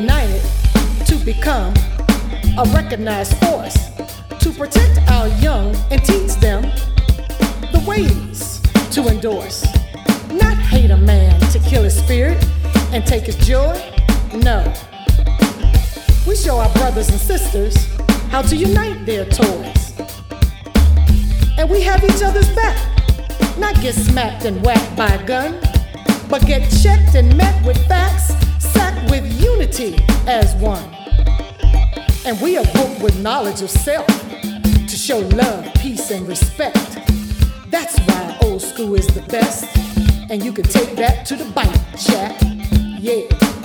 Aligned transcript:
united 0.00 0.42
to 1.06 1.16
become 1.24 1.72
a 2.58 2.64
recognized 2.74 3.36
force 3.44 3.76
to 4.40 4.50
protect 4.52 4.98
our 5.10 5.28
young 5.40 5.74
and 5.90 6.04
teach 6.04 6.34
them 6.36 6.62
the 7.72 7.82
ways 7.86 8.60
to 8.90 9.08
endorse. 9.08 9.64
Not 10.30 10.56
hate 10.58 10.90
a 10.90 10.96
man 10.96 11.40
to 11.52 11.58
kill 11.60 11.82
his 11.82 11.96
spirit 11.96 12.42
and 12.92 13.06
take 13.06 13.24
his 13.24 13.36
joy. 13.36 13.74
No. 14.34 14.60
We 16.26 16.36
show 16.36 16.58
our 16.58 16.72
brothers 16.74 17.08
and 17.08 17.20
sisters 17.20 17.74
how 18.30 18.42
to 18.42 18.56
unite 18.56 19.06
their 19.06 19.24
toys. 19.24 19.94
And 21.58 21.70
we 21.70 21.80
have 21.82 22.04
each 22.04 22.22
other's 22.22 22.54
back 22.54 22.96
not 23.58 23.80
get 23.80 23.94
smacked 23.94 24.44
and 24.44 24.62
whacked 24.64 24.94
by 24.96 25.08
a 25.08 25.26
gun, 25.26 25.58
but 26.28 26.44
get 26.46 26.70
checked 26.82 27.14
and 27.14 27.34
met 27.36 27.64
with 27.64 27.78
facts, 27.88 28.35
with 29.20 29.42
unity 29.42 29.96
as 30.26 30.54
one. 30.56 30.84
And 32.24 32.40
we 32.40 32.58
are 32.58 32.64
booked 32.74 33.02
with 33.02 33.18
knowledge 33.20 33.62
of 33.62 33.70
self 33.70 34.06
to 34.06 34.96
show 34.96 35.18
love, 35.18 35.72
peace, 35.74 36.10
and 36.10 36.26
respect. 36.26 36.98
That's 37.68 37.98
why 38.00 38.38
old 38.42 38.60
school 38.60 38.94
is 38.94 39.06
the 39.06 39.22
best, 39.22 39.64
and 40.30 40.44
you 40.44 40.52
can 40.52 40.64
take 40.64 40.96
that 40.96 41.24
to 41.26 41.36
the 41.36 41.50
bank, 41.52 41.74
chat. 41.96 42.42
Yeah. 43.00 43.55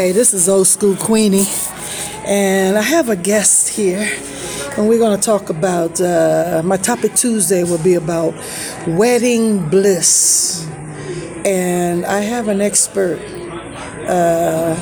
Okay, 0.00 0.12
this 0.12 0.32
is 0.32 0.48
Old 0.48 0.66
School 0.66 0.96
Queenie, 0.96 1.44
and 2.24 2.78
I 2.78 2.80
have 2.80 3.10
a 3.10 3.16
guest 3.16 3.68
here, 3.68 4.10
and 4.78 4.88
we're 4.88 4.96
going 4.98 5.14
to 5.14 5.22
talk 5.22 5.50
about. 5.50 6.00
Uh, 6.00 6.62
my 6.64 6.78
topic 6.78 7.12
Tuesday 7.14 7.64
will 7.64 7.82
be 7.84 7.96
about 7.96 8.32
wedding 8.86 9.68
bliss, 9.68 10.66
and 11.44 12.06
I 12.06 12.20
have 12.20 12.48
an 12.48 12.62
expert, 12.62 13.18
uh, 14.08 14.74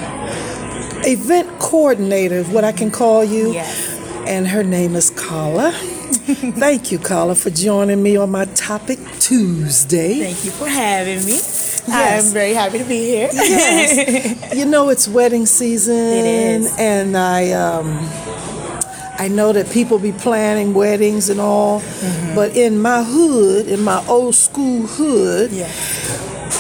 event 1.04 1.48
coordinator, 1.58 2.44
what 2.44 2.62
I 2.62 2.70
can 2.70 2.92
call 2.92 3.24
you, 3.24 3.52
Yes. 3.52 3.98
and 4.28 4.46
her 4.46 4.62
name 4.62 4.94
is 4.94 5.10
Carla. 5.10 5.74
Thank 6.58 6.90
you, 6.93 6.99
Carla, 6.99 7.34
for 7.34 7.50
joining 7.50 8.02
me 8.02 8.16
on 8.16 8.31
my 8.31 8.46
topic 8.46 8.99
Tuesday. 9.20 10.20
Thank 10.20 10.44
you 10.44 10.50
for 10.52 10.66
having 10.69 11.25
me. 11.25 11.32
Yes. 11.32 12.26
I'm 12.28 12.32
very 12.34 12.55
happy 12.55 12.78
to 12.78 12.84
be 12.84 12.99
here. 13.05 13.28
Yes. 13.32 14.55
you 14.56 14.64
know 14.64 14.88
it's 14.88 15.06
wedding 15.08 15.46
season. 15.46 15.94
It 15.96 16.26
is. 16.26 16.76
And 16.78 17.16
I 17.16 17.52
um 17.52 17.99
I 19.20 19.28
know 19.28 19.52
that 19.52 19.70
people 19.70 19.99
be 19.99 20.12
planning 20.12 20.75
weddings 20.75 21.28
and 21.28 21.40
all, 21.40 21.81
Mm-hmm. 21.81 22.34
but 22.34 22.56
in 22.56 22.81
my 22.81 23.02
hood, 23.02 23.66
in 23.66 23.82
my 23.82 24.04
old 24.06 24.34
school 24.34 24.87
hood, 24.87 25.50
yeah. 25.50 25.69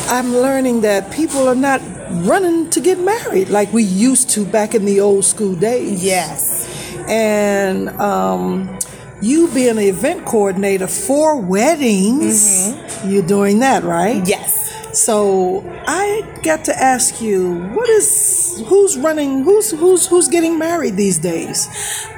I'm 0.08 0.32
learning 0.34 0.80
that 0.82 1.10
people 1.12 1.46
are 1.48 1.54
not 1.54 1.80
running 2.26 2.68
to 2.70 2.80
get 2.80 2.98
married 2.98 3.48
like 3.50 3.72
we 3.72 3.82
used 3.84 4.30
to 4.30 4.44
back 4.44 4.74
in 4.74 4.84
the 4.86 5.00
old 5.00 5.24
school 5.24 5.54
days. 5.54 6.02
Yes. 6.04 6.66
And 7.08 7.88
um 8.00 8.78
you 9.20 9.48
being 9.52 9.70
an 9.70 9.78
event 9.78 10.24
coordinator 10.26 10.86
for 10.86 11.40
weddings, 11.40 12.72
Mm-hmm. 12.72 13.10
you're 13.10 13.26
doing 13.26 13.60
that, 13.60 13.82
right? 13.84 14.26
Yes. 14.26 14.66
So 14.92 15.62
I 15.86 16.22
got 16.42 16.64
to 16.64 16.74
ask 16.76 17.20
you, 17.20 17.54
what 17.74 17.88
is 17.88 18.62
who's 18.66 18.96
running? 18.98 19.42
Who's 19.44 19.70
who's 19.70 20.06
who's 20.06 20.28
getting 20.28 20.58
married 20.58 20.96
these 20.96 21.18
days? 21.18 21.68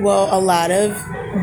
Well, 0.00 0.28
a 0.30 0.40
lot 0.40 0.70
of 0.70 0.90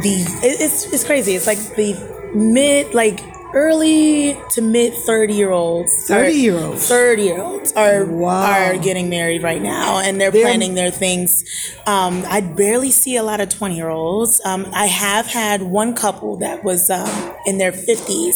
the 0.01 0.25
it's 0.41 0.91
it's 0.93 1.03
crazy. 1.03 1.35
It's 1.35 1.45
like 1.45 1.59
the 1.75 1.93
mid 2.33 2.93
like 2.93 3.19
early 3.53 4.37
to 4.51 4.61
mid 4.61 4.93
30 4.93 5.33
year 5.33 5.51
olds. 5.51 5.91
30 6.07 6.33
year 6.33 6.57
olds. 6.57 6.87
30 6.87 7.21
year 7.23 7.41
olds 7.41 7.71
are 7.73 8.05
Wow. 8.05 8.41
are 8.51 8.77
getting 8.77 9.09
married 9.09 9.43
right 9.43 9.61
now 9.61 9.99
and 9.99 10.19
they're, 10.19 10.31
They're- 10.31 10.43
planning 10.43 10.75
their 10.75 10.91
things. 10.91 11.43
Um, 11.85 12.23
I 12.27 12.41
barely 12.41 12.91
see 12.91 13.15
a 13.17 13.23
lot 13.23 13.39
of 13.41 13.49
20 13.49 13.75
year 13.75 13.89
olds. 13.89 14.41
Um, 14.45 14.67
I 14.73 14.87
have 14.87 15.27
had 15.27 15.61
one 15.63 15.93
couple 15.95 16.37
that 16.37 16.63
was 16.63 16.89
um, 16.89 17.33
in 17.45 17.57
their 17.57 17.71
50s. 17.71 18.35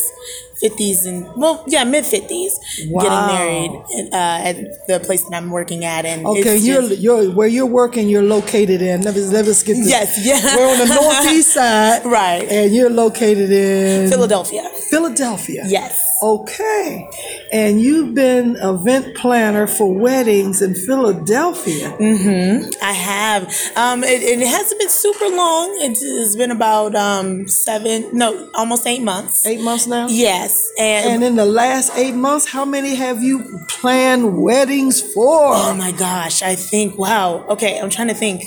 50s 0.64 1.06
and 1.06 1.28
well, 1.36 1.64
yeah, 1.68 1.84
mid 1.84 2.04
50s, 2.06 2.54
Wow. 2.90 3.02
getting 3.04 3.28
married 3.36 3.72
uh, 4.14 4.48
at 4.50 4.56
the 4.88 5.00
place 5.00 5.24
that 5.26 5.36
I'm 5.36 5.50
working 5.50 5.86
at, 5.86 6.06
and 6.06 6.26
Okay, 6.26 6.56
it's 6.58 6.66
you're 6.66 6.82
just- 6.82 7.02
you're 7.02 7.32
where 7.32 7.48
you're 7.48 7.66
working. 7.82 8.08
You're 8.10 8.24
located 8.38 8.82
in. 8.82 9.02
Let 9.02 9.16
us 9.16 9.32
let 9.32 9.46
us 9.48 9.64
get 9.64 9.76
this. 9.78 9.90
Yes, 9.90 10.10
yeah. 10.26 10.56
We're 10.56 10.70
on 10.74 10.80
the 10.88 10.94
northeast 10.94 11.52
side, 11.60 12.06
Right. 12.06 12.48
And 12.50 12.74
you're 12.76 12.90
located 13.06 13.50
in 13.52 14.10
Philadelphia. 14.10 14.64
Philadelphia. 14.90 15.64
Yes. 15.68 16.08
Okay, 16.24 17.10
and 17.52 17.82
you've 17.82 18.14
been 18.14 18.56
event 18.62 19.16
planner 19.16 19.66
for 19.66 19.88
weddings 19.92 20.62
in 20.62 20.76
Philadelphia. 20.76 21.88
Mm-hmm. 22.00 22.70
I 22.82 22.94
have. 22.94 23.42
Um, 23.76 24.04
it, 24.04 24.22
it 24.22 24.40
hasn't 24.48 24.80
been 24.80 24.90
super 24.90 25.28
long. 25.30 25.68
It, 25.82 25.98
it's 26.00 26.36
been 26.36 26.52
about 26.52 26.94
um, 26.96 27.48
seven, 27.48 28.10
no, 28.14 28.28
almost 28.54 28.86
eight 28.86 29.02
months. 29.02 29.46
Eight 29.48 29.62
months 29.62 29.88
now. 29.88 30.08
Yes, 30.10 30.51
and, 30.78 31.10
And 31.10 31.24
in 31.24 31.36
the 31.36 31.46
last 31.46 31.92
eight 31.96 32.16
months, 32.16 32.48
how 32.50 32.66
many 32.66 32.96
have 32.96 33.22
you 33.24 33.60
planned 33.68 34.42
weddings 34.42 35.02
for? 35.02 35.54
oh 35.54 35.74
my 35.76 35.92
gosh, 35.92 36.42
I 36.42 36.56
think 36.56 36.98
wow. 36.98 37.46
Okay, 37.50 37.80
I'm 37.80 37.90
trying 37.90 38.08
to 38.10 38.14
think. 38.14 38.44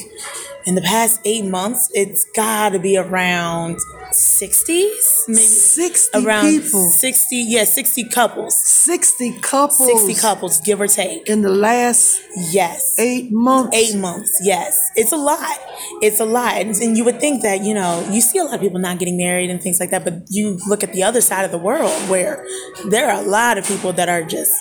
In 0.67 0.75
the 0.75 0.81
past 0.83 1.21
eight 1.27 1.45
months, 1.45 1.91
it's 1.93 2.25
got 2.35 2.71
to 2.71 2.79
be 2.79 2.97
around 2.97 3.79
sixties, 4.13 5.25
maybe 5.29 5.39
Sixty 5.41 6.25
around 6.25 6.47
people. 6.63 6.89
sixty. 6.91 7.37
Yeah, 7.37 7.65
sixty 7.65 8.05
couples, 8.09 8.59
Sixty 8.67 9.33
couples. 9.41 9.87
sixty 9.87 10.15
couples, 10.15 10.61
give 10.61 10.81
or 10.81 10.87
take. 10.87 11.29
in 11.29 11.43
the 11.43 11.51
last 11.51 12.21
Yes. 12.51 12.95
eight 12.99 13.31
months. 13.31 13.77
Eight 13.77 13.97
months, 13.99 14.39
yes. 14.43 14.75
It's 14.97 15.13
a 15.13 15.17
lot. 15.17 15.59
It's 16.01 16.21
a 16.21 16.25
lot. 16.25 16.55
And, 16.57 16.75
and 16.77 16.97
you 16.97 17.05
would 17.05 17.21
think 17.21 17.43
that, 17.43 17.63
you 17.63 17.75
know, 17.75 18.07
you 18.11 18.21
see 18.21 18.39
a 18.39 18.45
lot 18.45 18.55
of 18.55 18.61
people 18.61 18.81
not 18.81 18.99
getting 18.99 19.17
married 19.17 19.51
and 19.51 19.63
things 19.63 19.79
like 19.81 19.91
that, 19.91 20.05
but 20.05 20.15
you 20.31 20.59
look 20.67 20.83
at 20.83 20.93
the 20.93 21.03
other 21.03 21.21
side 21.21 21.45
of 21.45 21.51
the 21.51 21.59
world 21.59 21.93
where 22.09 22.45
there 22.89 23.11
are 23.11 23.21
a 23.23 23.27
lot 23.27 23.59
of 23.59 23.67
people 23.67 23.93
that 23.93 24.09
are 24.09 24.23
just 24.23 24.53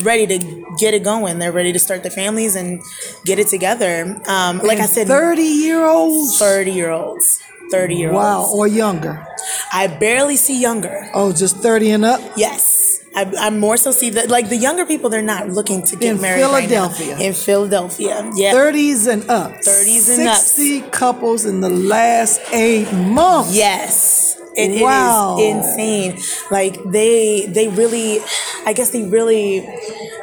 ready 0.00 0.26
to 0.26 0.66
get 0.78 0.94
it 0.94 1.04
going. 1.04 1.38
They're 1.38 1.52
ready 1.52 1.72
to 1.72 1.78
start 1.78 2.02
their 2.02 2.10
families 2.12 2.56
and 2.56 2.82
get 3.24 3.38
it 3.38 3.48
together. 3.48 4.20
Um, 4.26 4.58
like 4.58 4.78
I 4.80 4.86
said, 4.86 5.06
thirty 5.06 5.42
year 5.42 5.86
olds. 5.86 6.38
30 6.38 6.70
year 6.72 6.90
olds. 6.90 7.40
30 7.70 7.94
year 7.94 8.12
olds. 8.12 8.16
Wow, 8.16 8.50
or 8.52 8.66
younger. 8.66 9.26
I 9.72 9.86
barely 9.86 10.36
see 10.36 10.60
younger. 10.60 11.08
Oh, 11.14 11.32
just 11.32 11.56
thirty 11.58 11.90
and 11.90 12.04
up. 12.04 12.20
Yes. 12.36 12.80
I, 13.14 13.30
I 13.38 13.50
more 13.50 13.76
so 13.76 13.90
see 13.92 14.08
that, 14.10 14.30
like 14.30 14.48
the 14.48 14.56
younger 14.56 14.86
people, 14.86 15.10
they're 15.10 15.20
not 15.20 15.50
looking 15.50 15.82
to 15.82 15.96
get 15.96 16.14
In 16.14 16.22
married 16.22 16.42
right. 16.44 16.66
Philadelphia. 16.66 17.18
In 17.18 17.34
Philadelphia. 17.34 18.30
Yeah. 18.34 18.54
30s 18.54 19.06
and 19.06 19.28
up. 19.28 19.52
30s 19.52 20.18
and 20.18 20.28
up. 20.28 20.38
60 20.38 20.80
couples 20.90 21.44
in 21.44 21.60
the 21.60 21.68
last 21.68 22.40
eight 22.52 22.90
months. 22.94 23.54
Yes. 23.54 24.40
It 24.56 24.70
is 24.72 24.82
Wow. 24.82 25.38
insane. 25.40 26.18
Like 26.50 26.82
they 26.84 27.46
they 27.46 27.68
really 27.68 28.20
I 28.66 28.72
guess 28.72 28.90
they 28.90 29.04
really 29.04 29.66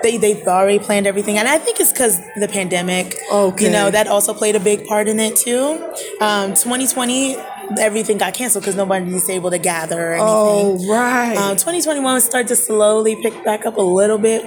they 0.04 0.18
they've 0.18 0.48
already 0.48 0.80
planned 0.80 1.08
everything 1.08 1.38
and 1.38 1.48
I 1.48 1.58
think 1.58 1.80
it's 1.80 1.92
because 1.92 2.20
the 2.38 2.48
pandemic. 2.48 3.20
Okay. 3.32 3.66
You 3.66 3.72
know, 3.72 3.90
that 3.92 4.08
also 4.08 4.34
played 4.34 4.56
a 4.56 4.60
big 4.60 4.86
part 4.86 5.08
in 5.08 5.20
it 5.20 5.36
too. 5.36 5.94
Um 6.22 6.54
2020 6.54 7.38
everything 7.80 8.18
got 8.18 8.34
canceled 8.34 8.64
because 8.64 8.76
nobody 8.76 9.12
was 9.14 9.30
able 9.30 9.52
to 9.52 9.60
gather 9.60 10.12
or 10.12 10.14
anything. 10.14 10.26
Oh, 10.28 10.88
right. 10.90 11.38
Um, 11.38 11.56
2021 11.56 12.22
started 12.22 12.48
to 12.48 12.56
slowly 12.56 13.16
pick 13.22 13.44
back 13.44 13.66
up 13.66 13.78
a 13.78 13.82
little 13.82 14.18
bit. 14.18 14.44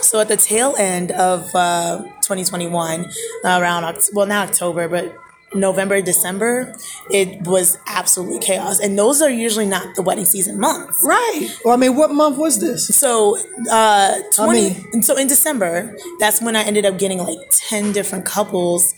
So 0.00 0.18
at 0.20 0.28
the 0.28 0.36
tail 0.36 0.74
end 0.78 1.12
of 1.12 1.54
uh, 1.54 1.98
2021, 2.22 3.06
around 3.44 3.98
well 4.12 4.26
now 4.26 4.42
October, 4.42 4.88
but 4.88 5.16
November, 5.54 6.00
December, 6.02 6.74
it 7.10 7.42
was 7.42 7.78
absolutely 7.86 8.38
chaos, 8.38 8.80
and 8.80 8.98
those 8.98 9.22
are 9.22 9.30
usually 9.30 9.66
not 9.66 9.94
the 9.96 10.02
wedding 10.02 10.24
season 10.24 10.58
months. 10.60 10.98
right. 11.04 11.48
Well, 11.64 11.74
I 11.74 11.76
mean, 11.76 11.96
what 11.96 12.10
month 12.10 12.36
was 12.38 12.60
this? 12.60 12.88
So, 12.94 13.38
uh, 13.70 14.18
20, 14.34 14.52
mean- 14.60 14.84
and 14.92 15.04
so 15.04 15.16
in 15.16 15.26
December, 15.26 15.96
that's 16.18 16.42
when 16.42 16.54
I 16.56 16.62
ended 16.62 16.84
up 16.86 16.98
getting 16.98 17.18
like 17.18 17.38
10 17.50 17.92
different 17.92 18.24
couples 18.24 18.94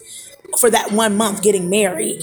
for 0.59 0.71
that 0.71 0.93
one 0.93 1.17
month 1.17 1.43
getting 1.43 1.71
married 1.71 2.23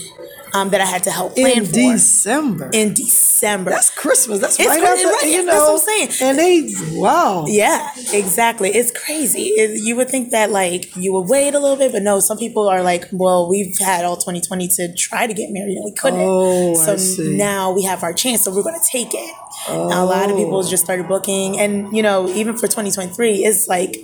um, 0.54 0.70
that 0.70 0.80
I 0.82 0.86
had 0.86 1.04
to 1.04 1.12
help 1.12 1.36
plan 1.36 1.58
In 1.60 1.66
for. 1.66 1.72
December. 1.74 2.70
in 2.74 2.94
December. 2.94 3.72
That's 3.72 3.90
Christmas. 3.90 4.40
That's 4.40 4.58
It's 4.60 4.68
right 4.68 4.82
after, 4.84 5.08
right? 5.08 5.22
you 5.26 5.46
That's 5.46 5.58
know. 5.58 5.74
what 5.74 5.82
I'm 5.82 6.10
saying. 6.10 6.10
And 6.22 6.40
they, 6.40 6.74
wow. 6.98 7.46
Yeah, 7.48 7.92
exactly. 8.14 8.70
It's 8.70 8.92
crazy. 8.92 9.44
It, 9.50 9.82
you 9.84 9.96
would 9.98 10.10
think 10.10 10.32
that 10.32 10.52
like 10.52 10.96
you 10.96 11.14
would 11.14 11.28
wait 11.30 11.54
a 11.54 11.60
little 11.60 11.76
bit, 11.78 11.92
but 11.92 12.02
no. 12.02 12.20
Some 12.20 12.38
people 12.38 12.68
are 12.70 12.82
like, 12.82 13.06
"Well, 13.12 13.50
we've 13.50 13.78
had 13.80 14.06
all 14.06 14.16
2020 14.16 14.68
to 14.70 14.94
try 14.96 15.28
to 15.28 15.34
get 15.34 15.52
married 15.52 15.76
and 15.76 15.86
we 15.86 15.92
couldn't. 15.92 16.20
Oh, 16.22 16.72
I 16.72 16.74
so 16.86 16.98
see. 16.98 17.36
now 17.36 17.72
we 17.72 17.84
have 17.84 18.02
our 18.04 18.14
chance, 18.14 18.44
so 18.44 18.54
we're 18.56 18.64
going 18.64 18.80
to 18.80 18.88
take 18.90 19.14
it." 19.14 19.34
Now, 19.70 20.04
a 20.04 20.06
lot 20.06 20.30
of 20.32 20.38
people 20.38 20.58
Oh. 20.60 20.70
just 20.70 20.84
started 20.86 21.08
booking, 21.08 21.60
and 21.60 21.96
you 21.96 22.02
know, 22.02 22.30
even 22.30 22.56
for 22.56 22.68
2023, 22.68 23.44
it's 23.46 23.68
like 23.68 23.98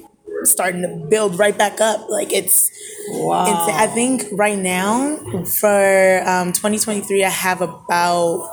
starting 0.45 0.81
to 0.81 1.07
build 1.09 1.37
right 1.39 1.57
back 1.57 1.79
up. 1.81 2.09
Like 2.09 2.31
it's 2.33 2.69
Wow. 3.09 3.45
insane. 3.45 3.75
I 3.77 3.87
think 3.87 4.25
right 4.31 4.57
now 4.57 5.17
for 5.59 6.23
um, 6.25 6.53
2023, 6.53 7.23
I 7.25 7.29
have 7.29 7.61
about 7.61 8.47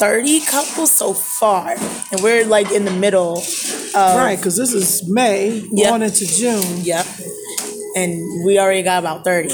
30 0.00 0.40
couples 0.44 0.90
so 0.90 1.14
far, 1.14 1.70
and 2.12 2.20
we're 2.22 2.44
like 2.44 2.70
in 2.72 2.84
the 2.84 2.90
middle. 2.90 3.42
right, 3.94 4.36
because 4.36 4.56
this 4.56 4.72
is 4.74 5.08
May, 5.08 5.62
Yep. 5.72 5.88
going 5.88 6.02
into 6.02 6.26
June. 6.26 6.82
Yep. 6.82 7.06
And 7.96 8.44
we 8.44 8.58
already 8.58 8.82
got 8.82 8.98
about 8.98 9.24
30. 9.24 9.48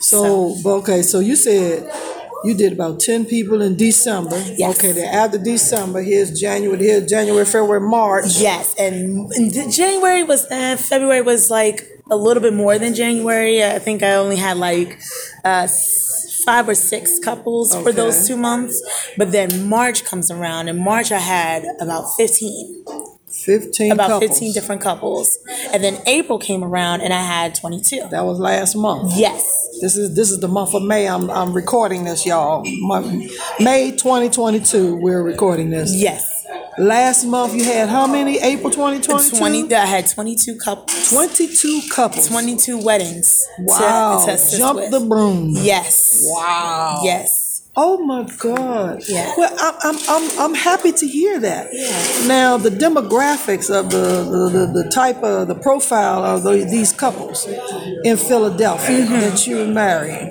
So, 0.00 0.54
but 0.62 0.70
okay, 0.86 1.02
so 1.02 1.18
you 1.18 1.34
said 1.34 1.90
you 2.44 2.54
did 2.54 2.72
about 2.72 3.00
10 3.00 3.26
people 3.26 3.60
in 3.62 3.76
December. 3.76 4.38
Yes. 4.56 4.78
Okay, 4.78 4.92
then 4.92 5.12
after 5.12 5.38
December, 5.38 6.02
here's 6.02 6.38
January, 6.38 6.78
here's 6.78 7.08
January, 7.08 7.44
February, 7.44 7.80
March. 7.80 8.38
Yes, 8.38 8.74
and, 8.78 9.30
and 9.32 9.72
January 9.72 10.22
was 10.22 10.46
uh, 10.50 10.76
February 10.76 11.22
was 11.22 11.50
like 11.50 11.82
a 12.10 12.16
little 12.16 12.42
bit 12.42 12.54
more 12.54 12.78
than 12.78 12.94
January. 12.94 13.62
I 13.64 13.78
think 13.78 14.02
I 14.02 14.14
only 14.14 14.36
had 14.36 14.56
like 14.56 15.00
uh, 15.44 15.68
five 16.44 16.68
or 16.68 16.74
six 16.74 17.18
couples 17.18 17.74
for 17.74 17.92
those 17.92 18.26
two 18.26 18.36
months. 18.36 18.80
But 19.16 19.32
then 19.32 19.68
March 19.68 20.04
comes 20.04 20.30
around, 20.30 20.68
and 20.68 20.78
March 20.78 21.12
I 21.12 21.18
had 21.18 21.64
about 21.80 22.04
fifteen, 22.16 22.84
15 23.48 23.92
about 23.92 24.08
couples. 24.10 24.30
fifteen 24.30 24.52
different 24.52 24.80
couples, 24.82 25.38
and 25.72 25.82
then 25.82 25.98
April 26.06 26.38
came 26.38 26.62
around, 26.62 27.00
and 27.00 27.12
I 27.14 27.22
had 27.22 27.54
twenty 27.54 27.80
two. 27.80 28.02
That 28.10 28.24
was 28.24 28.38
last 28.38 28.76
month. 28.76 29.14
Yes, 29.16 29.42
This 29.80 29.96
is 29.96 30.14
this 30.14 30.30
is 30.30 30.40
the 30.40 30.48
month 30.48 30.74
of 30.74 30.82
May. 30.82 31.08
I'm 31.08 31.30
I'm 31.30 31.52
recording 31.52 32.04
this, 32.04 32.26
y'all. 32.26 32.62
May 33.60 33.90
2022. 33.92 34.96
We're 34.96 35.22
recording 35.22 35.70
this. 35.70 35.94
yes, 35.94 36.46
Last 36.78 37.24
month 37.24 37.54
you 37.54 37.64
had 37.64 37.88
how 37.88 38.06
many? 38.06 38.38
April 38.38 38.70
2022. 38.70 39.36
twenty. 39.36 39.74
I 39.74 39.84
had 39.86 40.08
twenty 40.08 40.36
two 40.36 40.56
couples, 40.56 41.10
22 41.10 41.80
couples. 41.90 42.28
twenty 42.28 42.56
two 42.56 42.78
weddings. 42.78 43.44
Wow. 43.58 44.22
to 44.24 44.32
assist 44.32 44.58
Jump 44.58 44.78
the 44.90 45.00
broom. 45.00 45.54
Yes. 45.56 46.22
Wow. 46.30 47.00
Yes. 47.02 47.47
Oh 47.76 48.04
my 48.04 48.28
God. 48.38 49.02
Yeah. 49.08 49.32
Well, 49.36 49.54
I'm, 49.60 49.74
I'm, 49.82 49.98
I'm, 50.08 50.40
I'm 50.40 50.54
happy 50.54 50.90
to 50.90 51.06
hear 51.06 51.38
that. 51.40 51.68
Now, 52.26 52.56
the 52.56 52.70
demographics 52.70 53.70
of 53.72 53.90
the, 53.90 54.24
the, 54.24 54.66
the, 54.66 54.82
the 54.82 54.90
type 54.90 55.22
of 55.22 55.46
the 55.46 55.54
profile 55.54 56.24
of 56.24 56.42
the, 56.42 56.64
these 56.68 56.92
couples 56.92 57.46
in 58.04 58.16
Philadelphia 58.16 58.98
Mm-hmm. 58.98 59.20
that 59.20 59.46
you're 59.46 59.66
marrying 59.66 60.28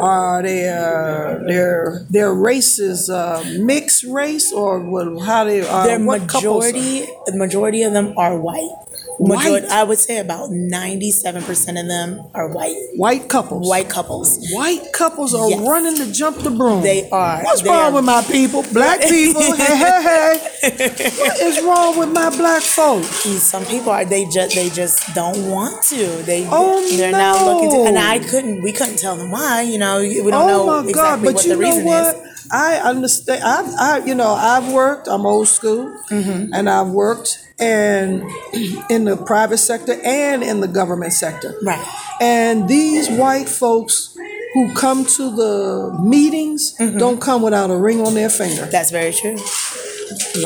are 0.00 0.42
they 0.42 0.68
uh, 0.68 1.38
their 1.46 2.04
their 2.10 2.32
races 2.34 3.08
uh, 3.10 3.44
mixed 3.60 4.02
race 4.04 4.52
or 4.52 4.80
what? 4.80 5.24
How 5.24 5.44
they 5.44 5.60
uh, 5.60 5.98
the 5.98 6.04
what 6.04 6.22
couples? 6.28 6.64
majority 6.72 7.06
the 7.26 7.36
majority 7.36 7.82
of 7.84 7.92
them 7.92 8.14
are 8.18 8.36
white. 8.40 8.70
Majority, 9.20 9.66
White? 9.66 9.72
I 9.72 9.84
would 9.84 9.98
say 9.98 10.18
about 10.18 10.50
ninety 10.50 11.10
seven 11.10 11.42
percent 11.42 11.78
of 11.78 11.86
them 11.86 12.20
are 12.34 12.48
white. 12.48 12.76
White 12.96 13.28
couples. 13.28 13.68
White 13.68 13.88
couples. 13.88 14.38
White 14.52 14.92
couples 14.92 15.34
are 15.34 15.48
Yes. 15.50 15.60
running 15.60 15.96
to 15.96 16.10
jump 16.12 16.38
the 16.38 16.50
broom. 16.50 16.82
They 16.82 17.08
are. 17.10 17.42
What's 17.42 17.62
They 17.62 17.68
wrong 17.70 17.92
are. 17.92 17.96
with 17.96 18.04
my 18.04 18.22
people? 18.22 18.62
Black 18.72 19.00
people. 19.02 19.42
hey, 19.54 19.76
hey, 19.76 20.38
hey. 20.62 21.10
What 21.18 21.40
is 21.40 21.62
wrong 21.64 21.98
with 21.98 22.08
my 22.10 22.30
black 22.36 22.62
folks? 22.62 23.06
Some 23.42 23.64
people 23.66 23.90
are 23.92 24.04
they 24.04 24.24
just 24.26 24.54
they 24.54 24.70
just 24.70 25.14
don't 25.14 25.50
want 25.50 25.82
to. 25.84 26.06
They 26.22 26.46
Oh, 26.50 26.80
they're 26.96 27.12
not 27.12 27.44
looking 27.44 27.70
to, 27.70 27.76
and. 27.88 27.98
I 27.98 28.18
couldn't. 28.18 28.62
We 28.62 28.72
couldn't 28.72 28.96
tell 28.98 29.16
them 29.16 29.30
why. 29.30 29.62
You 29.62 29.78
know, 29.78 30.00
we 30.00 30.14
don't 30.30 30.34
oh 30.34 30.46
know 30.48 30.66
my 30.82 30.88
exactly 30.88 30.92
God! 30.94 31.22
But 31.24 31.34
what 31.34 31.44
you 31.44 31.50
the 31.54 31.60
know 31.60 31.68
reason 31.68 31.84
what? 31.84 32.16
is. 32.16 32.48
I 32.50 32.76
understand. 32.76 33.42
I, 33.44 33.62
I, 34.00 34.04
you 34.04 34.14
know, 34.14 34.32
I've 34.32 34.72
worked. 34.72 35.08
I'm 35.08 35.24
old 35.24 35.48
school, 35.48 35.88
Mm-hmm. 36.10 36.52
and 36.52 36.68
I've 36.68 36.88
worked 36.88 37.38
in 37.62 38.28
in 38.90 39.04
the 39.04 39.16
private 39.16 39.58
sector 39.58 39.94
and 40.04 40.42
in 40.42 40.60
the 40.60 40.68
government 40.68 41.12
sector. 41.12 41.54
Right. 41.62 41.84
And 42.20 42.68
these 42.68 43.08
white 43.10 43.48
folks 43.48 44.14
who 44.54 44.72
come 44.74 45.04
to 45.04 45.34
the 45.34 45.98
meetings 46.02 46.74
Mm-hmm. 46.78 46.98
don't 46.98 47.20
come 47.20 47.42
without 47.42 47.70
a 47.70 47.76
ring 47.76 48.00
on 48.06 48.14
their 48.14 48.28
finger. 48.30 48.66
That's 48.66 48.90
very 48.90 49.12
true. 49.12 49.36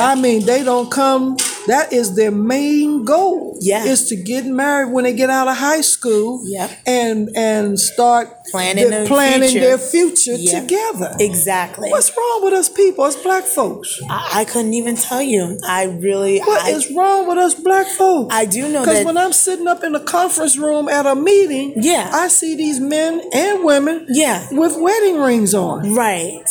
I 0.00 0.14
mean, 0.14 0.44
they 0.46 0.62
don't 0.62 0.90
come. 0.90 1.36
That 1.66 1.92
is 1.92 2.14
their 2.14 2.30
main 2.30 3.04
goal. 3.04 3.56
Yeah. 3.60 3.84
is 3.84 4.08
to 4.10 4.16
get 4.16 4.46
married 4.46 4.92
when 4.92 5.04
they 5.04 5.12
get 5.12 5.30
out 5.30 5.48
of 5.48 5.56
high 5.56 5.80
school. 5.80 6.42
Yep. 6.44 6.70
and 6.86 7.30
and 7.36 7.80
start 7.80 8.35
Planning 8.50 8.84
the- 8.84 8.90
their 8.90 9.06
planning 9.06 9.48
future. 9.48 9.60
their 9.66 9.78
future 9.78 10.34
Yeah. 10.34 10.60
together. 10.60 11.16
Exactly. 11.20 11.90
What's 11.90 12.10
wrong 12.16 12.40
with 12.44 12.54
us 12.54 12.68
people, 12.68 13.04
us 13.04 13.16
black 13.16 13.44
folks? 13.44 14.00
I, 14.08 14.40
I 14.40 14.44
couldn't 14.44 14.74
even 14.74 14.96
tell 14.96 15.22
you. 15.22 15.58
I 15.66 15.84
really. 15.84 16.38
What 16.40 16.62
I, 16.64 16.70
is 16.70 16.90
wrong 16.92 17.26
with 17.28 17.38
us 17.38 17.54
black 17.54 17.86
folks? 17.86 18.34
I 18.34 18.44
do 18.44 18.68
know 18.68 18.80
Because 18.84 19.04
when 19.04 19.16
I'm 19.18 19.32
sitting 19.32 19.66
up 19.66 19.82
in 19.84 19.94
a 19.94 20.00
conference 20.00 20.56
room 20.58 20.88
at 20.88 21.06
a 21.06 21.14
meeting, 21.14 21.74
Yeah. 21.76 22.10
I 22.12 22.28
see 22.28 22.54
these 22.56 22.80
men 22.80 23.22
and 23.32 23.64
women 23.64 24.06
Yeah. 24.08 24.46
with 24.52 24.76
wedding 24.78 25.18
rings 25.20 25.54
on. 25.54 25.94
Right. 25.94 26.44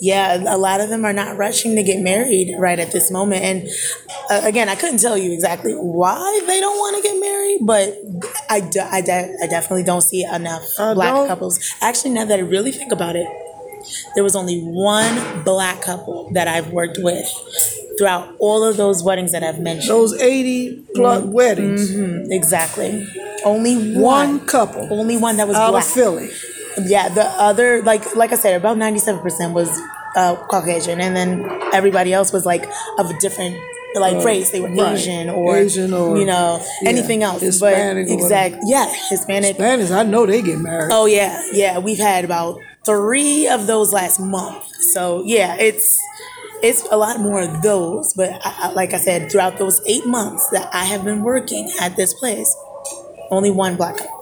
Yeah, 0.00 0.42
a 0.54 0.58
lot 0.58 0.80
of 0.80 0.88
them 0.88 1.04
are 1.04 1.12
not 1.12 1.36
rushing 1.36 1.76
to 1.76 1.82
get 1.82 2.00
married 2.00 2.54
right 2.58 2.78
at 2.78 2.90
this 2.92 3.10
moment. 3.10 3.42
And 3.42 3.68
uh, 4.30 4.40
again, 4.44 4.68
I 4.68 4.74
couldn't 4.74 4.98
tell 4.98 5.16
you 5.16 5.32
exactly 5.32 5.72
why 5.72 6.40
they 6.46 6.60
don't 6.60 6.76
want 6.76 6.96
to 6.96 7.02
get 7.02 7.18
married, 7.20 7.58
but 7.62 7.96
I, 8.50 8.58
I, 8.92 8.98
I 9.42 9.46
definitely 9.46 9.84
don't 9.84 10.02
see 10.02 10.24
enough 10.24 10.62
I 10.78 10.94
black 10.94 11.14
don't- 11.14 11.30
couples. 11.34 11.58
Actually, 11.80 12.10
now 12.14 12.24
that 12.24 12.38
I 12.38 12.42
really 12.42 12.72
think 12.72 12.92
about 12.92 13.16
it, 13.16 13.26
there 14.14 14.24
was 14.24 14.34
only 14.34 14.60
one 14.60 15.42
black 15.44 15.82
couple 15.82 16.30
that 16.32 16.48
I've 16.48 16.70
worked 16.70 16.98
with 17.00 17.26
throughout 17.98 18.34
all 18.38 18.64
of 18.64 18.76
those 18.76 19.02
weddings 19.02 19.32
that 19.32 19.42
I've 19.42 19.60
mentioned. 19.60 19.90
Those 19.90 20.14
80 20.20 20.84
plus 20.94 21.22
Mm-hmm. 21.22 21.32
weddings, 21.32 22.30
Exactly. 22.30 23.06
Only 23.44 23.92
one 23.94 24.38
one. 24.38 24.46
couple 24.46 24.88
Only 24.90 25.16
one 25.18 25.36
that 25.36 25.46
was 25.46 25.56
out 25.56 25.70
black. 25.72 25.84
of 25.84 25.90
Philly. 25.90 26.30
Yeah, 26.86 27.08
the 27.10 27.24
other 27.24 27.82
like 27.82 28.16
like 28.16 28.32
I 28.32 28.36
said, 28.36 28.56
about 28.56 28.78
ninety 28.78 28.98
seven 28.98 29.20
percent 29.20 29.52
was 29.54 29.68
uh, 30.16 30.34
Caucasian, 30.50 30.98
and 31.00 31.14
then 31.14 31.30
everybody 31.72 32.12
else 32.12 32.32
was 32.32 32.44
like 32.46 32.64
of 32.98 33.10
a 33.10 33.18
different 33.20 33.54
like 34.00 34.16
uh, 34.16 34.24
race. 34.24 34.50
They 34.50 34.60
were 34.60 34.68
right. 34.68 34.94
Asian 34.94 35.30
or 35.30 35.56
Asian 35.56 35.92
or- 35.92 36.16
you 36.16 36.24
know 36.24 36.62
yeah, 36.82 36.88
anything 36.88 37.22
else. 37.22 37.40
Hispanic 37.40 38.06
or 38.06 38.16
but 38.16 38.22
exact, 38.22 38.56
yeah, 38.66 38.92
Hispanic. 39.10 39.56
Spanish, 39.56 39.90
I 39.90 40.02
know 40.02 40.26
they 40.26 40.42
get 40.42 40.58
married. 40.58 40.90
Oh 40.92 41.06
yeah, 41.06 41.40
yeah. 41.52 41.78
We've 41.78 41.98
had 41.98 42.24
about 42.24 42.58
three 42.84 43.48
of 43.48 43.66
those 43.66 43.92
last 43.92 44.20
month. 44.20 44.64
So 44.92 45.22
yeah, 45.24 45.56
it's 45.58 46.00
it's 46.62 46.86
a 46.90 46.96
lot 46.96 47.20
more 47.20 47.42
of 47.42 47.62
those. 47.62 48.12
But 48.14 48.30
I, 48.44 48.68
I, 48.68 48.72
like 48.72 48.92
I 48.94 48.98
said, 48.98 49.30
throughout 49.30 49.58
those 49.58 49.80
eight 49.86 50.06
months 50.06 50.48
that 50.50 50.74
I 50.74 50.84
have 50.84 51.04
been 51.04 51.22
working 51.22 51.70
at 51.80 51.96
this 51.96 52.14
place, 52.14 52.54
only 53.30 53.50
one 53.50 53.76
black 53.76 53.96
couple. 53.98 54.13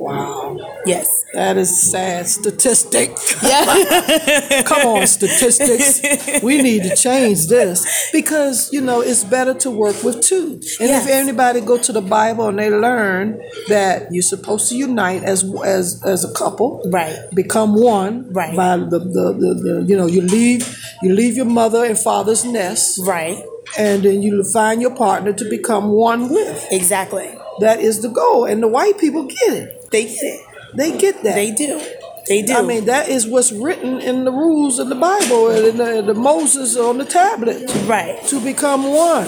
Wow. 0.00 0.56
Yes. 0.86 1.24
That 1.34 1.58
is 1.58 1.90
sad 1.90 2.26
statistic. 2.26 3.10
Yeah. 3.42 4.62
Come 4.66 4.86
on, 4.88 5.06
statistics. 5.06 6.42
We 6.42 6.62
need 6.62 6.84
to 6.84 6.96
change 6.96 7.46
this 7.48 8.08
because 8.10 8.72
you 8.72 8.80
know 8.80 9.00
it's 9.02 9.24
better 9.24 9.52
to 9.54 9.70
work 9.70 10.02
with 10.02 10.22
two. 10.22 10.54
And 10.80 10.88
Yes. 10.88 11.04
if 11.04 11.10
anybody 11.12 11.60
go 11.60 11.76
to 11.78 11.92
the 11.92 12.00
Bible 12.00 12.48
and 12.48 12.58
they 12.58 12.70
learn 12.70 13.40
that 13.68 14.08
you're 14.10 14.22
supposed 14.22 14.68
to 14.70 14.76
unite 14.76 15.22
as 15.22 15.44
as 15.64 16.02
as 16.04 16.24
a 16.24 16.32
couple, 16.32 16.82
Right. 16.86 17.16
Become 17.34 17.74
one, 17.74 18.32
Right. 18.32 18.56
By 18.56 18.78
the, 18.78 18.98
the, 18.98 19.24
the, 19.42 19.50
the 19.64 19.84
you 19.86 19.96
know 19.96 20.06
you 20.06 20.22
leave 20.22 20.62
you 21.02 21.12
leave 21.14 21.36
your 21.36 21.44
mother 21.46 21.84
and 21.84 21.98
father's 21.98 22.44
nest, 22.44 23.00
right. 23.06 23.38
and 23.78 24.02
then 24.02 24.22
you 24.22 24.42
find 24.44 24.80
your 24.80 24.94
partner 24.96 25.32
to 25.34 25.44
become 25.48 25.90
one 25.92 26.30
with. 26.30 26.66
Exactly. 26.72 27.28
That 27.60 27.80
is 27.80 28.00
the 28.00 28.08
goal, 28.08 28.46
and 28.46 28.62
the 28.62 28.68
white 28.68 28.98
people 28.98 29.24
get 29.24 29.52
it. 29.52 29.76
They 29.90 30.04
get. 30.06 30.40
They 30.74 30.96
get 30.96 31.22
that. 31.24 31.34
They 31.34 31.50
do. 31.50 31.80
They 32.28 32.42
do. 32.42 32.54
I 32.54 32.62
mean, 32.62 32.84
that 32.84 33.08
is 33.08 33.26
what's 33.26 33.50
written 33.50 33.98
in 34.00 34.24
the 34.24 34.30
rules 34.30 34.78
of 34.78 34.88
the 34.88 34.94
Bible 34.94 35.48
and 35.50 35.66
in 35.66 35.76
the, 35.78 36.00
the 36.02 36.14
Moses 36.14 36.76
on 36.76 36.98
the 36.98 37.04
tablet 37.04 37.68
right. 37.86 38.22
to 38.28 38.38
become 38.38 38.84
one. 38.84 39.26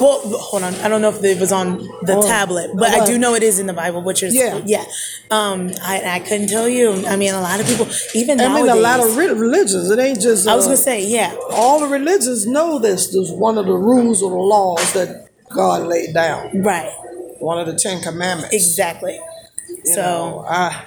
Well, 0.00 0.20
hold 0.40 0.64
on. 0.64 0.74
I 0.76 0.88
don't 0.88 1.02
know 1.02 1.10
if 1.10 1.22
it 1.22 1.38
was 1.38 1.52
on 1.52 1.78
the 2.02 2.16
Oh, 2.16 2.22
tablet, 2.26 2.70
but 2.76 2.88
I 2.88 3.06
do 3.06 3.16
know 3.16 3.34
it 3.34 3.44
is 3.44 3.60
in 3.60 3.66
the 3.66 3.72
Bible, 3.72 4.02
which 4.02 4.24
is 4.24 4.34
Yeah. 4.34 4.60
yeah. 4.66 4.84
Um, 5.30 5.70
I, 5.82 6.02
I 6.16 6.18
couldn't 6.18 6.48
tell 6.48 6.68
you. 6.68 7.06
I 7.06 7.14
mean, 7.14 7.32
a 7.32 7.40
lot 7.40 7.60
of 7.60 7.66
people, 7.66 7.86
even 8.16 8.40
I 8.40 8.44
nowadays. 8.48 8.64
mean, 8.64 8.76
a 8.76 8.80
lot 8.80 8.98
of 9.06 9.16
re- 9.16 9.28
religions. 9.28 9.88
It 9.90 10.00
ain't 10.00 10.20
just. 10.20 10.48
I 10.48 10.56
was 10.56 10.64
uh, 10.64 10.68
gonna 10.70 10.76
say, 10.78 11.06
yeah, 11.06 11.36
all 11.50 11.78
the 11.78 11.86
religions 11.86 12.44
know 12.44 12.80
this. 12.80 13.06
This 13.08 13.16
is 13.28 13.30
one 13.32 13.56
of 13.56 13.66
the 13.66 13.74
rules 13.76 14.20
or 14.20 14.30
the 14.30 14.36
laws 14.36 14.92
that 14.94 15.28
God 15.54 15.86
laid 15.86 16.12
down. 16.12 16.62
right, 16.62 16.90
One 17.38 17.60
of 17.60 17.66
the 17.68 17.74
Ten 17.78 18.00
Commandments. 18.02 18.52
exactly. 18.52 19.20
You 19.84 19.94
so 19.94 20.02
know, 20.02 20.44
I, 20.48 20.84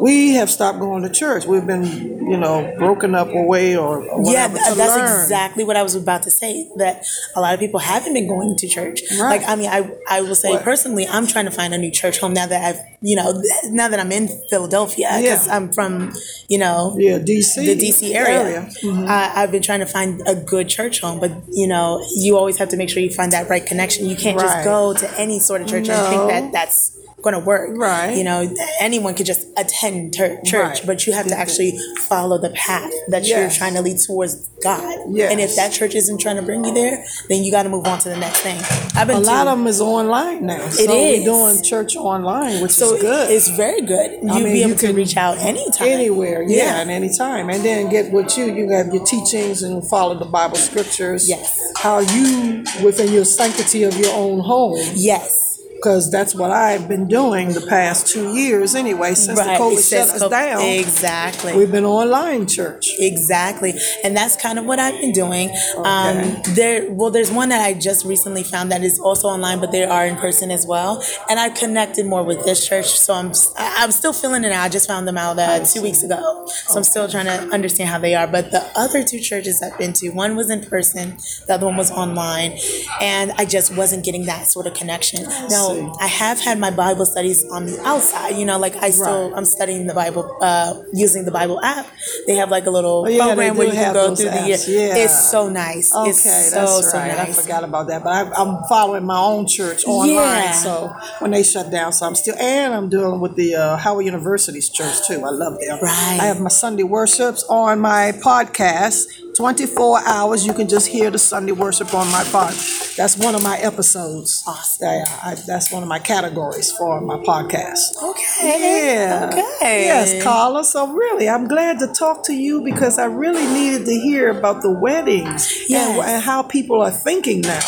we 0.00 0.30
have 0.34 0.48
stopped 0.50 0.78
going 0.78 1.02
to 1.02 1.10
church. 1.10 1.44
We've 1.44 1.66
been, 1.66 1.84
you 1.84 2.36
know, 2.38 2.74
broken 2.78 3.14
up 3.14 3.28
away 3.28 3.76
or, 3.76 4.02
or 4.02 4.22
yeah, 4.32 4.48
that's 4.48 4.76
learn. 4.78 5.00
exactly 5.22 5.64
what 5.64 5.76
I 5.76 5.82
was 5.82 5.94
about 5.94 6.22
to 6.22 6.30
say. 6.30 6.70
That 6.76 7.04
a 7.36 7.40
lot 7.40 7.52
of 7.52 7.60
people 7.60 7.80
haven't 7.80 8.14
been 8.14 8.26
going 8.26 8.56
to 8.56 8.68
church. 8.68 9.02
Right. 9.12 9.40
Like, 9.40 9.48
I 9.48 9.56
mean, 9.56 9.68
I 9.68 9.90
I 10.08 10.22
will 10.22 10.34
say 10.34 10.50
What? 10.52 10.62
personally, 10.62 11.06
I'm 11.06 11.26
trying 11.26 11.44
to 11.44 11.50
find 11.50 11.74
a 11.74 11.78
new 11.78 11.90
church 11.90 12.18
home 12.20 12.32
now 12.32 12.46
that 12.46 12.64
I've 12.64 12.80
you 13.02 13.16
know 13.16 13.42
now 13.66 13.88
that 13.88 14.00
I'm 14.00 14.12
in 14.12 14.28
Philadelphia 14.48 15.08
because 15.20 15.46
Yeah. 15.46 15.56
I'm 15.56 15.72
from, 15.72 16.12
you 16.48 16.58
know, 16.58 16.96
Yeah, 16.98 17.18
DC. 17.18 17.56
the 17.56 17.76
DC 17.76 18.14
area. 18.14 18.68
Mm-hmm. 18.82 19.06
I, 19.08 19.32
I've 19.42 19.50
been 19.52 19.62
trying 19.62 19.80
to 19.80 19.86
find 19.86 20.22
a 20.26 20.34
good 20.34 20.68
church 20.68 21.00
home, 21.00 21.20
but 21.20 21.32
you 21.50 21.66
know, 21.66 22.02
you 22.16 22.38
always 22.38 22.56
have 22.58 22.70
to 22.70 22.76
make 22.78 22.88
sure 22.88 23.02
you 23.02 23.10
find 23.10 23.32
that 23.32 23.50
right 23.50 23.64
connection. 23.66 24.06
You 24.08 24.16
can't 24.16 24.38
Right. 24.38 24.44
just 24.46 24.64
go 24.64 24.94
to 24.94 25.20
any 25.20 25.40
sort 25.40 25.60
of 25.60 25.66
church 25.68 25.88
and 25.88 26.08
think 26.08 26.30
that 26.30 26.52
that's 26.52 26.96
going 27.22 27.34
to 27.34 27.40
work. 27.44 27.70
Right. 27.76 28.16
You 28.16 28.24
know, 28.24 28.52
anyone 28.80 29.14
could 29.14 29.26
just 29.26 29.46
attend 29.56 30.14
ter- 30.14 30.40
church, 30.42 30.78
Right. 30.78 30.86
but 30.86 31.06
you 31.06 31.12
have 31.12 31.26
to 31.28 31.34
actually 31.38 31.78
follow 32.00 32.38
the 32.38 32.50
path 32.50 32.90
that 33.08 33.26
you're 33.26 33.50
trying 33.50 33.74
to 33.74 33.82
lead 33.82 33.98
towards 33.98 34.48
God. 34.62 34.98
Yes. 35.10 35.30
And 35.32 35.40
if 35.40 35.56
that 35.56 35.72
church 35.72 35.94
isn't 35.94 36.18
trying 36.20 36.36
to 36.36 36.42
bring 36.42 36.64
you 36.64 36.74
there, 36.74 37.04
then 37.28 37.42
you 37.44 37.50
got 37.50 37.62
to 37.64 37.68
move 37.68 37.86
on 37.86 37.98
to 38.00 38.08
the 38.10 38.16
next 38.16 38.40
thing. 38.40 38.58
I've 38.94 39.06
been 39.06 39.16
A 39.16 39.20
lot 39.20 39.44
to- 39.44 39.50
of 39.50 39.58
them 39.58 39.66
is 39.66 39.80
online 39.80 40.46
now. 40.46 40.68
So 40.68 40.82
It 40.82 40.88
we're 40.90 41.18
is. 41.18 41.24
doing 41.24 41.62
church 41.62 41.96
online, 41.96 42.60
which 42.62 42.72
so 42.72 42.94
is 42.94 43.00
good. 43.02 43.30
it's 43.30 43.48
very 43.48 43.80
good. 43.80 44.18
You'll 44.22 44.34
mean, 44.40 44.52
be 44.52 44.62
able 44.62 44.76
to 44.76 44.92
reach 44.92 45.16
out 45.16 45.38
anytime. 45.38 45.88
anywhere, 45.88 46.42
yeah, 46.42 46.80
and 46.80 46.90
anytime. 46.90 47.48
And 47.50 47.64
then 47.64 47.88
get 47.88 48.12
with 48.12 48.36
you, 48.36 48.46
you 48.52 48.68
have 48.70 48.92
your 48.92 49.04
teachings 49.04 49.62
and 49.62 49.86
follow 49.88 50.18
the 50.18 50.24
Bible 50.26 50.56
scriptures. 50.56 51.28
Yes. 51.28 51.58
How 51.76 52.00
you, 52.00 52.64
within 52.82 53.12
your 53.12 53.24
sanctity 53.24 53.82
of 53.84 53.96
your 53.98 54.12
own 54.14 54.40
home, 54.40 54.78
Yes. 54.94 55.49
Because 55.80 56.10
that's 56.10 56.34
what 56.34 56.50
I've 56.50 56.88
been 56.88 57.08
doing 57.08 57.52
the 57.52 57.66
past 57.66 58.06
two 58.06 58.34
years 58.34 58.74
anyway, 58.74 59.14
since 59.14 59.38
the 59.38 59.44
COVID 59.46 59.88
shut 59.88 60.10
us 60.10 60.28
down. 60.28 60.60
Exactly. 60.60 61.56
We've 61.56 61.72
been 61.72 61.86
online 61.86 62.46
church. 62.46 62.90
Exactly, 62.98 63.72
and 64.04 64.14
that's 64.14 64.36
kind 64.36 64.58
of 64.58 64.66
what 64.66 64.78
I've 64.78 65.00
been 65.00 65.12
doing. 65.12 65.50
Um, 65.78 66.36
there, 66.54 66.90
well, 66.92 67.10
there's 67.10 67.30
one 67.30 67.48
that 67.48 67.64
I 67.64 67.72
just 67.74 68.04
recently 68.04 68.42
found 68.42 68.70
that 68.72 68.82
is 68.82 68.98
also 68.98 69.28
online, 69.28 69.58
but 69.58 69.72
they 69.72 69.84
are 69.84 70.06
in 70.06 70.16
person 70.16 70.50
as 70.50 70.66
well. 70.66 71.02
And 71.30 71.40
I 71.40 71.48
connected 71.48 72.04
more 72.06 72.22
with 72.22 72.44
this 72.44 72.66
church, 72.66 72.98
so 72.98 73.14
I'm 73.14 73.32
I'm 73.56 73.90
still 73.90 74.12
feeling 74.12 74.44
it. 74.44 74.52
out. 74.52 74.64
I 74.64 74.68
just 74.68 74.86
found 74.86 75.08
them 75.08 75.16
out 75.16 75.38
uh, 75.38 75.64
two 75.64 75.80
weeks 75.80 76.02
ago, 76.02 76.44
so 76.46 76.76
I'm 76.76 76.84
still 76.84 77.08
trying 77.08 77.26
to 77.26 77.54
understand 77.54 77.88
how 77.88 77.98
they 77.98 78.14
are. 78.14 78.26
But 78.26 78.50
the 78.50 78.66
other 78.76 79.02
two 79.02 79.20
churches 79.20 79.62
I've 79.62 79.78
been 79.78 79.94
to, 79.94 80.10
one 80.10 80.36
was 80.36 80.50
in 80.50 80.60
person, 80.60 81.16
the 81.46 81.54
other 81.54 81.66
one 81.66 81.78
was 81.78 81.90
online, 81.90 82.58
and 83.00 83.32
I 83.38 83.46
just 83.46 83.74
wasn't 83.74 84.04
getting 84.04 84.26
that 84.26 84.46
sort 84.46 84.66
of 84.66 84.74
connection. 84.74 85.24
Now, 85.48 85.69
I 86.00 86.06
have 86.06 86.38
had 86.40 86.58
my 86.58 86.70
Bible 86.70 87.06
studies 87.06 87.44
on 87.50 87.66
the 87.66 87.80
outside. 87.86 88.36
You 88.36 88.44
know, 88.44 88.58
like 88.58 88.76
I 88.76 88.90
still 88.90 89.30
Right. 89.30 89.36
I'm 89.38 89.44
studying 89.44 89.86
the 89.86 89.94
Bible 89.94 90.24
uh, 90.40 90.74
using 90.92 91.24
the 91.24 91.30
Bible 91.30 91.58
app. 91.62 91.86
They 92.26 92.36
have 92.36 92.50
like 92.50 92.66
a 92.66 92.70
little 92.70 93.04
Oh, 93.06 93.08
yeah, 93.08 93.24
program 93.26 93.56
where 93.56 93.66
you 93.66 93.72
can 93.72 93.92
go 93.94 94.14
through 94.14 94.26
apps, 94.26 94.66
the 94.66 94.72
yeah. 94.72 94.96
It's 95.04 95.30
so 95.30 95.48
nice. 95.48 95.94
Okay, 95.94 96.10
it's 96.10 96.20
so 96.22 96.60
that's 96.60 96.90
so 96.92 96.98
right. 96.98 97.16
nice. 97.16 97.38
I 97.38 97.42
forgot 97.42 97.64
about 97.64 97.88
that, 97.88 98.02
but 98.04 98.12
I, 98.12 98.22
I'm 98.40 98.62
following 98.68 99.04
my 99.06 99.18
own 99.18 99.46
church 99.46 99.84
online. 99.86 100.14
Yeah. 100.14 100.52
So 100.52 100.92
when 101.20 101.30
they 101.32 101.42
shut 101.42 101.70
down, 101.70 101.92
so 101.92 102.06
I'm 102.06 102.14
still, 102.14 102.36
and 102.36 102.74
I'm 102.74 102.88
dealing 102.88 103.20
with 103.20 103.36
the 103.36 103.54
uh, 103.56 103.76
Howard 103.76 104.04
University's 104.06 104.68
church 104.68 105.06
too. 105.06 105.22
I 105.24 105.30
love 105.30 105.58
them. 105.60 105.78
Right. 105.82 106.18
I 106.20 106.24
have 106.26 106.40
my 106.40 106.48
Sunday 106.50 106.82
worships 106.84 107.44
on 107.48 107.80
my 107.80 108.12
podcast. 108.22 109.06
24 109.40 110.06
hours, 110.06 110.44
you 110.46 110.52
can 110.52 110.68
just 110.68 110.86
hear 110.86 111.10
the 111.10 111.18
Sunday 111.18 111.52
worship 111.52 111.94
on 111.94 112.06
my 112.12 112.22
pod. 112.24 112.52
That's 112.98 113.16
one 113.16 113.34
of 113.34 113.42
my 113.42 113.56
episodes. 113.56 114.44
Awesome. 114.46 114.86
Yeah, 114.86 115.04
I, 115.24 115.34
that's 115.34 115.72
one 115.72 115.82
of 115.82 115.88
my 115.88 115.98
categories 115.98 116.70
for 116.72 117.00
my 117.00 117.16
podcast. 117.16 117.96
Okay. 118.02 118.96
Yeah. 118.98 119.30
Okay. 119.32 119.84
Yes, 119.86 120.22
Carla. 120.22 120.62
So 120.62 120.92
really, 120.92 121.26
I'm 121.26 121.48
glad 121.48 121.78
to 121.78 121.86
talk 121.86 122.22
to 122.24 122.34
you 122.34 122.60
because 122.62 122.98
I 122.98 123.06
really 123.06 123.46
needed 123.54 123.86
to 123.86 123.92
hear 123.94 124.28
about 124.28 124.60
the 124.60 124.70
weddings 124.70 125.50
Yes. 125.70 125.88
and, 125.88 126.06
and 126.06 126.22
how 126.22 126.42
people 126.42 126.82
are 126.82 126.90
thinking 126.90 127.40
now. 127.40 127.60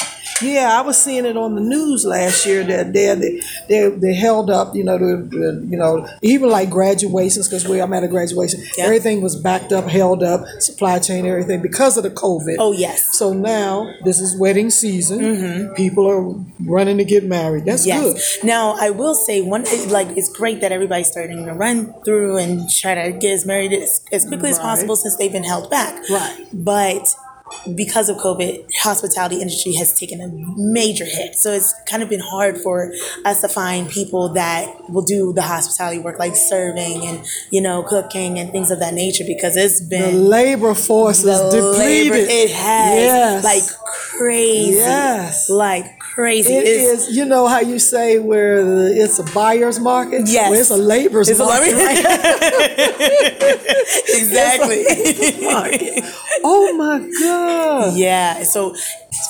Yeah, 0.43 0.79
I 0.79 0.83
was 0.83 1.01
seeing 1.01 1.25
it 1.25 1.37
on 1.37 1.55
the 1.55 1.61
news 1.61 2.05
last 2.05 2.45
year 2.47 2.65
that 2.65 2.93
they 2.93 3.15
they 3.15 3.41
they, 3.69 3.89
they 3.91 4.15
held 4.15 4.51
up, 4.51 4.75
you 4.75 4.85
know, 4.85 4.99
the, 4.99 5.23
the 5.29 5.67
you 5.71 5.77
know 5.77 6.07
even 6.23 6.51
like 6.51 6.71
graduations 6.71 7.49
because 7.49 7.67
we 7.69 7.81
I'm 7.81 7.93
at 7.93 8.05
a 8.05 8.09
graduation, 8.09 8.61
Yeah. 8.77 8.85
everything 8.85 9.21
was 9.23 9.37
backed 9.37 9.73
up, 9.73 9.85
held 9.87 10.23
up, 10.23 10.45
supply 10.61 10.99
chain, 10.99 11.27
everything 11.27 11.63
because 11.63 11.97
of 11.97 12.03
the 12.03 12.11
COVID. 12.11 12.57
Oh 12.59 12.73
yes. 12.73 13.17
So 13.19 13.33
now 13.33 13.93
this 14.05 14.21
is 14.21 14.37
wedding 14.39 14.71
season. 14.71 15.21
Mm-hmm. 15.21 15.75
People 15.75 16.07
are 16.09 16.35
running 16.67 16.99
to 16.99 17.05
get 17.05 17.25
married. 17.25 17.65
That's 17.65 17.85
good. 17.85 18.17
Yes. 18.17 18.39
Now 18.43 18.77
I 18.81 18.91
will 18.91 19.15
say 19.15 19.41
one 19.43 19.65
like 19.89 20.09
it's 20.17 20.31
great 20.33 20.61
that 20.61 20.73
everybody's 20.73 21.09
starting 21.11 21.45
to 21.47 21.53
run 21.53 21.93
through 22.05 22.39
and 22.39 22.69
try 22.71 22.95
to 22.95 23.13
get 23.13 23.33
as 23.33 23.47
married 23.47 23.73
as, 23.73 24.05
as 24.13 24.25
quickly 24.25 24.51
as 24.51 24.59
possible 24.59 24.97
since 24.97 25.17
they've 25.17 25.33
been 25.33 25.45
held 25.45 25.71
back. 25.71 26.03
Right. 26.11 26.47
But 26.53 27.15
because 27.75 28.09
of 28.09 28.17
COVID, 28.19 28.67
hospitality 28.81 29.41
industry 29.41 29.73
has 29.75 29.93
taken 29.99 30.21
a 30.21 30.29
major 30.57 31.05
hit. 31.05 31.37
So 31.37 31.53
it's 31.53 31.75
kind 31.89 32.03
of 32.03 32.09
been 32.09 32.21
hard 32.21 32.59
for 32.59 32.93
us 33.25 33.41
to 33.43 33.49
find 33.49 33.89
people 33.89 34.33
that 34.35 34.91
will 34.91 35.03
do 35.03 35.33
the 35.33 35.43
hospitality 35.43 35.99
work, 36.01 36.19
like 36.19 36.37
serving 36.37 37.07
and 37.07 37.25
you 37.51 37.61
know 37.61 37.83
cooking 37.83 38.39
and 38.39 38.51
things 38.51 38.71
of 38.71 38.79
that 38.81 38.95
nature, 38.95 39.25
because 39.27 39.57
it's 39.57 39.81
been 39.81 40.15
the 40.15 40.19
labor 40.21 40.75
force 40.75 41.25
is 41.25 41.41
depleted. 41.53 42.13
labor 42.13 42.17
it 42.17 42.51
has 42.51 42.97
Yes. 42.97 43.45
like 43.45 43.63
crazy, 44.19 44.77
Yes. 44.79 45.49
like 45.51 45.99
crazy. 45.99 46.55
It 46.55 46.67
It's- 46.67 47.09
is, 47.09 47.17
you 47.17 47.25
know 47.25 47.47
how 47.47 47.61
you 47.61 47.79
say 47.79 48.19
where 48.19 48.65
the, 48.65 49.03
it's 49.03 49.19
a 49.19 49.23
buyer's 49.35 49.81
market? 49.81 50.23
Yes. 50.27 50.51
Well, 50.51 50.61
it's 50.61 50.71
a 50.71 50.77
labor's 50.77 51.29
It's 51.29 51.41
a 51.41 51.45
market. 51.45 51.73
exactly. 54.09 54.85
Oh 56.45 56.73
my 56.77 56.99
God. 57.21 57.95
yeah. 57.97 58.43
So, 58.45 58.75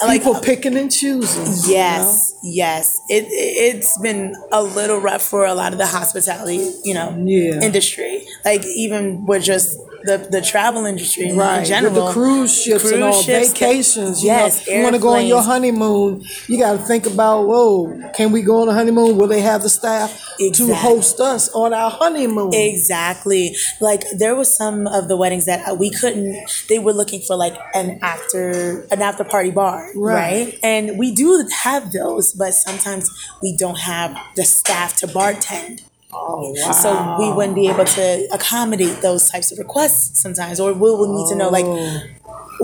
like, 0.04 0.21
People 0.23 0.40
picking 0.40 0.76
and 0.76 0.90
choosing. 0.90 1.47
you 1.47 1.75
Yes, 1.75 2.35
yes. 2.42 3.00
It 3.09 3.26
it's 3.31 3.99
been 3.99 4.35
a 4.52 4.62
little 4.62 4.99
rough 4.99 5.23
for 5.23 5.45
a 5.47 5.54
lot 5.54 5.73
of 5.73 5.78
the 5.78 5.87
hospitality, 5.87 6.73
you 6.85 6.95
know, 6.95 7.14
Yeah. 7.25 7.61
industry. 7.62 8.26
Like 8.45 8.64
even 8.66 9.26
with 9.26 9.42
just 9.45 9.76
the 10.04 10.28
the 10.30 10.40
travel 10.40 10.85
industry? 10.87 11.32
Right. 11.32 11.59
in 11.61 11.64
general. 11.64 11.94
With 11.94 12.04
the 12.06 12.12
cruise 12.12 12.62
ships 12.62 12.90
and 12.90 13.02
all 13.02 13.12
ships, 13.12 13.52
vacations. 13.52 14.23
yes, 14.25 14.66
You, 14.66 14.73
know, 14.73 14.78
you 14.78 14.82
want 14.85 14.94
to 14.97 15.00
go 15.02 15.09
on 15.14 15.26
your 15.26 15.42
honeymoon. 15.42 16.25
You 16.49 16.59
got 16.59 16.73
to 16.73 16.78
think 16.78 17.06
about, 17.06 17.47
whoa, 17.47 18.11
can 18.14 18.32
we 18.32 18.42
go 18.42 18.62
on 18.62 18.68
a 18.68 18.73
honeymoon? 18.75 19.16
Will 19.16 19.26
they 19.28 19.40
have 19.40 19.62
the 19.62 19.68
staff 19.68 20.18
to 20.54 20.75
host 20.75 21.21
us 21.21 21.49
on 21.54 21.73
our 21.73 21.90
honeymoon? 21.90 22.52
Exactly. 22.54 23.54
Like 23.80 24.02
there 24.16 24.35
was 24.35 24.52
some 24.52 24.87
of 24.87 25.09
the 25.09 25.16
weddings 25.16 25.47
that 25.47 25.66
uh, 25.68 25.75
we 25.75 25.90
couldn't. 25.90 26.37
They 26.68 26.78
were 26.78 26.92
looking 26.92 27.21
for 27.21 27.37
like 27.37 27.56
an 27.75 27.99
after 28.02 28.82
an 28.90 29.02
after 29.02 29.25
party 29.25 29.50
bar, 29.50 29.90
Right. 29.94 30.47
right? 30.47 30.59
And 30.62 30.99
we 30.99 31.12
do 31.12 31.47
have 31.62 31.92
those, 31.92 32.32
but 32.32 32.54
sometimes 32.54 33.11
we 33.42 33.56
don't 33.56 33.78
have 33.78 34.16
the 34.37 34.44
staff 34.44 34.97
to 34.99 35.06
bartend. 35.06 35.82
Oh, 36.12 36.54
wow. 36.64 36.73
So 36.73 37.16
we 37.19 37.33
wouldn't 37.33 37.54
be 37.54 37.69
able 37.69 37.85
to 37.85 38.28
accommodate 38.33 39.00
those 39.02 39.28
types 39.31 39.50
of 39.52 39.59
requests 39.59 40.21
sometimes, 40.21 40.61
or 40.61 40.73
we 40.73 40.81
will 40.81 41.12
need 41.16 41.28
to 41.31 41.37
know 41.37 41.49
like 41.49 41.64
Oh. 41.64 42.00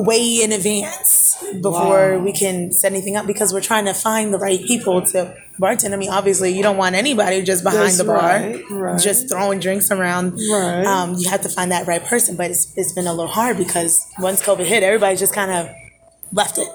way 0.05 0.37
in 0.43 0.53
advance 0.53 1.37
before 1.63 2.19
we 2.19 2.33
can 2.33 2.73
set 2.73 2.93
anything 2.93 3.17
up 3.17 3.27
because 3.27 3.53
we're 3.53 3.61
trying 3.61 3.85
to 3.87 3.95
find 3.95 4.35
the 4.35 4.39
right 4.39 4.63
people 4.65 5.01
to 5.03 5.35
bartend. 5.61 5.93
I 5.93 5.97
mean, 5.97 6.11
obviously, 6.11 6.55
you 6.55 6.63
don't 6.63 6.77
want 6.77 6.95
anybody 6.95 7.43
just 7.43 7.65
behind 7.65 7.83
That's 7.85 7.99
the 7.99 8.05
bar, 8.05 8.17
right, 8.19 8.63
right. 8.71 9.01
just 9.01 9.29
throwing 9.31 9.61
drinks 9.61 9.91
around. 9.91 10.33
Right. 10.51 10.85
Um, 10.85 11.15
you 11.17 11.29
have 11.31 11.41
to 11.43 11.49
find 11.49 11.73
that 11.73 11.87
right 11.87 12.05
person, 12.05 12.37
but 12.37 12.51
it's, 12.51 12.73
it's 12.77 12.93
been 12.93 13.07
a 13.07 13.13
little 13.13 13.31
hard 13.33 13.57
because 13.57 14.07
once 14.19 14.43
COVID 14.43 14.67
hit, 14.67 14.83
everybody 14.83 15.17
just 15.17 15.33
kind 15.33 15.51
of 15.51 15.75
left 16.33 16.59
it. 16.59 16.69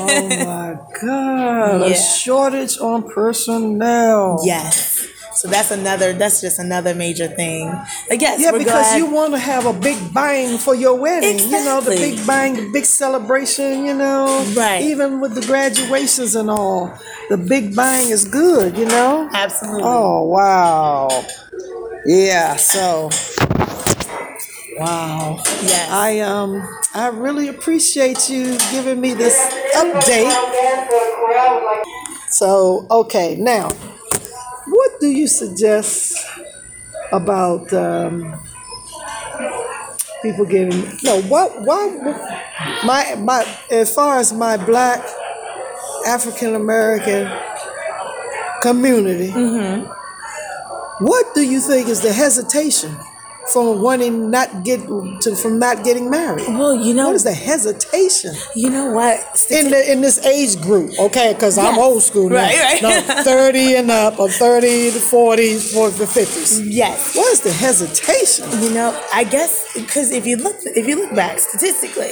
Oh 0.00 0.28
my 0.46 0.78
God. 1.02 1.82
A 1.90 1.94
shortage 2.18 2.78
on 2.78 3.08
personnel. 3.10 4.40
yes. 4.44 5.06
So 5.36 5.48
that's 5.48 5.70
another. 5.70 6.12
That's 6.12 6.40
just 6.40 6.58
another 6.58 6.94
major 6.94 7.28
thing. 7.28 7.68
Like 8.08 8.20
yes, 8.20 8.40
Yeah, 8.40 8.52
because 8.52 8.68
glad. 8.68 8.98
you 8.98 9.06
want 9.06 9.34
to 9.34 9.38
have 9.38 9.66
a 9.66 9.72
big 9.72 9.98
bang 10.14 10.58
for 10.58 10.74
your 10.74 10.94
wedding. 10.94 11.38
You 11.38 11.64
know, 11.64 11.80
the 11.80 11.90
big 11.90 12.26
bang, 12.26 12.54
the 12.54 12.70
big 12.72 12.84
celebration, 12.86 13.84
you 13.84 13.94
know. 13.94 14.44
Right. 14.56 14.82
Even 14.82 15.20
with 15.20 15.34
the 15.34 15.42
graduations 15.42 16.34
and 16.34 16.50
all. 16.50 16.98
The 17.28 17.36
big 17.36 17.74
bang 17.74 18.08
is 18.10 18.24
good, 18.24 18.78
you 18.78 18.86
know? 18.86 19.28
Absolutely. 19.32 19.82
Oh, 19.84 20.24
wow. 20.24 21.08
Yeah, 22.06 22.54
so 22.56 23.10
wow. 24.78 25.42
Yes. 25.62 25.90
I 25.90 26.20
um 26.20 26.62
I 26.94 27.08
really 27.08 27.48
appreciate 27.48 28.30
you 28.30 28.56
giving 28.70 29.00
me 29.00 29.12
this 29.12 29.36
update. 29.74 30.30
So, 32.28 32.86
okay, 32.90 33.36
now 33.36 33.70
what 34.96 35.02
do 35.02 35.08
you 35.08 35.28
suggest 35.28 36.26
about 37.12 37.70
um, 37.74 38.34
people 40.22 40.46
getting 40.46 40.88
no 41.04 41.20
what 41.28 41.60
why 41.66 41.86
my 42.82 43.14
my 43.16 43.58
as 43.70 43.94
far 43.94 44.18
as 44.18 44.32
my 44.32 44.56
black 44.56 45.06
African 46.06 46.54
American 46.54 47.30
community 48.62 49.28
what 51.00 51.34
do 51.34 51.42
you 51.42 51.60
think 51.60 51.88
is 51.88 52.00
the 52.00 52.12
hesitation 52.12 52.96
from 53.52 53.80
wanting 53.80 54.30
not 54.30 54.64
get 54.64 54.80
to 55.22 55.36
from 55.36 55.58
not 55.58 55.84
getting 55.84 56.10
married 56.10 56.46
well, 56.48 56.74
you 56.74 56.92
know, 56.94 57.06
what 57.06 57.14
is 57.16 57.24
the 57.24 57.32
hesitation 57.32 58.34
you 58.54 58.70
know 58.70 58.90
what? 58.92 59.18
in 59.50 59.70
the 59.70 59.92
in 59.92 60.00
this 60.00 60.18
age 60.26 60.60
group, 60.60 60.90
okay? 60.98 61.32
Because 61.32 61.56
I'm 61.58 61.78
old 61.78 62.02
school 62.02 62.28
now. 62.28 62.36
Right, 62.36 62.58
right. 62.58 62.82
No, 62.82 62.90
thirty 63.24 63.74
and 63.76 63.90
up, 63.90 64.18
or 64.18 64.28
thirty 64.28 64.90
to 64.90 64.98
forty, 64.98 65.56
forty 65.58 65.96
to 65.98 66.06
fifties. 66.06 66.60
yes. 66.66 67.14
What 67.16 67.32
is 67.32 67.40
the 67.42 67.52
hesitation? 67.52 68.50
You 68.62 68.70
know, 68.74 69.00
I 69.12 69.24
guess 69.24 69.72
because 69.74 70.10
if 70.10 70.26
you 70.26 70.36
look 70.36 70.56
if 70.64 70.86
you 70.88 70.96
look 70.96 71.14
back 71.14 71.38
statistically, 71.38 72.10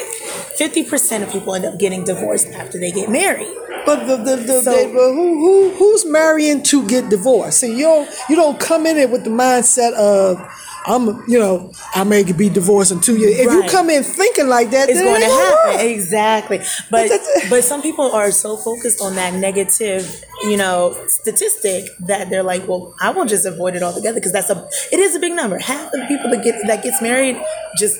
fifty 0.56 0.84
percent 0.84 1.24
of 1.24 1.30
people 1.30 1.54
end 1.54 1.64
up 1.64 1.78
getting 1.78 2.04
divorced 2.04 2.48
after 2.48 2.78
they 2.78 2.92
get 2.92 3.10
married. 3.10 3.52
But 3.86 4.06
the, 4.06 4.16
the, 4.16 4.36
the, 4.36 4.60
So- 4.62 4.70
they- 4.70 4.90
who, 4.90 5.38
who 5.38 5.70
who's 5.76 6.06
marrying 6.06 6.62
to 6.64 6.86
get 6.86 7.08
divorced? 7.10 7.58
See, 7.60 7.72
you 7.76 7.84
don't 7.84 8.08
you 8.28 8.36
don't 8.36 8.58
come 8.60 8.86
in 8.86 8.96
it 8.98 9.10
with 9.10 9.24
the 9.24 9.30
mindset 9.30 9.92
of 9.94 10.38
I'm 10.86 11.24
you 11.28 11.38
know 11.38 11.72
I 11.94 12.04
may 12.04 12.22
be 12.30 12.48
divorced 12.50 12.92
in 12.92 13.00
two 13.00 13.16
years. 13.16 13.38
If 13.38 13.50
you 13.52 13.62
come 13.70 13.88
in 13.90 14.02
thinking 14.02 14.48
like 14.48 14.70
that, 14.70 14.88
It's 14.90 14.98
then 14.98 15.06
it 15.06 15.10
going 15.10 15.20
to 15.22 15.26
happen 15.34 15.72
work. 15.72 15.80
exactly, 15.96 16.58
but 16.90 17.10
but 17.50 17.64
some 17.64 17.80
people 17.82 18.12
are 18.12 18.30
so 18.30 18.56
focused 18.56 19.00
on 19.00 19.14
that 19.16 19.34
negative, 19.34 20.24
you 20.42 20.56
know, 20.56 20.94
statistic 21.08 21.84
that 22.00 22.28
they're 22.30 22.42
like, 22.42 22.68
well, 22.68 22.94
I 23.00 23.10
will 23.10 23.24
just 23.24 23.46
avoid 23.46 23.76
it 23.76 23.82
altogether 23.82 24.14
because 24.16 24.32
that's 24.32 24.50
a 24.50 24.68
it 24.92 25.00
is 25.00 25.16
a 25.16 25.20
big 25.20 25.32
number. 25.32 25.58
Half 25.58 25.86
of 25.86 26.00
the 26.00 26.06
people 26.06 26.30
that 26.30 26.44
get 26.44 26.60
that 26.66 26.82
gets 26.82 27.00
married 27.00 27.36
just 27.78 27.98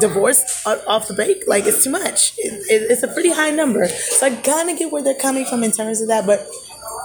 divorced 0.00 0.66
o- 0.66 0.82
off 0.88 1.06
the 1.08 1.12
break 1.14 1.44
like 1.46 1.66
it's 1.66 1.84
too 1.84 1.90
much 1.90 2.32
it, 2.38 2.52
it, 2.70 2.90
it's 2.90 3.02
a 3.02 3.08
pretty 3.08 3.30
high 3.30 3.50
number 3.50 3.86
so 3.88 4.24
i 4.26 4.30
kind 4.36 4.70
of 4.70 4.78
get 4.78 4.90
where 4.90 5.02
they're 5.02 5.14
coming 5.20 5.44
from 5.44 5.62
in 5.62 5.70
terms 5.70 6.00
of 6.00 6.08
that 6.08 6.24
but 6.24 6.48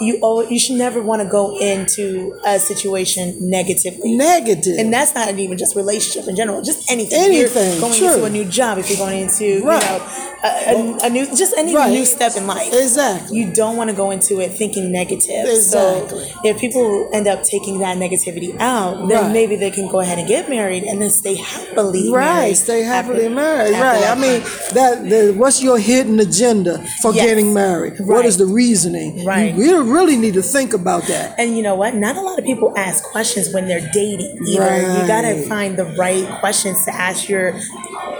you 0.01 0.19
always, 0.21 0.51
you 0.51 0.59
should 0.59 0.77
never 0.77 1.01
want 1.01 1.21
to 1.21 1.27
go 1.27 1.59
into 1.59 2.39
a 2.45 2.59
situation 2.59 3.35
negatively 3.39 4.15
Negative. 4.15 4.77
and 4.77 4.93
that's 4.93 5.13
not 5.15 5.29
even 5.37 5.57
just 5.57 5.75
relationship 5.75 6.27
in 6.29 6.35
general, 6.35 6.61
just 6.61 6.89
anything. 6.91 7.19
Anything, 7.19 7.71
You're 7.71 7.81
going 7.81 7.93
true. 7.97 8.07
into 8.13 8.23
a 8.25 8.29
new 8.29 8.45
job, 8.45 8.77
if 8.77 8.89
you're 8.89 8.97
going 8.99 9.19
into 9.21 9.63
Right. 9.65 9.81
you 9.83 9.89
know 9.89 10.23
a, 10.43 10.47
a, 10.47 11.07
a 11.07 11.09
new 11.09 11.25
just 11.35 11.53
any 11.57 11.75
Right. 11.75 11.91
new 11.91 12.05
step 12.05 12.35
in 12.37 12.45
life. 12.45 12.71
Exactly. 12.71 13.37
You 13.37 13.51
don't 13.51 13.75
want 13.75 13.89
to 13.89 13.95
go 13.95 14.11
into 14.11 14.39
it 14.39 14.51
thinking 14.53 14.91
negative. 14.91 15.45
Exactly. 15.47 16.25
So 16.29 16.41
if 16.43 16.59
people 16.59 17.09
end 17.11 17.27
up 17.27 17.43
taking 17.43 17.79
that 17.79 17.97
negativity 17.97 18.55
out, 18.59 19.07
then 19.09 19.23
Right. 19.23 19.31
maybe 19.33 19.55
they 19.55 19.71
can 19.71 19.87
go 19.87 19.99
ahead 19.99 20.19
and 20.19 20.27
get 20.27 20.47
married 20.47 20.83
and 20.83 21.01
then 21.01 21.09
stay 21.09 21.35
happily 21.35 22.11
Right, 22.11 22.35
married. 22.41 22.57
stay 22.57 22.81
happily 22.83 23.23
after- 23.25 23.29
married. 23.35 23.73
after 23.73 23.83
Right. 24.05 24.11
I 24.11 24.15
mean, 24.15 24.41
that 24.73 25.09
the, 25.09 25.33
what's 25.35 25.61
your 25.63 25.79
hidden 25.79 26.19
agenda 26.19 26.83
for 27.01 27.13
Yes. 27.13 27.25
getting 27.25 27.53
married? 27.53 27.99
What 27.99 28.25
is 28.25 28.37
the 28.37 28.45
reasoning? 28.45 29.25
Right. 29.25 29.55
You 29.55 29.83
really, 29.87 30.17
need 30.17 30.33
to 30.35 30.41
think 30.41 30.73
about 30.73 31.03
that. 31.03 31.35
And 31.39 31.55
you 31.57 31.63
know 31.63 31.75
what? 31.75 31.95
Not 31.95 32.15
a 32.15 32.21
lot 32.21 32.37
of 32.39 32.45
people 32.45 32.73
ask 32.77 33.03
questions 33.03 33.53
when 33.53 33.67
they're 33.67 33.89
dating 33.93 34.37
either. 34.47 34.77
You 35.01 35.07
gotta 35.07 35.45
find 35.47 35.77
the 35.77 35.85
right 35.97 36.27
questions 36.39 36.83
to 36.85 36.93
ask 36.93 37.27
your 37.29 37.59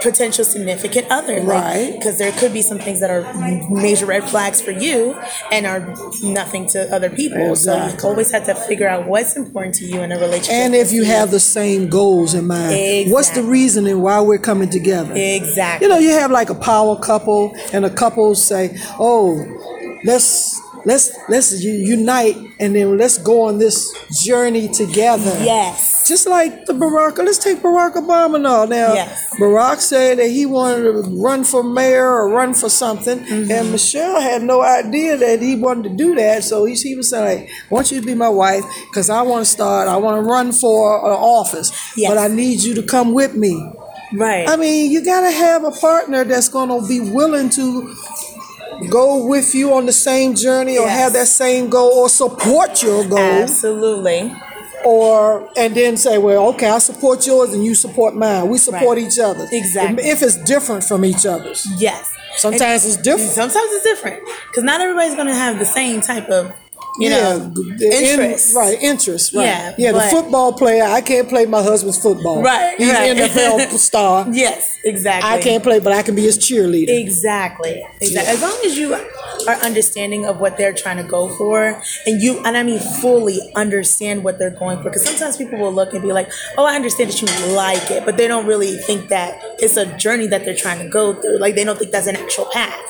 potential 0.02 0.44
significant 0.44 1.06
other. 1.10 1.40
Right. 1.42 1.92
Because 1.92 2.18
there 2.18 2.32
could 2.32 2.52
be 2.52 2.62
some 2.62 2.78
things 2.78 3.00
that 3.00 3.10
are 3.10 3.22
major 3.70 4.06
red 4.06 4.28
flags 4.28 4.60
for 4.60 4.70
you 4.70 5.14
and 5.50 5.66
are 5.66 5.94
nothing 6.22 6.66
to 6.68 6.92
other 6.94 7.10
people. 7.10 7.56
So 7.56 7.74
you 7.86 7.94
always 8.04 8.30
have 8.32 8.44
to 8.46 8.54
figure 8.54 8.88
out 8.88 9.06
what's 9.06 9.36
important 9.36 9.74
to 9.76 9.84
you 9.84 10.00
in 10.00 10.12
a 10.12 10.18
relationship. 10.18 10.52
And 10.52 10.74
if 10.74 10.92
you 10.92 11.04
have 11.04 11.30
the 11.30 11.40
same 11.40 11.88
goals 11.88 12.34
in 12.34 12.46
mind, 12.46 13.10
what's 13.12 13.28
the 13.30 13.40
Exactly. 13.40 13.42
reasoning 13.50 14.02
why 14.02 14.20
we're 14.20 14.38
coming 14.38 14.68
together? 14.70 15.12
Exactly. 15.14 15.86
You 15.86 15.92
know, 15.92 15.98
you 15.98 16.10
have 16.10 16.30
like 16.30 16.50
a 16.50 16.54
power 16.54 16.96
couple, 16.98 17.54
and 17.72 17.84
a 17.84 17.90
couple 17.90 18.34
say, 18.34 18.76
"Oh, 18.98 19.44
let's 20.04 20.57
let's 20.84 21.10
let's 21.28 21.62
unite, 21.62 22.36
and 22.60 22.74
then 22.74 22.96
let's 22.98 23.18
go 23.18 23.42
on 23.42 23.58
this 23.58 23.92
journey 24.24 24.68
together." 24.68 25.36
yes. 25.44 25.96
Just 26.08 26.26
like 26.26 26.64
the 26.64 26.72
Barack, 26.72 27.18
let's 27.18 27.36
take 27.36 27.58
Barack 27.58 27.92
Obama 27.94 28.40
now. 28.40 28.64
Now, 28.64 28.94
Yes. 28.94 29.34
Barack 29.38 29.78
said 29.80 30.18
that 30.18 30.28
he 30.30 30.46
wanted 30.46 30.84
to 30.84 31.02
run 31.20 31.44
for 31.44 31.62
mayor 31.62 32.06
or 32.06 32.30
run 32.30 32.54
for 32.54 32.70
something, 32.70 33.18
Mm-hmm. 33.18 33.50
and 33.50 33.70
Michelle 33.72 34.18
had 34.18 34.42
no 34.42 34.62
idea 34.62 35.18
that 35.18 35.42
he 35.42 35.54
wanted 35.56 35.82
to 35.90 35.94
do 35.96 36.14
that. 36.14 36.44
So 36.44 36.64
he, 36.64 36.74
he 36.74 36.96
was 36.96 37.10
saying, 37.10 37.40
like, 37.42 37.50
I 37.50 37.74
want 37.74 37.90
you 37.92 38.00
to 38.00 38.06
be 38.06 38.14
my 38.14 38.30
wife 38.30 38.64
because 38.90 39.10
I 39.10 39.20
want 39.20 39.44
to 39.44 39.50
start, 39.50 39.86
I 39.86 39.98
want 39.98 40.16
to 40.16 40.22
run 40.22 40.50
for 40.52 40.98
an 41.04 41.12
office, 41.12 41.70
Yes. 41.94 42.10
but 42.10 42.16
I 42.16 42.28
need 42.28 42.62
you 42.62 42.74
to 42.76 42.82
come 42.82 43.12
with 43.12 43.34
me. 43.34 43.54
Right. 44.14 44.48
I 44.48 44.56
mean, 44.56 44.90
you 44.90 45.04
got 45.04 45.20
to 45.20 45.30
have 45.30 45.64
a 45.64 45.70
partner 45.72 46.24
that's 46.24 46.48
going 46.48 46.70
to 46.70 46.88
be 46.88 47.00
willing 47.00 47.50
to 47.50 47.94
go 48.86 49.26
with 49.26 49.54
you 49.54 49.72
on 49.74 49.86
the 49.86 49.92
same 49.92 50.34
journey 50.34 50.78
or 50.78 50.86
Yes. 50.86 50.98
have 51.00 51.12
that 51.14 51.26
same 51.28 51.68
goal 51.68 51.90
or 51.92 52.08
support 52.08 52.82
your 52.82 53.04
goal 53.04 53.18
Absolutely. 53.18 54.32
or 54.84 55.48
and 55.56 55.74
then 55.74 55.96
say, 55.96 56.18
well, 56.18 56.48
okay, 56.50 56.68
I 56.68 56.78
support 56.78 57.26
yours 57.26 57.52
and 57.52 57.64
you 57.64 57.74
support 57.74 58.14
mine. 58.14 58.48
We 58.48 58.58
support 58.58 58.96
Right. 58.98 59.06
each 59.06 59.18
other. 59.18 59.46
Exactly. 59.50 60.08
If 60.08 60.22
it's 60.22 60.36
different 60.36 60.84
from 60.84 61.04
each 61.04 61.26
other's. 61.26 61.66
Yes. 61.78 62.12
Sometimes 62.36 62.86
it's 62.86 62.96
different. 62.96 63.32
Sometimes 63.32 63.68
it's 63.72 63.84
different 63.84 64.20
because 64.48 64.62
not 64.62 64.80
everybody's 64.80 65.16
gonna 65.16 65.34
have 65.34 65.58
the 65.58 65.64
same 65.66 66.00
type 66.00 66.28
of 66.28 66.52
you 66.98 67.10
know 67.10 67.38
the 67.38 67.86
in- 67.86 68.20
interest. 68.20 68.54
right, 68.56 68.78
interest, 68.82 69.34
right. 69.34 69.44
Yeah, 69.44 69.74
Yeah, 69.78 69.92
the 69.92 70.00
football 70.10 70.52
player, 70.52 70.82
I 70.84 71.00
can't 71.00 71.28
play 71.28 71.46
my 71.46 71.62
husband's 71.62 71.98
football. 71.98 72.42
Right, 72.42 72.74
He's 72.78 72.90
right. 72.92 73.10
an 73.16 73.16
NFL 73.16 73.76
star. 73.78 74.26
Yes, 74.32 74.76
exactly. 74.84 75.30
I 75.30 75.40
can't 75.40 75.62
play, 75.62 75.78
but 75.78 75.92
I 75.92 76.02
can 76.02 76.14
be 76.14 76.22
his 76.22 76.38
cheerleader. 76.38 76.88
Exactly. 76.88 77.84
Exactly. 78.00 78.32
As 78.32 78.42
long 78.42 78.58
as 78.64 78.76
you 78.78 78.94
are 78.94 79.54
understanding 79.64 80.26
of 80.26 80.40
what 80.40 80.56
they're 80.56 80.72
trying 80.74 80.96
to 80.98 81.04
go 81.04 81.28
for, 81.36 81.80
and 82.06 82.20
you, 82.20 82.42
and 82.44 82.56
I 82.56 82.62
mean 82.62 82.80
fully 83.00 83.38
understand 83.54 84.24
what 84.24 84.38
they're 84.38 84.50
going 84.58 84.78
for, 84.78 84.84
because 84.84 85.04
sometimes 85.04 85.36
people 85.36 85.58
will 85.58 85.72
look 85.72 85.92
and 85.94 86.02
be 86.02 86.12
like, 86.12 86.30
"Oh, 86.56 86.64
I 86.66 86.74
understand 86.74 87.10
that 87.10 87.20
you 87.22 87.28
like 87.54 87.90
it," 87.90 88.04
but 88.04 88.16
they 88.16 88.26
don't 88.28 88.46
really 88.46 88.76
think 88.76 89.08
that 89.08 89.40
it's 89.58 89.76
a 89.76 89.86
journey 89.96 90.26
that 90.28 90.44
they're 90.44 90.56
trying 90.56 90.78
to 90.80 90.88
go 90.88 91.14
through. 91.14 91.38
Like 91.38 91.54
they 91.54 91.64
don't 91.64 91.78
think 91.78 91.92
that's 91.92 92.06
an 92.08 92.16
actual 92.16 92.46
path, 92.46 92.82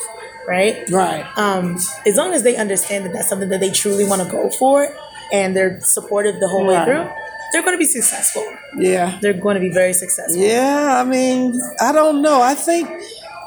right? 0.48 0.88
Right. 0.90 1.26
Um, 1.37 1.76
as 2.06 2.16
long 2.16 2.32
as 2.32 2.42
they 2.42 2.56
understand 2.56 3.04
that 3.04 3.12
that's 3.12 3.28
something 3.28 3.50
that 3.50 3.61
they 3.61 3.70
truly 3.70 4.06
want 4.06 4.22
to 4.22 4.28
go 4.28 4.50
for, 4.50 4.88
and 5.32 5.54
they're 5.54 5.80
supportive 5.80 6.40
the 6.40 6.48
whole 6.48 6.66
way 6.66 6.82
through, 6.84 7.06
they're 7.52 7.62
going 7.62 7.74
to 7.74 7.78
be 7.78 7.84
successful. 7.84 8.44
Yeah. 8.78 9.18
They're 9.20 9.34
going 9.34 9.54
to 9.54 9.61
be 9.61 9.70
very 9.70 9.92
successful. 9.92 10.40
Yeah, 10.40 11.00
I 11.00 11.04
mean, 11.04 11.52
I 11.80 11.92
don't 11.92 12.22
know. 12.22 12.40
I 12.40 12.54
think 12.54 12.88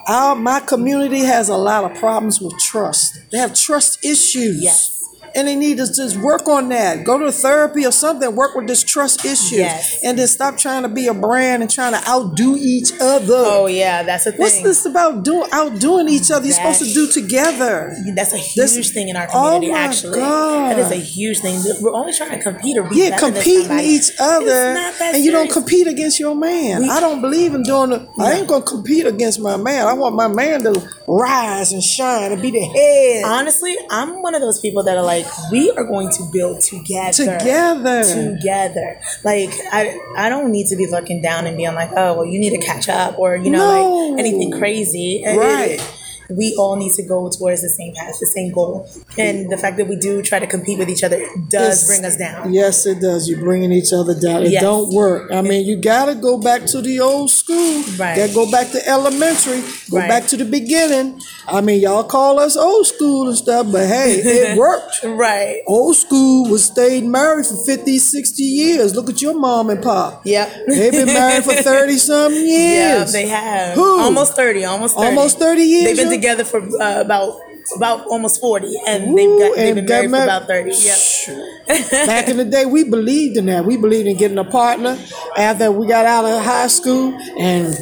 our 0.08 0.36
my 0.36 0.60
community 0.60 1.20
has 1.20 1.50
a 1.50 1.58
lot 1.58 1.90
of 1.90 1.98
problems 1.98 2.40
with 2.40 2.58
trust. 2.60 3.20
They 3.32 3.38
have 3.40 3.54
trust 3.54 4.06
issues. 4.06 4.62
Yes. 4.62 5.01
And 5.34 5.48
they 5.48 5.56
need 5.56 5.78
to 5.78 5.86
just 5.92 6.18
work 6.18 6.48
on 6.48 6.70
that. 6.70 7.04
Go 7.06 7.18
to 7.20 7.32
therapy 7.32 7.86
or 7.86 7.92
something. 7.92 8.36
Work 8.36 8.56
with 8.56 8.68
this 8.68 8.84
trust 8.84 9.24
issue. 9.26 9.56
Yes. 9.58 10.00
And 10.04 10.18
then 10.20 10.28
stop 10.28 10.58
trying 10.58 10.84
to 10.84 10.90
be 10.90 11.08
a 11.08 11.14
brand 11.14 11.62
and 11.64 11.72
trying 11.72 11.94
to 11.94 12.10
outdo 12.10 12.58
each 12.60 12.92
other. 13.00 13.34
Oh 13.36 13.68
yeah, 13.68 14.04
that's 14.04 14.26
a 14.26 14.32
thing. 14.32 14.40
What's 14.42 14.62
this 14.62 14.86
about 14.86 15.24
doing 15.24 15.48
outdoing 15.54 16.10
each 16.10 16.30
other? 16.32 16.46
You're 16.46 16.56
supposed 16.56 16.84
to 16.84 16.94
do 16.94 17.08
together. 17.08 17.96
That's 18.16 18.34
a 18.34 18.38
huge 18.38 18.56
This- 18.76 18.92
thing 18.92 19.08
in 19.10 19.16
our 19.16 19.28
Oh 19.34 19.54
community, 19.56 19.72
my 19.72 19.78
actually. 19.80 20.20
God. 20.20 20.72
That 20.72 20.80
is 20.80 20.92
a 20.92 20.96
huge 20.96 21.40
thing. 21.40 21.62
We're 21.82 21.94
only 21.94 22.14
trying 22.14 22.32
to 22.32 22.40
compete 22.44 22.78
or 22.78 22.84
be 22.84 22.98
Yeah, 22.98 23.18
competing 23.18 23.80
each 23.80 24.12
other, 24.20 24.46
It's 24.72 24.80
not 24.80 25.00
that 25.00 25.16
and 25.16 25.24
you 25.24 25.32
don't 25.32 25.50
compete 25.52 25.88
against 25.88 26.20
your 26.20 26.36
man. 26.36 26.82
We- 26.84 26.90
I 26.90 27.00
don't 27.00 27.22
believe 27.22 27.54
in 27.54 27.64
doing 27.64 27.94
it. 27.94 28.02
I 28.20 28.34
ain't 28.34 28.48
gonna 28.48 28.64
compete 28.64 29.06
against 29.06 29.40
my 29.40 29.56
man. 29.58 29.88
I 29.88 29.94
want 29.94 30.16
my 30.16 30.28
man 30.28 30.64
to 30.64 30.82
rise 31.08 31.72
and 31.72 31.82
shine 31.84 32.32
and 32.32 32.42
be 32.42 32.52
the 32.52 32.60
head 32.60 33.24
Honestly, 33.26 33.76
I'm 33.90 34.22
one 34.22 34.36
of 34.36 34.42
those 34.42 34.60
people 34.60 34.84
that 34.84 34.98
are 34.98 35.04
like, 35.04 35.21
we 35.52 35.72
are 35.72 35.84
going 35.84 36.10
to 36.12 36.24
build 36.32 36.62
together. 36.62 37.12
together. 37.40 38.04
Together. 38.04 39.00
Like 39.24 39.50
I 39.72 39.98
I 40.16 40.30
don't 40.30 40.52
need 40.52 40.68
to 40.68 40.76
be 40.76 40.88
looking 40.88 41.22
down 41.22 41.46
and 41.48 41.56
being 41.58 41.74
like, 41.76 41.92
oh 41.96 42.14
well 42.16 42.26
you 42.26 42.40
need 42.40 42.52
to 42.52 42.60
catch 42.66 42.90
up 42.90 43.18
or 43.20 43.36
you 43.36 43.50
know, 43.52 43.60
No. 43.60 43.98
like 44.16 44.20
anything 44.20 44.52
crazy. 44.52 45.24
Right. 45.26 45.80
it- 45.80 45.98
we 46.38 46.56
all 46.58 46.76
need 46.76 46.94
to 46.94 47.04
go 47.04 47.30
towards 47.30 47.62
the 47.62 47.70
same 47.70 47.94
path, 47.96 48.16
the 48.20 48.26
same 48.28 48.52
goal. 48.52 48.88
And 49.18 49.52
the 49.52 49.58
fact 49.58 49.78
that 49.78 49.88
we 49.88 49.96
do 49.96 50.22
try 50.22 50.40
to 50.40 50.48
compete 50.48 50.80
with 50.80 50.90
each 50.90 51.04
other 51.04 51.20
does 51.50 51.84
It's- 51.84 51.88
bring 51.88 52.06
us 52.06 52.18
down. 52.18 52.54
Yes, 52.54 52.86
it 52.86 53.00
does. 53.02 53.28
You're 53.30 53.40
bringing 53.40 53.72
each 53.72 53.94
other 53.94 54.14
down. 54.14 54.44
It 54.44 54.52
Yes. 54.52 54.62
don't 54.62 54.94
work. 54.94 55.32
I 55.32 55.42
mean, 55.42 55.66
you 55.66 55.76
gotta 55.78 56.16
go 56.16 56.38
back 56.38 56.66
to 56.68 56.82
the 56.82 57.00
old 57.00 57.30
school. 57.32 57.84
Right. 57.98 58.16
Gotta 58.18 58.34
go 58.34 58.50
back 58.50 58.72
to 58.72 58.88
elementary. 58.90 59.62
Go 59.90 59.98
Right. 59.98 60.10
back 60.10 60.28
to 60.28 60.38
the 60.38 60.46
beginning. 60.46 61.20
I 61.48 61.62
mean, 61.62 61.82
y'all 61.82 62.04
call 62.04 62.40
us 62.40 62.56
old 62.56 62.88
school 62.88 63.28
and 63.28 63.38
stuff, 63.38 63.68
but 63.72 63.86
hey, 63.88 64.14
it 64.24 64.58
worked. 64.66 65.04
Right. 65.04 65.62
Old 65.68 65.96
school 65.98 66.46
was 66.50 66.64
stayed 66.64 67.04
married 67.06 67.46
for 67.46 67.56
50, 67.66 67.98
60 68.00 68.44
years. 68.44 68.96
Look 68.96 69.10
at 69.10 69.22
your 69.22 69.38
mom 69.38 69.70
and 69.70 69.82
pop. 69.82 70.22
Yep. 70.26 70.50
They've 70.68 70.92
been 70.92 71.08
married 71.08 71.44
for 71.44 71.54
30 71.72 71.98
some 71.98 72.34
years. 72.34 72.52
Yeah, 72.52 73.04
they 73.06 73.28
have. 73.28 73.76
Who? 73.76 74.00
Almost 74.00 74.36
30, 74.36 74.66
almost 74.66 74.96
30. 74.96 75.08
Almost 75.08 75.40
30 75.40 75.64
years, 75.64 75.86
They've 75.86 75.98
been? 76.10 76.21
Together 76.22 76.44
for 76.46 76.62
uh, 76.82 77.02
about 77.02 77.40
about 77.76 78.06
almost 78.08 78.42
40 78.42 78.74
and 78.88 79.18
they've 79.18 79.40
got 79.40 79.56
they've 79.56 79.76
been 79.76 79.86
married 79.86 80.10
for 80.10 80.24
about 80.24 80.48
30. 80.48 80.72
Yep. 80.72 82.08
Back 82.08 82.28
in 82.30 82.38
the 82.38 82.46
day, 82.46 82.66
we 82.66 82.84
believed 82.84 83.38
in 83.38 83.46
that. 83.48 83.66
We 83.66 83.78
believed 83.78 84.08
in 84.08 84.18
getting 84.18 84.38
a 84.38 84.44
partner 84.44 84.98
after 85.38 85.72
we 85.72 85.88
got 85.88 86.06
out 86.06 86.26
of 86.26 86.44
high 86.44 86.68
school 86.68 87.14
and 87.40 87.74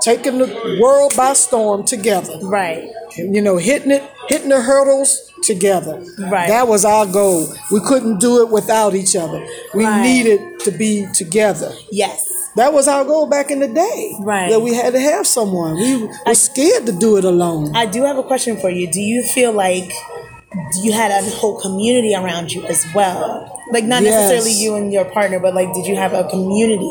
taking 0.00 0.38
the 0.38 0.78
world 0.80 1.14
by 1.16 1.34
storm 1.34 1.84
together. 1.84 2.38
Right. 2.42 2.90
You 3.16 3.42
know, 3.42 3.56
hitting 3.58 3.90
it, 3.90 4.02
hitting 4.28 4.48
the 4.48 4.60
hurdles 4.60 5.30
together. 5.42 6.02
Right. 6.18 6.48
That 6.48 6.66
was 6.68 6.84
our 6.84 7.06
goal. 7.06 7.46
We 7.70 7.80
couldn't 7.80 8.18
do 8.18 8.42
it 8.42 8.50
without 8.50 8.94
each 8.94 9.14
other. 9.14 9.46
We 9.74 9.84
Right. 9.84 10.02
needed 10.02 10.60
to 10.60 10.70
be 10.70 11.06
together. 11.14 11.72
Yes. 11.90 12.24
That 12.56 12.72
was 12.72 12.88
our 12.88 13.04
goal 13.04 13.26
back 13.26 13.50
in 13.50 13.60
the 13.60 13.68
day. 13.68 14.14
Right. 14.20 14.50
That 14.50 14.60
we 14.60 14.74
had 14.74 14.92
to 14.94 15.00
have 15.00 15.26
someone. 15.26 15.74
We 15.76 16.04
were 16.26 16.34
scared 16.34 16.86
to 16.86 16.92
do 16.92 17.16
it 17.18 17.24
alone. 17.24 17.76
I 17.76 17.86
do 17.86 18.04
have 18.04 18.16
a 18.18 18.22
question 18.22 18.56
for 18.56 18.70
you. 18.70 18.90
Do 18.90 19.00
you 19.00 19.22
feel 19.22 19.52
like 19.52 19.90
you 20.82 20.92
had 20.92 21.10
a 21.10 21.22
whole 21.36 21.60
community 21.60 22.14
around 22.14 22.52
you 22.52 22.64
as 22.64 22.86
well? 22.94 23.60
Like 23.72 23.84
not 23.84 24.02
Yes. 24.02 24.14
necessarily 24.30 24.52
you 24.58 24.74
and 24.76 24.92
your 24.92 25.04
partner, 25.04 25.38
but 25.38 25.54
like 25.54 25.72
did 25.74 25.86
you 25.86 25.96
have 25.96 26.12
a 26.14 26.24
community 26.30 26.90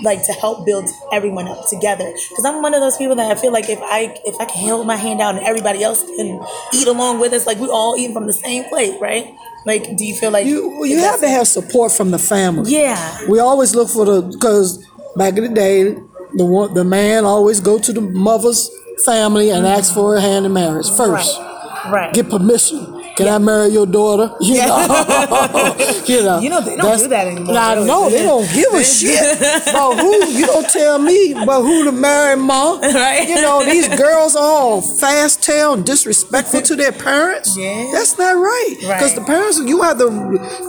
like 0.00 0.24
to 0.26 0.32
help 0.32 0.64
build 0.66 0.88
everyone 1.12 1.48
up 1.48 1.68
together? 1.68 2.10
Because 2.30 2.44
I'm 2.46 2.62
one 2.62 2.72
of 2.74 2.80
those 2.80 2.96
people 2.96 3.16
that 3.16 3.30
I 3.30 3.34
feel 3.38 3.52
like 3.52 3.68
if 3.68 3.80
I 3.82 4.16
if 4.24 4.36
I 4.40 4.46
can 4.46 4.68
hold 4.68 4.86
my 4.86 4.96
hand 4.96 5.20
out 5.20 5.34
and 5.36 5.44
everybody 5.46 5.82
else 5.82 6.02
can 6.02 6.40
eat 6.72 6.86
along 6.88 7.20
with 7.20 7.32
us, 7.34 7.46
like 7.46 7.58
we 7.58 7.68
all 7.68 7.94
eat 7.98 8.12
from 8.14 8.26
the 8.26 8.32
same 8.32 8.64
plate, 8.64 8.98
right? 9.00 9.34
Like, 9.66 9.96
do 9.96 10.04
you 10.04 10.14
feel 10.14 10.30
like 10.30 10.46
You 10.46 10.84
you 10.84 10.98
have 10.98 11.20
to 11.20 11.28
have 11.28 11.46
support 11.48 11.90
from 11.92 12.10
the 12.10 12.18
family. 12.18 12.70
Yeah. 12.70 13.18
We 13.28 13.38
always 13.38 13.74
look 13.74 13.88
for 13.88 14.04
the 14.04 14.20
because 14.22 14.84
back 15.16 15.36
in 15.36 15.44
the 15.44 15.48
day, 15.50 15.94
the 16.34 16.44
one 16.44 16.74
the 16.74 16.84
man 16.84 17.24
always 17.24 17.60
go 17.60 17.78
to 17.78 17.92
the 17.92 18.00
mother's 18.00 18.70
family 19.04 19.50
and 19.50 19.66
ask 19.66 19.92
for 19.94 20.16
a 20.16 20.20
hand 20.20 20.46
in 20.46 20.52
marriage 20.52 20.88
first. 20.96 21.38
Right. 21.86 22.12
Get 22.14 22.30
permission. 22.30 22.93
Can 23.16 23.28
I 23.28 23.38
marry 23.38 23.68
your 23.70 23.86
daughter? 23.86 24.34
You 24.44 24.58
know, 24.66 25.76
you 26.06 26.22
know. 26.22 26.38
You 26.40 26.50
know, 26.50 26.60
they 26.60 26.76
don't 26.76 26.98
do 26.98 27.08
that 27.08 27.26
anymore, 27.26 27.54
No, 27.54 27.60
I 27.60 27.74
really. 27.74 27.86
know 27.86 28.10
they 28.10 28.22
don't 28.22 28.48
give 28.52 28.72
a 28.74 28.84
shit 28.96 29.38
about 29.68 29.98
who. 29.98 30.24
You 30.26 30.46
don't 30.46 30.68
tell 30.68 30.98
me 30.98 31.32
about 31.32 31.62
who 31.62 31.84
to 31.84 31.92
marry, 31.92 32.36
ma. 32.36 32.78
Right. 32.82 33.28
You 33.28 33.40
know 33.40 33.64
these 33.64 33.88
girls 33.88 34.36
are 34.36 34.42
all 34.44 34.80
fast 34.82 35.42
tail 35.42 35.76
disrespectful 35.76 36.62
to 36.62 36.76
their 36.76 36.92
parents. 36.92 37.56
Yeah. 37.56 37.90
That's 37.92 38.18
not 38.18 38.32
right. 38.36 38.74
Because 38.80 39.02
Right. 39.12 39.14
the 39.14 39.22
parents, 39.24 39.58
you 39.58 39.82
have 39.82 39.98
the 39.98 40.10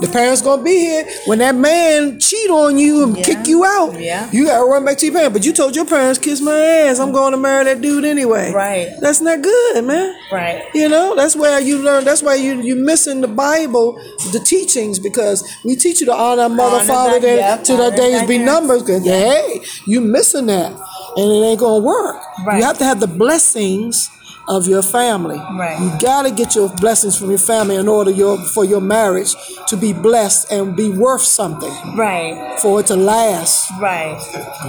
the 0.02 0.08
parents 0.12 0.42
gonna 0.42 0.64
be 0.64 0.78
here 0.80 1.06
when 1.26 1.40
that 1.40 1.56
man 1.56 2.20
cheat 2.20 2.50
on 2.50 2.78
you 2.78 3.04
and 3.04 3.18
Yeah. 3.18 3.24
kick 3.24 3.48
you 3.48 3.66
out. 3.66 4.00
Yeah. 4.00 4.30
You 4.32 4.46
gotta 4.46 4.66
run 4.66 4.86
back 4.86 4.98
to 5.00 5.06
your 5.06 5.14
parents. 5.16 5.34
But 5.34 5.46
you 5.46 5.54
told 5.54 5.76
your 5.76 5.86
parents, 5.86 6.20
kiss 6.20 6.42
my 6.42 6.56
ass. 6.56 7.00
I'm 7.00 7.12
going 7.12 7.32
to 7.34 7.38
marry 7.38 7.66
that 7.66 7.82
dude 7.82 8.06
anyway. 8.06 8.52
Right. 8.54 8.94
That's 9.02 9.22
not 9.22 9.42
good, 9.42 9.84
man. 9.84 10.16
Right. 10.32 10.64
You 10.74 10.88
know, 10.90 11.16
that's 11.16 11.36
where 11.36 11.60
you 11.60 11.80
learn. 11.80 12.06
That's 12.06 12.22
why 12.24 12.35
you 12.36 12.62
you 12.62 12.76
missing 12.76 13.22
the 13.22 13.28
Bible, 13.28 13.94
the 14.32 14.40
teachings, 14.40 15.00
because 15.00 15.44
we 15.64 15.76
teach 15.76 16.00
you 16.00 16.06
to 16.08 16.14
honor 16.14 16.50
mother, 16.50 16.78
Honor 16.78 16.86
father, 16.86 17.20
that 17.20 17.38
yep, 17.38 17.64
till 17.64 17.78
their 17.78 17.96
days 17.96 18.28
be 18.28 18.38
numbered. 18.38 18.80
Because 18.80 19.06
hey, 19.06 19.62
you're 19.86 20.02
missing 20.02 20.48
that, 20.48 20.72
and 20.72 21.32
it 21.32 21.46
ain't 21.46 21.60
gonna 21.60 21.84
work. 21.84 22.22
Right. 22.46 22.58
You 22.58 22.64
have 22.64 22.78
to 22.80 22.86
have 22.86 23.00
the 23.00 23.08
blessings 23.08 24.10
of 24.48 24.68
your 24.68 24.82
family. 24.82 25.38
Right. 25.38 25.80
You 25.80 25.92
gotta 26.00 26.32
get 26.32 26.56
your 26.56 26.70
blessings 26.70 27.18
from 27.18 27.30
your 27.30 27.40
family 27.40 27.76
in 27.76 27.88
order 27.88 28.12
your 28.12 28.38
for 28.38 28.64
your 28.66 28.82
marriage 28.82 29.36
to 29.68 29.78
be 29.78 29.94
blessed 29.94 30.52
and 30.52 30.76
be 30.76 30.90
worth 30.90 31.22
something 31.24 31.74
Right. 31.96 32.60
for 32.60 32.80
it 32.80 32.88
to 32.88 32.96
last. 32.96 33.72
Right. 33.82 34.18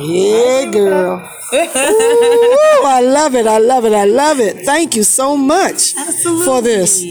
Yeah, 0.00 0.70
girl. 0.70 1.18
Ooh, 1.54 2.86
I 2.86 3.00
love 3.02 3.34
it. 3.34 3.46
I 3.46 3.58
love 3.58 3.84
it. 3.84 3.92
I 3.92 4.04
love 4.04 4.40
it. 4.40 4.64
Thank 4.64 4.96
you 4.96 5.02
so 5.04 5.36
much 5.36 5.92
for 6.44 6.60
this. 6.62 7.02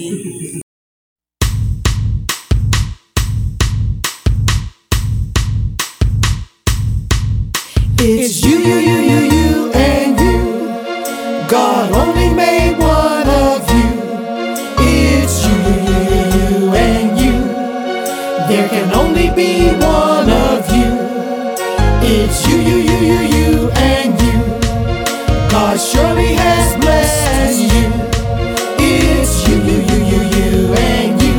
It's 7.97 8.43
you, 8.43 8.57
you, 8.59 8.75
you, 8.77 8.97
you, 8.97 9.19
you, 9.35 9.71
and 9.73 10.19
you. 10.19 11.47
God 11.49 11.91
only 11.91 12.24
It's 22.07 22.47
you, 22.47 22.57
you, 22.57 22.77
you, 22.77 22.97
you, 23.11 23.19
you, 23.35 23.69
and 23.71 24.21
you. 24.21 24.37
God 25.49 25.79
surely 25.79 26.33
has 26.35 26.75
blessed 26.77 27.61
you. 27.73 27.85
It's 28.77 29.47
you, 29.47 29.55
you, 29.55 29.77
you, 29.89 29.99
you, 30.11 30.21
you, 30.35 30.73
and 30.75 31.19
you. 31.19 31.37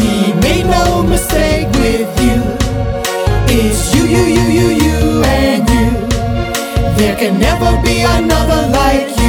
He 0.00 0.32
made 0.40 0.64
no 0.64 1.02
mistake 1.02 1.68
with 1.74 2.08
you. 2.22 2.40
It's 3.54 3.94
you, 3.94 4.04
you, 4.06 4.24
you, 4.36 4.44
you, 4.58 4.68
you, 4.84 5.22
and 5.22 5.68
you. 5.68 5.90
There 6.96 7.16
can 7.16 7.38
never 7.38 7.70
be 7.82 8.00
another 8.00 8.68
like 8.72 9.08
you. 9.18 9.21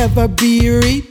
Ever 0.00 0.28
be 0.28 0.70
replaced. 0.70 1.09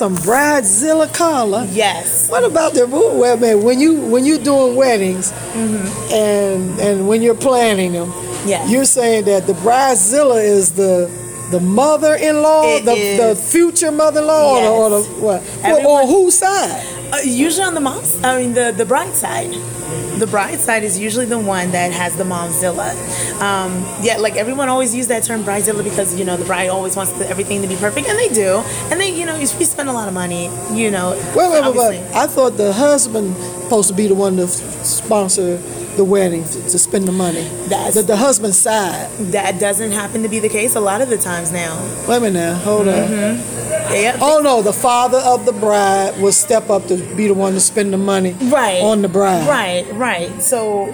Some 0.00 0.16
bridezilla 0.16 1.12
Carla. 1.12 1.66
Yes. 1.66 2.30
What 2.30 2.42
about 2.42 2.72
the? 2.72 2.86
Well, 2.86 3.36
man, 3.36 3.62
when 3.62 3.78
you 3.78 4.00
when 4.00 4.24
you 4.24 4.38
doing 4.38 4.74
weddings 4.74 5.30
and 6.10 6.80
and 6.80 7.06
when 7.06 7.20
you're 7.20 7.34
planning 7.34 7.92
them, 7.92 8.10
Yes. 8.46 8.70
you're 8.70 8.86
saying 8.86 9.26
that 9.26 9.46
the 9.46 9.52
bridezilla 9.52 10.42
is 10.42 10.72
the 10.72 11.10
the 11.50 11.60
mother-in-law, 11.60 12.76
It 12.76 12.84
the, 12.86 12.92
is. 12.92 13.18
the 13.20 13.42
future 13.52 13.92
mother-in-law, 13.92 14.54
or, 14.56 14.62
the, 14.62 14.70
or 14.70 14.90
the 14.90 15.02
what? 15.20 15.42
Everyone- 15.62 16.04
on 16.04 16.08
whose 16.08 16.38
side? 16.38 16.82
Uh, 17.12 17.18
usually 17.24 17.66
on 17.66 17.74
the 17.74 17.80
mom's, 17.80 18.16
I 18.24 18.38
mean 18.40 18.54
the 18.54 18.72
the 18.74 18.86
bride 18.86 19.14
side. 19.14 19.52
The 20.18 20.26
bride 20.26 20.60
side 20.60 20.82
is 20.82 20.98
usually 20.98 21.26
the 21.26 21.38
one 21.38 21.72
that 21.72 21.92
has 21.92 22.16
the 22.16 22.24
momzilla. 22.24 22.88
Um, 23.40 23.84
yeah, 24.02 24.16
like 24.18 24.36
everyone 24.36 24.68
always 24.68 24.94
use 24.94 25.06
that 25.08 25.24
term 25.24 25.42
bridezilla 25.44 25.82
because 25.82 26.18
you 26.18 26.24
know 26.24 26.36
the 26.36 26.44
bride 26.44 26.68
always 26.68 26.94
wants 26.96 27.12
the, 27.12 27.26
everything 27.28 27.62
to 27.62 27.68
be 27.68 27.76
perfect, 27.76 28.06
and 28.08 28.18
they 28.18 28.28
do. 28.28 28.58
And 28.90 29.00
they, 29.00 29.10
you 29.18 29.24
know, 29.26 29.36
you 29.36 29.46
spend 29.46 29.88
a 29.88 29.92
lot 29.92 30.08
of 30.08 30.14
money, 30.14 30.50
you 30.72 30.90
know, 30.90 31.12
Wait, 31.34 31.50
wait, 31.50 31.62
wait, 31.64 31.74
wait. 31.76 32.00
I 32.14 32.26
thought 32.26 32.56
the 32.56 32.72
husband 32.72 33.34
supposed 33.36 33.88
to 33.88 33.94
be 33.94 34.06
the 34.08 34.14
one 34.14 34.36
to 34.36 34.42
f- 34.42 34.50
sponsor 34.84 35.56
the 35.96 36.04
wedding 36.04 36.44
to, 36.44 36.52
to 36.62 36.78
spend 36.78 37.06
the 37.08 37.12
money. 37.12 37.42
That's- 37.68 37.94
the, 37.94 38.02
the 38.02 38.16
husband's 38.16 38.58
side. 38.58 39.08
that 39.32 39.58
doesn't 39.58 39.92
happen 39.92 40.22
to 40.22 40.28
be 40.28 40.38
the 40.38 40.48
case 40.48 40.74
a 40.76 40.80
lot 40.80 41.00
of 41.00 41.08
the 41.08 41.16
times 41.18 41.50
now. 41.52 41.78
Wait 42.08 42.16
a 42.16 42.20
minute 42.20 42.34
now, 42.34 42.54
hold 42.56 42.88
on. 42.88 42.94
Yeah, 43.90 44.16
Oh 44.20 44.40
no, 44.42 44.62
the 44.62 44.72
father 44.72 45.18
of 45.18 45.46
the 45.46 45.52
bride 45.52 46.20
will 46.20 46.32
step 46.32 46.68
up 46.70 46.86
to 46.88 46.96
be 47.16 47.26
the 47.26 47.34
one 47.34 47.54
to 47.54 47.60
spend 47.60 47.92
the 47.92 47.98
money 47.98 48.32
right 48.50 48.80
on 48.82 49.02
the 49.02 49.08
bride. 49.08 49.48
right 49.48 49.86
right 49.94 50.40
so 50.42 50.92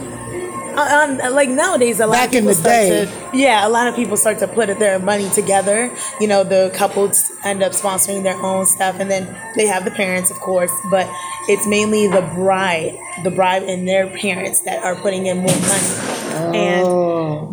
uh, 0.76 1.06
um, 1.22 1.34
like 1.34 1.48
nowadays 1.48 2.00
a 2.00 2.06
lot 2.06 2.12
Back 2.14 2.28
of 2.30 2.34
in 2.34 2.40
people 2.44 2.48
the 2.48 2.54
start 2.54 2.74
day. 2.74 3.30
to 3.32 3.36
yeah 3.36 3.66
a 3.66 3.70
lot 3.70 3.88
of 3.88 3.94
people 3.96 4.16
start 4.16 4.38
to 4.40 4.48
put 4.48 4.66
their 4.78 4.98
money 4.98 5.28
together 5.30 5.90
you 6.20 6.28
know 6.28 6.44
the 6.44 6.70
couples 6.74 7.30
end 7.44 7.62
up 7.62 7.72
sponsoring 7.72 8.22
their 8.22 8.36
own 8.42 8.66
stuff 8.66 8.96
and 9.00 9.10
then 9.10 9.24
they 9.56 9.66
have 9.66 9.84
the 9.84 9.90
parents 9.90 10.30
of 10.30 10.36
course 10.38 10.72
but 10.90 11.06
it's 11.48 11.66
mainly 11.66 12.06
the 12.08 12.22
bride 12.34 12.98
the 13.24 13.30
bride 13.30 13.62
and 13.62 13.86
their 13.88 14.06
parents 14.08 14.60
that 14.60 14.82
are 14.84 14.96
putting 14.96 15.26
in 15.26 15.38
more 15.38 15.46
money 15.46 16.56
and 16.58 16.86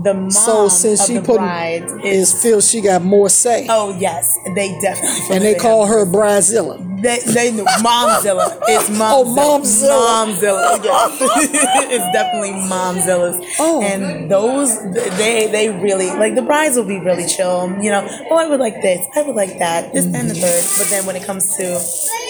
the 0.03 0.13
mom 0.13 0.25
Oh. 0.25 0.29
So 0.29 0.67
since 0.67 0.99
of 1.01 1.07
she 1.07 1.13
the 1.15 1.21
putting 1.21 1.37
bride 1.43 1.83
is 2.03 2.33
is 2.33 2.41
feels 2.41 2.69
she 2.69 2.81
got 2.81 3.01
more 3.01 3.29
say, 3.29 3.67
oh 3.69 3.97
yes 3.97 4.37
they 4.55 4.77
definitely 4.81 5.35
and 5.35 5.43
they 5.45 5.55
call 5.55 5.85
her 5.85 6.05
Bridezilla. 6.05 6.77
They, 7.03 7.19
they 7.33 7.51
know 7.51 7.65
Momzilla. 7.65 8.57
It's 8.67 8.89
Momzilla. 8.89 9.11
Oh, 9.13 9.59
Momzilla. 9.61 10.25
Momzilla. 10.25 10.83
Yes. 10.83 11.19
it's 11.91 12.11
definitely 12.13 12.51
Momzilla's. 12.51 13.55
Oh. 13.59 13.81
And 13.83 14.29
those, 14.31 14.79
they 15.17 15.47
they 15.51 15.69
really, 15.69 16.07
like 16.07 16.35
the 16.35 16.41
brides 16.41 16.75
will 16.75 16.85
be 16.85 16.99
really 16.99 17.27
chill. 17.27 17.69
You 17.81 17.91
know, 17.91 18.07
oh, 18.31 18.37
I 18.37 18.47
would 18.47 18.59
like 18.59 18.81
this. 18.81 19.05
I 19.15 19.21
would 19.21 19.35
like 19.35 19.59
that. 19.59 19.93
This 19.93 20.05
and 20.05 20.29
the 20.29 20.33
third. 20.35 20.63
But 20.77 20.89
then 20.89 21.05
when 21.05 21.15
it 21.15 21.23
comes 21.23 21.55
to 21.57 21.63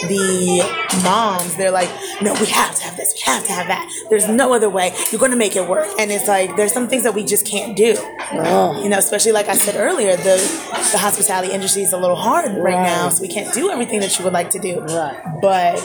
the 0.07 0.63
moms, 1.03 1.55
they're 1.55 1.71
like, 1.71 1.89
no, 2.21 2.33
we 2.39 2.47
have 2.47 2.75
to 2.75 2.83
have 2.83 2.97
this. 2.97 3.13
We 3.15 3.21
have 3.31 3.45
to 3.45 3.51
have 3.53 3.67
that. 3.67 3.89
There's 4.09 4.27
no 4.27 4.53
other 4.53 4.69
way. 4.69 4.93
You're 5.11 5.19
going 5.19 5.31
to 5.31 5.37
make 5.37 5.55
it 5.55 5.67
work. 5.67 5.87
And 5.99 6.11
it's 6.11 6.27
like, 6.27 6.55
there's 6.55 6.73
some 6.73 6.87
things 6.87 7.03
that 7.03 7.13
we 7.13 7.23
just 7.23 7.45
can't 7.45 7.75
do. 7.75 7.95
Oh. 8.33 8.81
You 8.83 8.89
know, 8.89 8.97
especially 8.97 9.31
like 9.31 9.47
I 9.47 9.55
said 9.55 9.75
earlier, 9.75 10.15
the, 10.15 10.37
the 10.91 10.97
hospitality 10.97 11.53
industry 11.53 11.83
is 11.83 11.93
a 11.93 11.97
little 11.97 12.15
hard 12.15 12.51
right, 12.51 12.73
Right. 12.73 12.83
now. 12.83 13.09
So 13.09 13.21
we 13.21 13.27
can't 13.27 13.53
do 13.53 13.69
everything 13.69 13.99
that 14.01 14.17
you 14.17 14.23
would 14.25 14.33
like 14.33 14.49
to 14.51 14.59
do. 14.63 14.79
Right. 14.81 15.19
But 15.41 15.75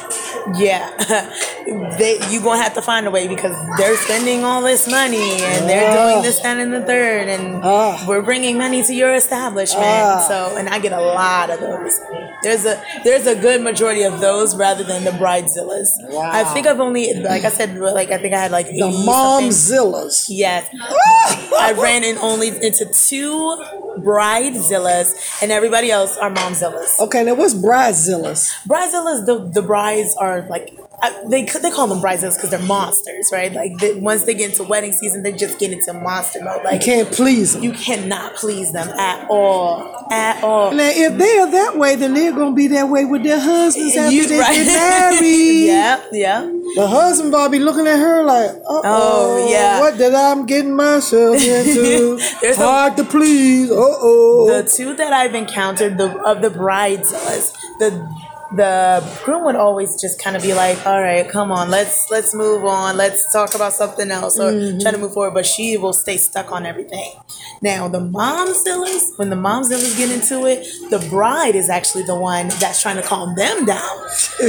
yeah, 0.56 0.88
they 1.98 2.18
you 2.30 2.40
gonna 2.40 2.62
have 2.62 2.74
to 2.74 2.82
find 2.82 3.06
a 3.06 3.10
way 3.10 3.28
because 3.28 3.54
they're 3.78 3.96
spending 3.96 4.44
all 4.44 4.62
this 4.62 4.88
money 4.88 5.42
and 5.42 5.68
they're 5.68 5.88
Ah. 5.90 5.96
doing 6.12 6.22
this, 6.22 6.38
that, 6.40 6.56
and 6.58 6.72
the 6.72 6.80
third, 6.92 7.28
and 7.28 7.60
Ah. 7.62 8.04
we're 8.08 8.22
bringing 8.22 8.56
money 8.56 8.82
to 8.82 8.94
your 8.94 9.12
establishment. 9.14 9.84
Ah. 9.84 10.24
So, 10.28 10.56
and 10.56 10.68
I 10.68 10.78
get 10.78 10.92
a 10.92 11.00
lot 11.00 11.50
of 11.50 11.60
those. 11.60 12.00
There's 12.42 12.64
a 12.64 12.80
there's 13.04 13.26
a 13.26 13.34
good 13.34 13.60
majority 13.62 14.02
of 14.04 14.20
those 14.20 14.54
rather 14.56 14.84
than 14.84 15.04
the 15.04 15.10
bridezillas. 15.10 15.90
Wow. 16.08 16.30
I 16.32 16.44
think 16.54 16.66
I've 16.66 16.80
only 16.80 17.12
like 17.14 17.44
I 17.44 17.50
said 17.50 17.76
like 17.76 18.10
I 18.10 18.18
think 18.18 18.32
I 18.34 18.38
had 18.40 18.52
like 18.52 18.66
The 18.66 18.88
momzillas. 19.08 20.26
Yes. 20.28 20.68
I 21.58 21.72
ran 21.76 22.04
in 22.04 22.16
only 22.18 22.48
into 22.48 22.86
two 22.86 23.56
bridezillas, 24.02 25.42
and 25.42 25.52
everybody 25.52 25.90
else 25.90 26.16
are 26.16 26.30
momzillas. 26.30 26.98
Okay, 27.00 27.24
now 27.24 27.34
what's 27.34 27.54
bridezillas? 27.54 28.50
Bridezillas, 28.66 29.26
the 29.26 29.50
the 29.52 29.62
brides 29.62 30.14
are 30.18 30.46
like 30.48 30.76
they 31.28 31.44
they 31.44 31.70
call 31.70 31.86
them 31.86 32.00
bridezillas 32.00 32.34
because 32.36 32.50
they're 32.50 32.58
monsters, 32.58 33.30
right? 33.32 33.52
Like 33.52 33.76
they, 33.78 33.94
once 33.94 34.24
they 34.24 34.34
get 34.34 34.50
into 34.50 34.64
wedding 34.64 34.92
season, 34.92 35.22
they 35.22 35.32
just 35.32 35.58
get 35.58 35.72
into 35.72 35.92
monster 35.92 36.42
mode. 36.42 36.58
You 36.58 36.64
Like 36.64 36.80
can't 36.82 37.10
please 37.12 37.54
them. 37.54 37.62
you 37.62 37.72
cannot 37.72 38.34
please 38.34 38.72
them 38.72 38.88
at 38.98 39.28
all, 39.30 40.06
at 40.10 40.42
all. 40.42 40.72
Now, 40.72 40.88
if 40.92 41.16
they 41.16 41.38
are 41.38 41.50
that 41.52 41.76
way, 41.78 41.94
then 41.94 42.14
they're 42.14 42.32
gonna 42.32 42.54
be 42.54 42.66
that 42.68 42.88
way 42.88 43.04
with 43.04 43.22
their 43.22 43.38
husbands 43.38 43.96
after 43.96 44.12
You- 44.14 44.26
they 44.26 44.38
right. 44.40 44.54
get 44.54 44.66
married. 45.20 45.66
yeah, 45.66 46.00
yeah. 46.12 46.40
The 46.74 46.86
husband 46.86 47.32
probably 47.32 47.60
looking 47.60 47.86
at 47.86 47.98
her 47.98 48.24
like, 48.24 48.50
uh 48.50 48.80
Oh, 48.84 49.48
yeah. 49.50 49.80
what 49.80 49.96
did 49.98 50.14
I'm 50.14 50.46
getting 50.46 50.74
myself 50.74 51.36
into? 51.36 52.18
There's 52.42 52.58
a- 52.58 52.66
Hard 52.66 52.96
to 52.96 53.04
please. 53.04 53.70
Uh 53.70 53.74
oh. 53.78 54.62
The 54.62 54.68
two 54.68 54.94
that 54.94 55.12
I've 55.12 55.34
encountered 55.34 55.96
the 55.96 56.10
of 56.22 56.42
the 56.42 56.48
bridezillas, 56.50 57.52
the 57.78 57.90
the 58.56 59.04
groom 59.24 59.44
would 59.44 59.56
always 59.56 60.00
just 60.00 60.20
kind 60.22 60.36
of 60.36 60.42
be 60.42 60.54
like, 60.54 60.84
"All 60.86 61.00
right, 61.00 61.28
come 61.28 61.52
on, 61.52 61.70
let's 61.70 62.10
let's 62.10 62.34
move 62.34 62.64
on, 62.64 62.96
let's 62.96 63.30
talk 63.32 63.54
about 63.54 63.72
something 63.72 64.10
else, 64.10 64.38
or 64.38 64.50
mm-hmm. 64.50 64.78
try 64.80 64.90
to 64.90 64.98
move 64.98 65.12
forward." 65.12 65.34
But 65.34 65.46
she 65.46 65.76
will 65.76 65.92
stay 65.92 66.16
stuck 66.16 66.50
on 66.50 66.64
everything. 66.64 67.12
Now 67.62 67.88
the 67.88 68.00
momzillas, 68.00 69.18
when 69.18 69.30
the 69.30 69.36
momzillas 69.36 69.96
get 69.96 70.10
into 70.10 70.46
it, 70.46 70.66
the 70.90 70.98
bride 71.10 71.56
is 71.56 71.68
actually 71.68 72.04
the 72.04 72.14
one 72.14 72.48
that's 72.60 72.80
trying 72.80 72.96
to 72.96 73.02
calm 73.02 73.34
them 73.36 73.64
down. 73.64 74.06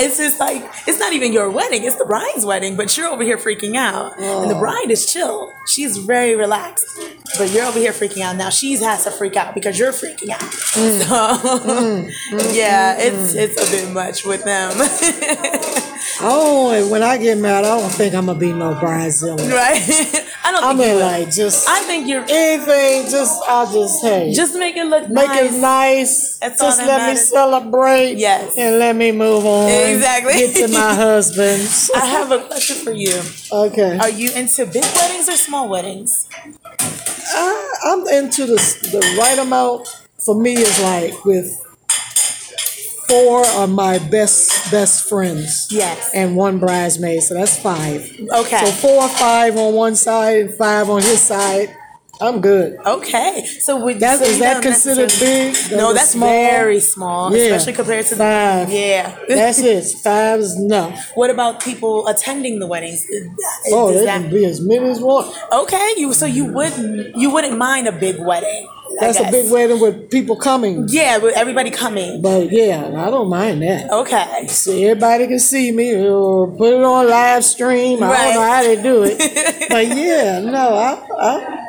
it's 0.00 0.18
just 0.18 0.38
like 0.38 0.62
it's 0.86 0.98
not 0.98 1.12
even 1.12 1.32
your 1.32 1.50
wedding; 1.50 1.84
it's 1.84 1.96
the 1.96 2.04
bride's 2.04 2.44
wedding, 2.44 2.76
but 2.76 2.96
you're 2.96 3.08
over 3.08 3.22
here 3.22 3.38
freaking 3.38 3.76
out, 3.76 4.18
and 4.18 4.50
the 4.50 4.56
oh. 4.56 4.60
bride 4.60 4.90
is 4.90 5.10
chill. 5.10 5.52
She's 5.66 5.96
very 5.96 6.36
relaxed, 6.36 6.86
but 7.38 7.50
you're 7.50 7.64
over 7.64 7.78
here 7.78 7.92
freaking 7.92 8.22
out. 8.22 8.36
Now 8.36 8.50
she 8.50 8.76
has 8.76 9.04
to 9.04 9.10
freak 9.10 9.36
out 9.36 9.54
because 9.54 9.78
you're 9.78 9.92
freaking 9.92 10.30
out. 10.30 10.40
Mm. 10.40 10.98
So, 11.08 11.14
mm. 11.14 12.10
Mm. 12.32 12.56
yeah, 12.56 12.96
it's 12.98 13.34
it's 13.34 13.56
a 13.56 13.70
bit 13.70 13.92
much 13.92 14.24
with 14.24 14.44
them. 14.44 14.72
Oh, 16.20 16.72
and 16.72 16.90
when 16.90 17.02
I 17.02 17.16
get 17.16 17.38
married, 17.38 17.64
I 17.64 17.78
don't 17.78 17.90
think 17.90 18.14
I'm 18.14 18.26
gonna 18.26 18.38
be 18.38 18.52
no 18.52 18.74
bridezilla. 18.74 19.38
Right? 19.52 19.78
I 20.44 20.50
don't 20.52 20.64
I 20.64 20.68
think 20.68 20.78
mean, 20.80 21.00
like 21.00 21.30
just 21.30 21.68
I 21.68 21.80
think 21.80 22.08
you're 22.08 22.24
anything. 22.28 23.10
Just 23.10 23.40
I'll 23.48 23.70
just 23.72 24.02
hey, 24.02 24.32
just 24.32 24.54
make 24.56 24.76
it 24.76 24.84
look 24.86 25.08
make 25.08 25.28
nice. 25.28 25.54
it 25.54 25.60
nice. 25.60 26.38
That's 26.38 26.60
just 26.60 26.78
let 26.78 27.10
me 27.10 27.16
celebrate. 27.16 28.14
Yes. 28.16 28.56
and 28.56 28.78
let 28.78 28.96
me 28.96 29.12
move 29.12 29.46
on. 29.46 29.70
Exactly. 29.70 30.32
Get 30.34 30.56
to 30.66 30.72
my 30.72 30.94
husband. 30.94 31.62
I 31.94 32.06
have 32.06 32.32
a 32.32 32.40
question 32.46 32.76
for 32.76 32.92
you. 32.92 33.20
okay. 33.52 33.98
Are 33.98 34.10
you 34.10 34.32
into 34.34 34.66
big 34.66 34.84
weddings 34.96 35.28
or 35.28 35.36
small 35.36 35.68
weddings? 35.68 36.28
I, 36.80 37.74
I'm 37.84 38.06
into 38.08 38.46
the 38.46 38.56
the 38.56 39.16
right 39.18 39.38
amount. 39.38 39.86
For 40.18 40.34
me, 40.34 40.54
is 40.54 40.80
like 40.82 41.24
with 41.24 41.60
four 43.08 43.46
of 43.56 43.70
my 43.70 43.98
best 43.98 44.70
best 44.70 45.08
friends. 45.08 45.68
Yes. 45.70 46.10
And 46.14 46.36
one 46.36 46.58
bridesmaid, 46.58 47.22
so 47.22 47.34
that's 47.34 47.58
five. 47.58 48.02
Okay. 48.02 48.64
So 48.64 48.72
four 48.72 49.08
five 49.08 49.56
on 49.56 49.74
one 49.74 49.94
side 49.94 50.38
and 50.38 50.54
five 50.54 50.90
on 50.90 51.02
his 51.02 51.20
side. 51.20 51.74
I'm 52.20 52.40
good. 52.40 52.76
Okay. 52.84 53.46
So 53.60 53.82
would 53.84 54.00
That 54.00 54.18
so 54.18 54.24
is 54.24 54.38
that 54.40 54.62
considered 54.62 55.12
big? 55.20 55.54
No, 55.70 55.92
That's 55.92 56.10
small? 56.10 56.28
very 56.28 56.80
small, 56.80 57.34
Yeah. 57.34 57.44
especially 57.44 57.74
compared 57.74 58.06
to 58.06 58.14
the 58.16 58.18
Five. 58.24 58.70
Yeah. 58.72 59.16
That's 59.28 59.58
it. 59.60 59.84
Five 60.02 60.40
is 60.40 60.58
no. 60.58 60.92
What 61.14 61.30
about 61.30 61.60
people 61.62 62.08
attending 62.08 62.58
the 62.58 62.66
weddings? 62.66 63.06
Oh, 63.72 63.90
Does 63.92 64.00
they 64.00 64.06
that- 64.06 64.22
can 64.22 64.30
be 64.30 64.44
as 64.44 64.60
many 64.60 64.90
as 64.90 65.00
one. 65.00 65.26
okay. 65.52 65.92
You 65.96 66.12
so 66.12 66.26
you 66.26 66.44
wouldn't 66.46 67.16
you 67.16 67.30
wouldn't 67.30 67.56
mind 67.56 67.86
a 67.88 67.92
big 67.92 68.18
wedding? 68.18 68.68
That's 69.00 69.20
a 69.20 69.30
big 69.30 69.52
wedding 69.52 69.80
with 69.80 70.10
people 70.10 70.34
coming. 70.34 70.86
Yeah, 70.88 71.18
with 71.18 71.36
everybody 71.36 71.70
coming. 71.70 72.22
But 72.22 72.50
yeah, 72.50 72.90
I 72.96 73.10
don't 73.10 73.28
mind 73.28 73.62
that. 73.62 73.92
Okay. 73.92 74.46
So 74.48 74.72
everybody 74.72 75.26
can 75.28 75.38
see 75.38 75.70
me 75.70 75.94
or 76.08 76.48
put 76.56 76.72
it 76.72 76.82
on 76.82 77.08
live 77.08 77.44
stream. 77.44 78.02
I 78.02 78.16
don't 78.16 78.34
know 78.34 78.40
how 78.50 78.62
they 78.62 78.82
do 78.82 79.02
it. 79.04 79.18
but 79.68 79.86
yeah, 79.86 80.40
no, 80.40 80.74
I, 80.74 80.98
I 81.20 81.64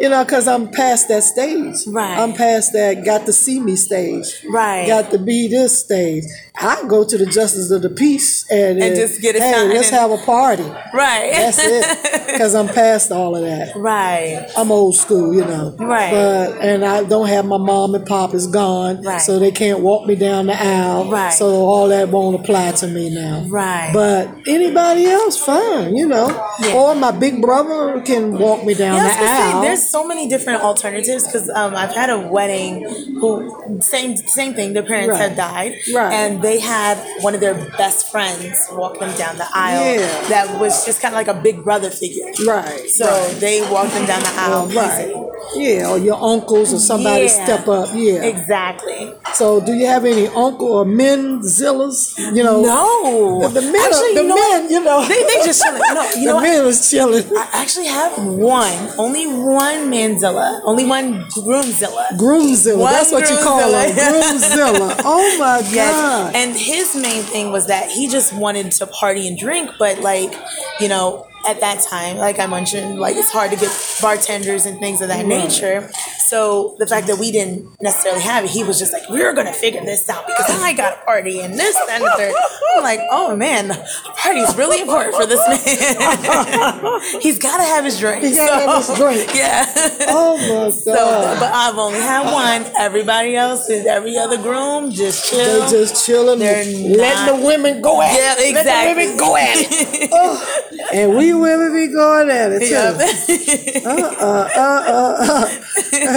you 0.00 0.08
know, 0.08 0.24
because 0.24 0.48
I'm 0.48 0.70
past 0.70 1.08
that 1.08 1.24
stage. 1.24 1.86
Right. 1.86 2.18
I'm 2.18 2.32
past 2.32 2.72
that 2.72 3.04
got 3.04 3.26
to 3.26 3.32
see 3.32 3.60
me 3.60 3.76
stage. 3.76 4.44
Right. 4.50 4.86
Got 4.86 5.10
to 5.12 5.18
be 5.18 5.48
this 5.48 5.80
stage. 5.80 6.24
I 6.60 6.84
go 6.88 7.04
to 7.04 7.16
the 7.18 7.26
justice 7.26 7.70
of 7.70 7.82
the 7.82 7.90
peace 7.90 8.44
and, 8.50 8.80
And 8.82 8.96
just 8.96 9.20
get 9.20 9.36
it 9.36 9.42
hey, 9.42 9.52
signed 9.52 9.72
let's 9.72 9.90
have 9.90 10.10
a 10.10 10.18
party. 10.18 10.64
Right. 10.92 11.30
That's 11.32 11.58
it. 11.62 12.14
Because 12.38 12.54
I'm 12.54 12.68
past 12.68 13.10
all 13.10 13.34
of 13.34 13.42
that. 13.42 13.74
right. 13.74 14.46
I'm 14.56 14.70
old 14.70 14.94
school, 14.96 15.34
you 15.34 15.44
know. 15.44 15.74
Right. 15.78 16.12
But 16.12 16.58
and 16.60 16.84
I 16.84 17.02
don't 17.02 17.26
have 17.26 17.44
my 17.46 17.56
mom 17.56 17.94
and 17.96 18.06
pop 18.06 18.32
is 18.34 18.46
gone, 18.46 19.02
Right. 19.02 19.20
so 19.20 19.38
they 19.40 19.50
can't 19.50 19.80
walk 19.80 20.06
me 20.06 20.14
down 20.14 20.46
the 20.46 20.52
aisle. 20.62 21.10
Right. 21.10 21.32
So 21.32 21.46
all 21.46 21.88
that 21.88 22.10
won't 22.10 22.38
apply 22.38 22.72
to 22.72 22.86
me 22.86 23.10
now. 23.10 23.44
Right. 23.48 23.90
But 23.92 24.28
anybody 24.46 25.06
else, 25.06 25.42
fine, 25.42 25.96
you 25.96 26.06
know. 26.06 26.28
Yeah. 26.60 26.74
Or 26.74 26.94
my 26.94 27.10
big 27.10 27.40
brother 27.40 28.00
can 28.02 28.38
walk 28.38 28.64
me 28.64 28.74
down 28.74 28.96
Yeah, 28.96 29.08
the 29.08 29.24
aisle. 29.24 29.62
say, 29.62 29.68
there's 29.68 29.88
so 29.88 30.06
many 30.06 30.28
different 30.28 30.62
alternatives 30.62 31.24
because 31.24 31.48
um, 31.50 31.74
I've 31.74 31.94
had 31.94 32.10
a 32.10 32.20
wedding 32.28 32.84
who 33.20 33.80
same 33.80 34.16
same 34.16 34.54
thing. 34.54 34.74
Their 34.74 34.82
parents 34.84 35.18
Right. 35.18 35.28
had 35.30 35.36
died, 35.36 35.72
Right. 35.92 36.12
and 36.12 36.40
they 36.48 36.58
had 36.58 36.96
one 37.26 37.34
of 37.34 37.40
their 37.40 37.54
best 37.76 38.10
friends 38.12 38.56
walk 38.72 38.98
them 39.00 39.12
down 39.22 39.36
the 39.36 39.46
aisle. 39.52 39.84
Yeah. 40.00 40.28
That 40.34 40.46
was 40.60 40.72
just 40.86 40.98
kind 41.02 41.12
of 41.14 41.18
like 41.22 41.28
a 41.36 41.38
big 41.48 41.56
brother 41.62 41.90
figure. 41.90 42.26
right. 42.46 42.88
So 43.00 43.06
they 43.44 43.56
walked 43.74 43.92
them 43.96 44.06
down 44.06 44.20
the 44.28 44.34
aisle. 44.44 44.66
right. 44.84 45.12
Yeah, 45.56 45.90
or 45.90 45.98
your 45.98 46.18
uncles 46.32 46.74
or 46.74 46.78
somebody 46.90 47.24
Yeah. 47.24 47.44
step 47.44 47.64
up. 47.68 47.88
Yeah. 47.94 48.22
Exactly. 48.32 49.12
So 49.34 49.60
do 49.60 49.72
you 49.80 49.86
have 49.86 50.04
any 50.04 50.26
uncle 50.44 50.68
or 50.78 50.84
men 50.84 51.40
zillas? 51.56 51.98
You 52.36 52.42
know. 52.44 52.58
No, 52.62 53.48
The 53.48 53.62
men, 53.62 53.74
are- 53.76 53.86
Actually, 53.86 54.14
the 54.14 54.22
you 54.22 54.28
know 54.28 54.34
men, 54.34 54.62
what? 54.62 54.70
you 54.74 54.80
know, 54.88 54.98
They, 55.08 55.22
they 55.28 55.38
just 55.48 55.62
chilling. 55.62 55.80
No, 55.94 56.02
you 56.02 56.26
the 56.28 56.32
know 56.32 56.40
men 56.40 56.64
is 56.66 56.90
chilling. 56.90 57.24
I 57.36 57.48
actually 57.62 57.86
have 57.86 58.12
one, 58.24 58.78
only 58.98 59.24
one 59.26 59.78
manzilla, 59.92 60.60
only 60.64 60.84
one 60.84 61.24
groomzilla. 61.30 62.04
Groomzilla. 62.22 62.78
One 62.78 62.92
That's 62.92 63.12
what 63.12 63.24
you 63.30 63.36
call 63.38 63.60
them. 63.70 63.88
groomzilla. 63.96 64.88
Oh 65.04 65.24
my 65.38 65.58
Yes. 65.70 66.34
And 66.38 66.56
his 66.56 66.94
main 66.94 67.24
thing 67.24 67.50
was 67.50 67.66
that 67.66 67.90
he 67.90 68.06
just 68.06 68.32
wanted 68.32 68.70
to 68.70 68.86
party 68.86 69.26
and 69.26 69.36
drink, 69.36 69.72
but 69.76 69.98
like, 69.98 70.32
you 70.78 70.88
know, 70.88 71.26
at 71.48 71.58
that 71.58 71.82
time, 71.82 72.16
like 72.16 72.38
I 72.38 72.46
mentioned, 72.46 73.00
like 73.00 73.16
it's 73.16 73.32
hard 73.32 73.50
to 73.50 73.56
get 73.56 73.72
bartenders 74.00 74.64
and 74.64 74.78
things 74.78 75.00
of 75.00 75.08
that 75.08 75.26
nature. 75.26 75.90
So 76.28 76.76
the 76.78 76.86
fact 76.86 77.06
that 77.06 77.18
we 77.18 77.32
didn't 77.32 77.80
necessarily 77.80 78.20
have 78.20 78.44
it, 78.44 78.50
he 78.50 78.62
was 78.62 78.78
just 78.78 78.92
like, 78.92 79.08
we're 79.08 79.32
gonna 79.32 79.54
figure 79.54 79.80
this 79.80 80.06
out 80.10 80.26
because 80.26 80.62
I 80.62 80.74
got 80.74 80.98
a 80.98 81.04
party 81.06 81.40
and 81.40 81.54
this 81.54 81.74
that, 81.74 81.88
and 81.88 82.04
the 82.04 82.10
third. 82.18 82.34
I'm 82.76 82.82
like, 82.82 83.00
oh 83.10 83.34
man, 83.34 83.70
a 83.70 83.86
party 84.14 84.40
is 84.40 84.54
really 84.54 84.82
important 84.82 85.16
for 85.16 85.24
this 85.24 85.40
man. 85.48 87.00
He's 87.22 87.38
gotta 87.38 87.62
have 87.62 87.86
his 87.86 87.98
drink. 87.98 88.24
He's 88.24 88.36
gotta 88.36 88.66
have 88.66 88.86
his 88.86 88.96
drink. 88.96 89.30
Yeah. 89.38 89.64
oh 90.08 90.36
my 90.36 90.70
God. 90.70 90.74
So, 90.74 90.94
but 91.38 91.52
I've 91.52 91.78
only 91.78 92.00
had 92.00 92.24
one. 92.30 92.70
Everybody 92.76 93.36
else 93.36 93.70
is 93.70 93.86
every 93.86 94.18
other 94.18 94.36
groom 94.36 94.90
just 94.90 95.30
chill. 95.30 95.60
They're 95.60 95.68
just 95.70 96.04
chilling, 96.04 96.40
They're 96.40 96.64
letting 96.64 97.40
the 97.40 97.46
women 97.46 97.80
go 97.80 98.02
at 98.02 98.12
yeah, 98.12 98.34
it. 98.36 98.50
exactly. 98.50 98.54
Let 98.54 98.94
the 98.94 99.00
women 99.00 99.16
go 99.16 99.36
at 99.36 99.56
it. 99.56 100.10
Oh, 100.12 100.88
and 100.92 101.16
we 101.16 101.32
women 101.32 101.72
be 101.72 101.92
going 101.92 102.30
at 102.30 102.52
it 102.52 102.60
too. 102.60 102.74
Yeah. 102.74 103.88
Uh, 103.88 104.48
uh, 104.56 105.16
uh, 105.20 105.58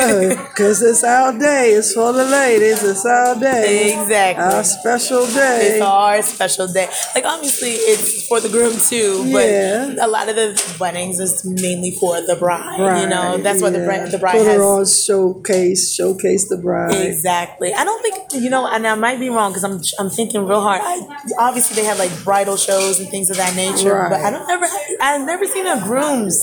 Because 0.51 0.81
it's 0.81 1.03
our 1.03 1.37
day. 1.37 1.71
It's 1.71 1.93
for 1.93 2.11
the 2.13 2.25
ladies. 2.25 2.83
It's 2.83 3.05
our 3.05 3.35
day. 3.39 3.93
Exactly. 3.93 4.43
Our 4.43 4.63
special 4.63 5.25
day. 5.27 5.59
It's 5.73 5.81
our 5.81 6.21
special 6.21 6.67
day. 6.67 6.87
Like 7.15 7.25
obviously, 7.25 7.71
it's 7.71 8.27
for 8.27 8.39
the 8.39 8.49
groom 8.49 8.73
too, 8.79 9.31
but 9.31 9.45
Yeah. 9.45 9.95
a 10.01 10.07
lot 10.07 10.29
of 10.29 10.35
the 10.35 10.75
weddings 10.79 11.19
is 11.19 11.43
mainly 11.45 11.91
for 11.91 12.21
the 12.21 12.35
bride. 12.35 12.79
Right. 12.79 13.01
you 13.03 13.07
know, 13.09 13.37
that's 13.37 13.61
what 13.61 13.73
the 13.73 13.79
bride 13.85 14.11
the 14.11 14.17
bride 14.17 14.37
Put 14.37 14.45
has. 14.47 14.55
her 14.57 14.63
on 14.63 14.85
showcase, 14.85 15.93
showcase 15.93 16.47
the 16.49 16.57
bride. 16.57 16.93
Exactly. 16.95 17.73
I 17.73 17.83
don't 17.83 18.01
think 18.01 18.15
you 18.33 18.49
know, 18.49 18.67
and 18.67 18.85
I 18.87 18.95
might 18.95 19.19
be 19.19 19.29
wrong 19.29 19.51
because 19.51 19.63
I'm 19.63 19.81
I'm 19.99 20.09
thinking 20.09 20.45
real 20.47 20.61
hard. 20.61 20.81
I 20.83 21.01
obviously 21.39 21.75
they 21.81 21.85
have 21.87 21.99
like 21.99 22.11
bridal 22.23 22.57
shows 22.57 22.99
and 22.99 23.07
things 23.09 23.29
of 23.29 23.37
that 23.37 23.55
nature, 23.55 23.93
Right. 23.93 24.09
but 24.11 24.19
I 24.21 24.29
don't 24.31 24.49
ever 24.49 24.65
I've 25.01 25.25
never 25.25 25.45
seen 25.45 25.67
a 25.67 25.79
groom's 25.81 26.37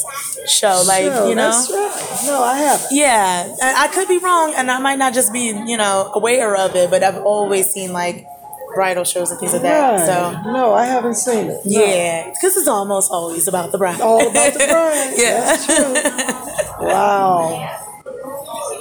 show. 0.46 0.82
Like 0.86 1.04
Sure, 1.04 1.28
you 1.28 1.34
know, 1.34 1.50
right. 1.50 2.20
No, 2.26 2.42
I 2.42 2.58
haven't. 2.58 2.88
Yeah, 2.92 3.47
I 3.62 3.84
I 3.84 3.88
could 3.88 4.08
be 4.08 4.18
wrong, 4.18 4.54
and 4.56 4.70
I 4.70 4.78
might 4.78 4.98
not 4.98 5.14
just 5.14 5.32
be, 5.32 5.46
you 5.66 5.76
know, 5.76 6.10
aware 6.14 6.56
of 6.56 6.74
it, 6.76 6.90
but 6.90 7.02
I've 7.02 7.18
always 7.18 7.70
seen 7.70 7.92
like 7.92 8.26
bridal 8.74 9.04
shows 9.04 9.30
and 9.30 9.40
things 9.40 9.52
like 9.54 9.62
that. 9.62 9.98
Right. 9.98 10.06
So 10.06 10.52
no, 10.52 10.74
I 10.74 10.84
haven't 10.86 11.14
seen 11.16 11.46
it. 11.50 11.60
No. 11.64 11.80
yeah, 11.84 12.30
because 12.30 12.56
it's 12.56 12.68
almost 12.68 13.10
always 13.10 13.48
about 13.48 13.72
the 13.72 13.78
bride. 13.78 14.00
All 14.00 14.20
about 14.28 14.52
the 14.52 14.58
bride. 14.66 15.14
Yeah. 15.18 15.40
That's 15.40 15.66
true. 15.66 16.86
Wow. 16.86 17.74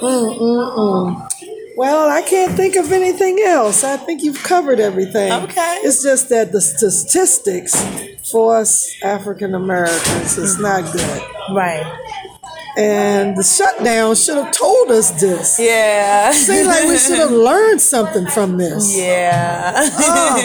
Mm-mm-mm. 0.00 1.28
Well, 1.76 2.08
I 2.08 2.22
can't 2.22 2.56
think 2.56 2.74
of 2.76 2.90
anything 2.92 3.38
else. 3.40 3.84
I 3.84 3.96
think 3.96 4.22
you've 4.24 4.42
covered 4.42 4.80
everything. 4.80 5.32
Okay. 5.32 5.78
It's 5.84 6.02
just 6.02 6.28
that 6.30 6.50
the 6.52 6.60
statistics 6.60 7.74
for 8.30 8.56
us 8.58 8.96
African 9.02 9.54
Americans 9.54 10.36
is 10.38 10.58
not 10.58 10.92
good. 10.92 11.22
right. 11.54 11.86
And 12.78 13.36
the 13.36 13.42
shutdown 13.42 14.14
should 14.14 14.36
have 14.36 14.52
told 14.52 14.90
us 14.92 15.10
this. 15.20 15.58
Yeah. 15.58 16.30
Seems 16.30 16.66
like 16.66 16.84
we 16.84 16.96
should 16.96 17.18
have 17.18 17.32
learned 17.32 17.80
something 17.80 18.26
from 18.28 18.56
this. 18.56 18.96
Yeah. 18.96 19.90
Oh. 19.98 20.40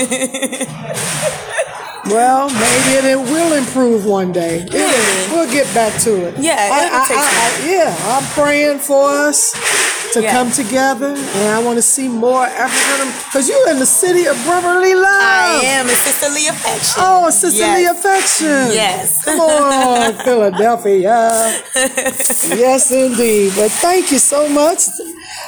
Well, 2.06 2.50
maybe 2.50 3.08
it 3.08 3.18
will 3.18 3.54
improve 3.54 4.06
one 4.06 4.34
day. 4.34 4.60
It- 4.62 4.74
Maybe. 4.74 5.32
We'll 5.34 5.50
get 5.52 5.74
back 5.74 5.98
to 6.02 6.28
it. 6.28 6.36
Yeah, 6.38 6.58
I- 6.72 6.90
I- 6.92 7.64
I- 7.64 7.70
yeah, 7.70 7.96
I'm 8.18 8.24
praying 8.34 8.80
for 8.80 9.10
us 9.10 9.54
to 10.14 10.22
Yeah. 10.22 10.32
come 10.32 10.52
together, 10.52 11.14
and 11.16 11.48
I 11.56 11.60
want 11.60 11.78
to 11.78 11.82
see 11.82 12.08
more 12.08 12.46
African. 12.46 13.08
Because 13.26 13.48
you're 13.50 13.70
in 13.70 13.80
the 13.80 13.86
city 13.86 14.26
of 14.28 14.36
brotherly 14.46 14.94
love. 14.94 15.06
I 15.06 15.62
am 15.78 15.86
a 15.88 15.96
sisterly 15.96 16.48
affection. 16.48 16.96
Oh, 17.06 17.30
sisterly 17.30 17.84
Yes. 17.84 17.98
affection. 17.98 18.72
Yes. 18.74 19.24
Come 19.26 19.40
on, 19.40 20.14
Philadelphia. 20.26 21.62
yes, 22.66 22.92
indeed. 22.92 23.54
But 23.56 23.72
thank 23.72 24.12
you 24.12 24.20
so 24.20 24.48
much. 24.50 24.82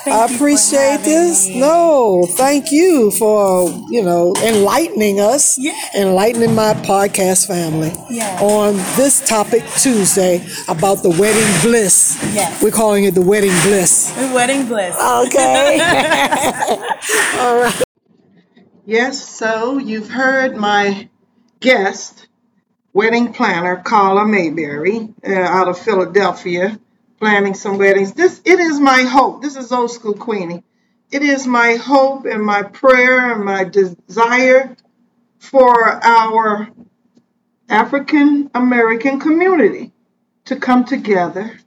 I 0.08 0.26
appreciate 0.34 1.02
this. 1.04 1.48
me. 1.48 1.60
No, 1.60 2.28
thank 2.38 2.72
you 2.72 3.12
for, 3.12 3.70
you 3.90 4.04
know, 4.04 4.34
enlightening 4.44 5.20
us, 5.20 5.58
Yeah. 5.58 5.74
enlightening 5.96 6.54
my 6.54 6.74
podcast 6.76 7.48
family 7.48 7.92
Yeah. 8.10 8.38
on 8.42 8.78
this 8.98 9.20
topic 9.22 9.64
Tuesday 9.80 10.42
about 10.68 11.02
the 11.04 11.10
wedding 11.10 11.52
bliss. 11.62 12.18
Yes. 12.34 12.62
We're 12.62 12.72
calling 12.72 13.06
it 13.06 13.16
the 13.16 13.22
wedding 13.22 13.54
bliss. 13.64 14.12
The 14.18 14.28
Wedding 14.36 14.55
bliss. 14.64 14.96
Okay. 14.96 15.80
All 17.40 17.60
right. 17.60 17.84
Yes, 18.86 19.28
so 19.28 19.78
you've 19.78 20.10
heard 20.10 20.56
my 20.56 21.10
guest, 21.60 22.28
wedding 22.94 23.34
planner 23.34 23.78
Carla 23.78 24.26
Mayberry, 24.26 25.10
uh, 25.28 25.34
out 25.34 25.68
of 25.68 25.80
Philadelphia, 25.80 26.80
planning 27.20 27.56
some 27.56 27.78
weddings. 27.78 28.14
This 28.14 28.42
it 28.46 28.60
is 28.60 28.80
my 28.80 29.02
hope. 29.02 29.42
This 29.42 29.56
is 29.56 29.72
old 29.72 29.92
school 29.92 30.14
Queenie. 30.14 30.64
It 31.12 31.24
is 31.24 31.48
my 31.48 31.76
hope 31.76 32.26
and 32.26 32.44
my 32.44 32.64
prayer 32.64 33.34
and 33.34 33.44
my 33.44 33.64
desire 33.64 34.76
for 35.40 36.04
our 36.06 36.70
African 37.70 38.52
American 38.54 39.20
community 39.20 39.92
to 40.46 40.56
come 40.56 40.86
together 40.86 41.58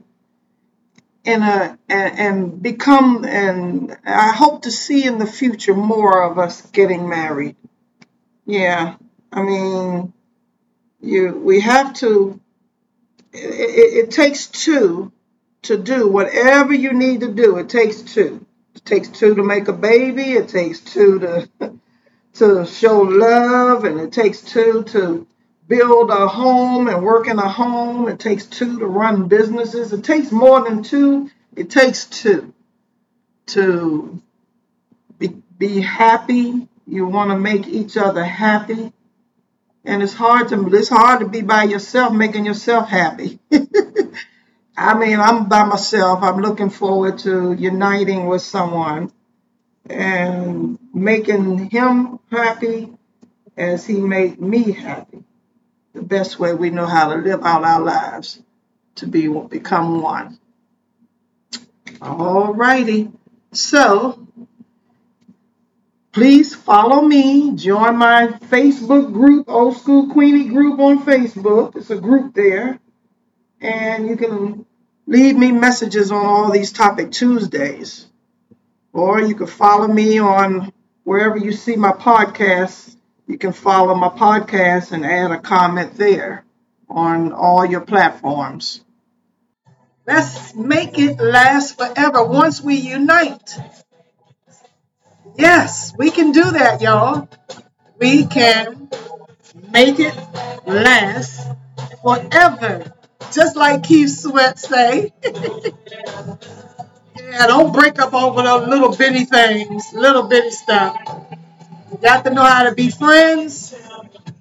and 1.29 1.45
uh, 1.45 1.77
and, 1.91 2.19
and 2.19 2.63
become 2.63 3.25
and 3.25 3.97
I 4.05 4.33
hope 4.33 4.63
to 4.63 4.71
see 4.71 5.05
in 5.05 5.19
the 5.19 5.27
future 5.27 5.75
more 5.75 6.23
of 6.23 6.39
us 6.39 6.63
getting 6.71 7.09
married. 7.09 7.57
Yeah, 8.47 8.97
I 9.31 9.43
mean, 9.43 10.15
you 11.01 11.39
we 11.39 11.61
have 11.61 11.93
to. 11.95 12.41
It, 13.33 13.39
it, 13.39 14.05
it 14.05 14.11
takes 14.11 14.47
two 14.47 15.13
to 15.63 15.77
do 15.77 16.09
whatever 16.09 16.73
you 16.73 16.95
need 16.95 17.21
to 17.21 17.33
do. 17.33 17.59
It 17.59 17.69
takes 17.69 18.01
two. 18.01 18.47
It 18.75 18.87
takes 18.87 19.09
two 19.09 19.35
to 19.35 19.43
make 19.43 19.69
a 19.69 19.75
baby. 19.75 20.33
It 20.33 20.49
takes 20.49 20.81
two 20.81 21.19
to 21.19 21.49
to 22.35 22.65
show 22.65 23.01
love, 23.01 23.85
and 23.85 24.01
it 24.01 24.13
takes 24.13 24.41
two 24.41 24.83
to 24.85 25.27
build 25.69 26.11
a 26.11 26.27
home 26.27 26.89
and 26.89 27.03
work 27.05 27.29
in 27.29 27.39
a 27.39 27.49
home. 27.49 28.09
It 28.09 28.19
takes 28.19 28.47
two 28.47 28.79
to 28.79 28.87
run 28.87 29.29
businesses. 29.29 29.93
It 29.93 30.03
takes 30.03 30.33
more 30.33 30.65
than 30.65 30.83
two. 30.83 31.31
It 31.55 31.71
takes 31.71 32.07
two 32.07 32.55
to 33.49 34.23
be, 35.19 35.29
be 35.59 35.81
happy. 35.81 36.69
You 36.87 37.07
want 37.07 37.31
to 37.31 37.39
make 37.39 37.67
each 37.67 37.97
other 37.97 38.25
happy. 38.25 38.93
And 39.85 40.03
it's 40.03 40.15
hard 40.15 40.49
to 40.49 40.75
it's 40.75 40.89
hard 40.89 41.21
to 41.21 41.29
be 41.29 41.43
by 41.43 41.65
yourself 41.65 42.13
making 42.13 42.47
yourself 42.47 42.89
happy. 42.89 43.39
I 44.77 44.97
mean, 44.97 45.19
I'm 45.19 45.49
by 45.49 45.65
myself. 45.65 46.23
I'm 46.23 46.41
looking 46.41 46.71
forward 46.71 47.19
to 47.21 47.53
uniting 47.53 48.27
with 48.27 48.43
someone 48.43 49.13
and 49.89 50.79
making 50.95 51.71
him 51.71 52.21
happy 52.31 52.93
as 53.57 53.87
he 53.87 53.95
made 53.95 54.41
me 54.41 54.73
happy 54.73 55.25
the 55.99 56.05
best 56.05 56.39
way 56.39 56.55
we 56.55 56.71
know 56.71 56.87
how 56.87 57.13
to 57.13 57.21
live 57.21 57.45
out 57.45 57.65
our 57.65 57.81
lives 57.81 58.41
to 58.95 59.07
be 59.07 59.27
become 59.27 60.01
one. 60.01 60.39
All 62.01 62.55
righty. 62.55 63.11
So 63.53 64.29
please 66.13 66.55
follow 66.55 67.03
me. 67.03 67.57
Join 67.57 67.97
my 67.97 68.29
Facebook 68.49 69.13
group, 69.13 69.49
Old 69.49 69.77
School 69.77 70.13
Queenie 70.13 70.49
group 70.49 70.79
on 70.79 71.05
Facebook. 71.05 71.75
It's 71.75 71.91
a 71.91 71.97
group 71.97 72.33
there. 72.33 72.79
And 73.61 74.09
you 74.09 74.17
can 74.17 74.67
leave 75.07 75.37
me 75.37 75.51
messages 75.51 76.13
on 76.13 76.25
all 76.25 76.53
these 76.53 76.71
topic 76.71 77.11
Tuesdays. 77.11 78.07
Or 78.93 79.21
you 79.21 79.35
can 79.35 79.49
follow 79.49 79.89
me 79.89 80.21
on 80.21 80.73
wherever 81.03 81.37
you 81.37 81.51
see 81.51 81.75
my 81.75 81.91
podcasts 81.91 82.95
you 83.29 83.37
can 83.37 83.53
follow 83.53 83.95
my 83.95 84.09
podcast 84.09 84.93
and 84.93 85.05
add 85.05 85.31
a 85.31 85.39
comment 85.39 85.95
there 85.95 86.45
on 86.89 87.33
all 87.33 87.65
your 87.65 87.83
platforms. 87.83 88.83
Let's 90.07 90.55
make 90.55 90.99
it 90.99 91.21
last 91.21 91.77
forever 91.77 92.25
once 92.25 92.63
we 92.63 92.77
unite. 92.77 93.59
Yes, 95.37 95.93
we 95.99 96.11
can 96.11 96.33
do 96.33 96.53
that, 96.53 96.81
y'all. 96.81 97.29
We 97.99 98.25
can 98.25 98.89
make 99.71 100.01
it 100.01 100.17
last 100.67 101.47
forever. 102.03 102.95
Just 103.31 103.57
like 103.57 103.83
Keith 103.83 104.09
Sweat 104.09 104.59
say. 104.59 105.13
yeah, 105.23 105.67
don't 107.47 107.75
break 107.75 107.99
up 107.99 108.15
over 108.15 108.43
those 108.43 108.67
little 108.67 108.97
bitty 108.97 109.27
things, 109.27 109.93
little 109.93 110.23
bitty 110.23 110.51
stuff. 110.51 110.97
You 111.91 111.99
got 111.99 112.25
to 112.25 112.31
know 112.31 112.45
how 112.45 112.65
to 112.65 112.75
be 112.75 112.91
friends 112.91 113.75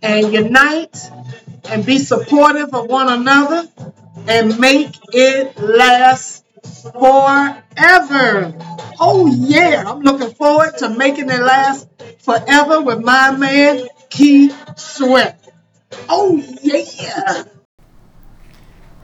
and 0.01 0.33
unite 0.33 0.97
and 1.69 1.85
be 1.85 1.97
supportive 1.99 2.73
of 2.73 2.87
one 2.87 3.07
another 3.07 3.69
and 4.27 4.59
make 4.59 4.97
it 5.13 5.57
last 5.57 6.43
forever. 6.91 8.53
Oh, 8.99 9.27
yeah. 9.27 9.83
I'm 9.87 10.01
looking 10.01 10.33
forward 10.33 10.77
to 10.79 10.89
making 10.89 11.29
it 11.29 11.39
last 11.39 11.87
forever 12.19 12.81
with 12.81 13.03
my 13.03 13.31
man, 13.31 13.87
Keith 14.09 14.55
Sweat. 14.77 15.39
Oh, 16.09 16.43
yeah. 16.61 17.43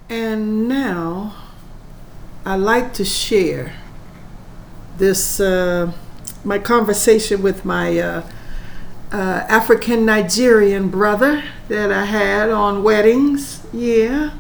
And 0.09 0.67
now 0.67 1.33
I 2.45 2.55
like 2.55 2.93
to 2.95 3.05
share 3.05 3.73
this. 4.97 5.39
Uh, 5.39 5.93
my 6.43 6.59
conversation 6.59 7.41
with 7.41 7.63
my 7.65 7.97
uh, 7.97 8.29
uh, 9.11 9.45
African 9.47 10.05
Nigerian 10.05 10.89
brother 10.89 11.43
that 11.67 11.91
I 11.91 12.05
had 12.05 12.49
on 12.49 12.83
weddings. 12.83 13.65
Yeah. 13.71 14.31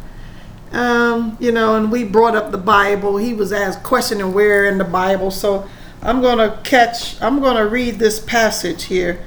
Um, 0.71 1.37
you 1.39 1.51
know, 1.51 1.75
and 1.75 1.91
we 1.91 2.03
brought 2.03 2.35
up 2.35 2.51
the 2.51 2.57
Bible. 2.57 3.17
He 3.17 3.33
was 3.33 3.53
asked 3.53 3.83
questioning 3.83 4.33
where 4.33 4.65
in 4.65 4.79
the 4.79 4.83
Bible. 4.83 5.29
So 5.29 5.69
I'm 6.01 6.19
going 6.19 6.39
to 6.39 6.59
catch, 6.63 7.21
I'm 7.21 7.39
going 7.39 7.57
to 7.57 7.67
read 7.67 7.99
this 7.99 8.19
passage 8.19 8.85
here 8.85 9.23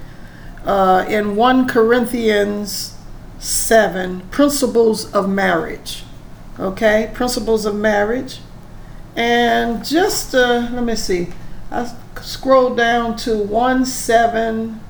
uh, 0.65 1.07
in 1.09 1.37
1 1.37 1.69
Corinthians 1.69 2.99
7 3.39 4.21
Principles 4.31 5.11
of 5.13 5.29
Marriage. 5.29 6.03
Okay, 6.59 7.11
Principles 7.15 7.65
of 7.65 7.77
Marriage. 7.77 8.41
And 9.15 9.85
just, 9.85 10.35
uh, 10.35 10.69
let 10.73 10.83
me 10.83 10.97
see. 10.97 11.29
I 11.71 11.91
scroll 12.23 12.75
down 12.75 13.17
to 13.19 13.39
1 13.39 13.87
7, 13.87 14.81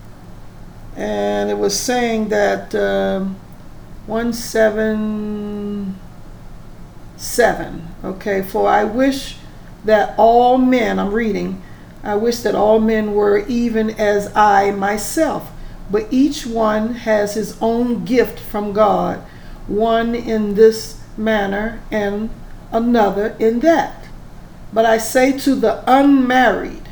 and 0.96 1.50
it 1.50 1.58
was 1.58 1.78
saying 1.78 2.28
that 2.28 2.74
um, 2.74 3.36
1 4.06 4.32
7 4.32 5.96
7. 7.16 7.88
Okay, 8.04 8.42
for 8.42 8.68
I 8.68 8.84
wish 8.84 9.36
that 9.84 10.14
all 10.18 10.58
men, 10.58 10.98
I'm 10.98 11.12
reading, 11.12 11.62
I 12.02 12.14
wish 12.14 12.38
that 12.38 12.54
all 12.54 12.78
men 12.78 13.14
were 13.14 13.38
even 13.48 13.90
as 13.90 14.34
I 14.36 14.70
myself, 14.70 15.50
but 15.90 16.06
each 16.10 16.46
one 16.46 16.94
has 16.94 17.34
his 17.34 17.56
own 17.60 18.04
gift 18.04 18.38
from 18.38 18.72
God, 18.72 19.18
one 19.66 20.14
in 20.14 20.54
this 20.54 21.00
manner 21.16 21.80
and 21.90 22.30
another 22.70 23.34
in 23.38 23.60
that. 23.60 24.04
But 24.72 24.84
I 24.84 24.98
say 24.98 25.36
to 25.38 25.54
the 25.54 25.82
unmarried 25.86 26.85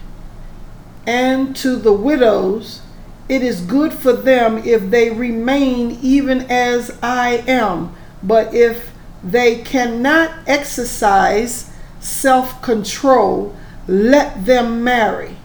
and 1.07 1.55
to 1.57 1.77
the 1.77 1.93
widows, 1.93 2.81
it 3.29 3.43
is 3.43 3.61
good 3.61 3.93
for 3.93 4.13
them 4.13 4.59
if 4.59 4.91
they 4.91 5.11
remain 5.11 5.99
even 6.03 6.43
as 6.51 6.97
I 7.03 7.45
am. 7.47 7.95
But 8.23 8.55
if 8.55 8.93
they 9.23 9.63
cannot 9.63 10.31
exercise 10.47 11.71
self 12.01 12.61
control, 12.63 13.57
let 13.87 14.45
them 14.45 14.85
marry. 14.85 15.37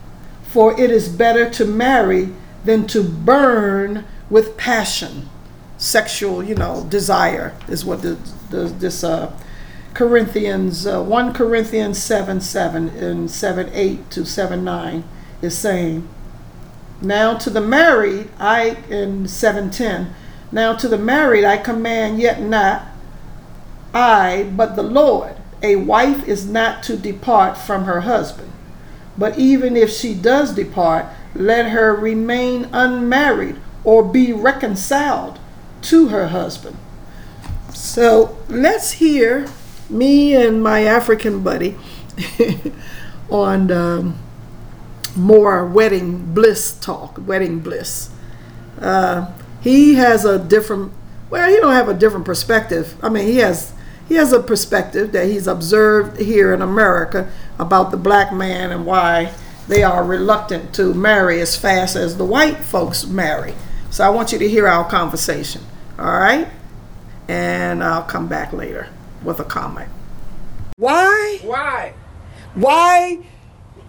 For 0.44 0.80
it 0.80 0.92
is 0.92 1.08
better 1.08 1.50
to 1.52 1.66
marry 1.66 2.30
than 2.66 2.88
to 2.88 3.04
burn 3.04 4.06
with 4.30 4.58
passion. 4.58 5.30
Sexual, 5.78 6.44
you 6.44 6.56
know, 6.56 6.86
desire 6.90 7.56
is 7.70 7.86
what 7.86 8.02
the, 8.02 8.18
the, 8.50 8.66
this 8.66 9.04
uh, 9.04 9.32
Corinthians, 9.94 10.86
uh, 10.86 11.02
1 11.02 11.34
Corinthians 11.34 11.98
7 12.02 12.42
7 12.42 12.90
and 12.90 13.32
7 13.32 13.70
8 13.74 14.12
to 14.12 14.26
7 14.26 14.64
9 14.64 15.04
is 15.42 15.58
saying. 15.58 16.08
Now 17.02 17.38
to 17.38 17.50
the 17.50 17.62
married, 17.62 18.30
I, 18.40 18.78
in 18.90 19.28
710, 19.28 20.14
now 20.52 20.76
to 20.76 20.88
the 20.88 20.98
married 20.98 21.46
I 21.46 21.58
command 21.58 22.20
yet 22.20 22.42
not 22.42 22.88
I, 23.94 24.52
but 24.56 24.76
the 24.76 24.84
Lord. 24.84 25.36
A 25.62 25.76
wife 25.78 26.28
is 26.28 26.48
not 26.48 26.84
to 26.84 26.98
depart 26.98 27.58
from 27.58 27.86
her 27.86 28.02
husband. 28.02 28.52
But 29.18 29.38
even 29.38 29.76
if 29.76 29.92
she 29.92 30.14
does 30.14 30.54
depart, 30.54 31.06
let 31.36 31.72
her 31.72 31.94
remain 31.94 32.70
unmarried 32.72 33.58
or 33.84 34.04
be 34.04 34.32
reconciled 34.32 35.40
to 35.84 36.10
her 36.10 36.28
husband. 36.28 36.78
So 37.74 38.38
let's 38.48 38.94
hear 38.94 39.48
me 39.90 40.36
and 40.36 40.62
my 40.62 40.84
African 40.84 41.44
buddy 41.44 41.76
on 43.30 43.72
um, 43.72 44.18
more 45.16 45.66
wedding 45.66 46.34
bliss 46.34 46.74
talk, 46.74 47.20
wedding 47.26 47.60
bliss. 47.60 48.10
Uh, 48.80 49.32
he 49.62 49.96
has 49.96 50.26
a 50.26 50.40
different, 50.40 50.94
well, 51.30 51.50
he 51.50 51.58
don't 51.58 51.74
have 51.74 51.90
a 51.90 51.94
different 51.94 52.26
perspective. 52.26 52.96
I 53.04 53.10
mean, 53.10 53.28
he 53.28 53.38
has 53.38 53.74
he 54.08 54.16
has 54.16 54.34
a 54.34 54.42
perspective 54.42 55.12
that 55.12 55.28
he's 55.28 55.46
observed 55.46 56.20
here 56.20 56.52
in 56.52 56.64
America 56.64 57.32
about 57.60 57.92
the 57.92 57.98
black 57.98 58.34
man 58.34 58.72
and 58.72 58.84
why 58.84 59.32
they 59.68 59.84
are 59.84 60.04
reluctant 60.04 60.74
to 60.74 60.96
marry 60.96 61.40
as 61.42 61.56
fast 61.56 61.96
as 61.96 62.18
the 62.18 62.26
white 62.26 62.58
folks 62.58 63.06
marry. 63.06 63.54
So 63.92 64.04
I 64.04 64.10
want 64.10 64.32
you 64.32 64.40
to 64.40 64.50
hear 64.50 64.68
our 64.68 64.90
conversation. 64.90 65.62
All 66.00 66.06
right? 66.06 66.48
And 67.28 67.84
I'll 67.84 68.02
come 68.02 68.28
back 68.28 68.52
later 68.52 68.90
with 69.24 69.40
a 69.40 69.44
comment. 69.44 69.90
Why? 70.78 71.40
Why? 71.44 71.94
Why 72.56 73.20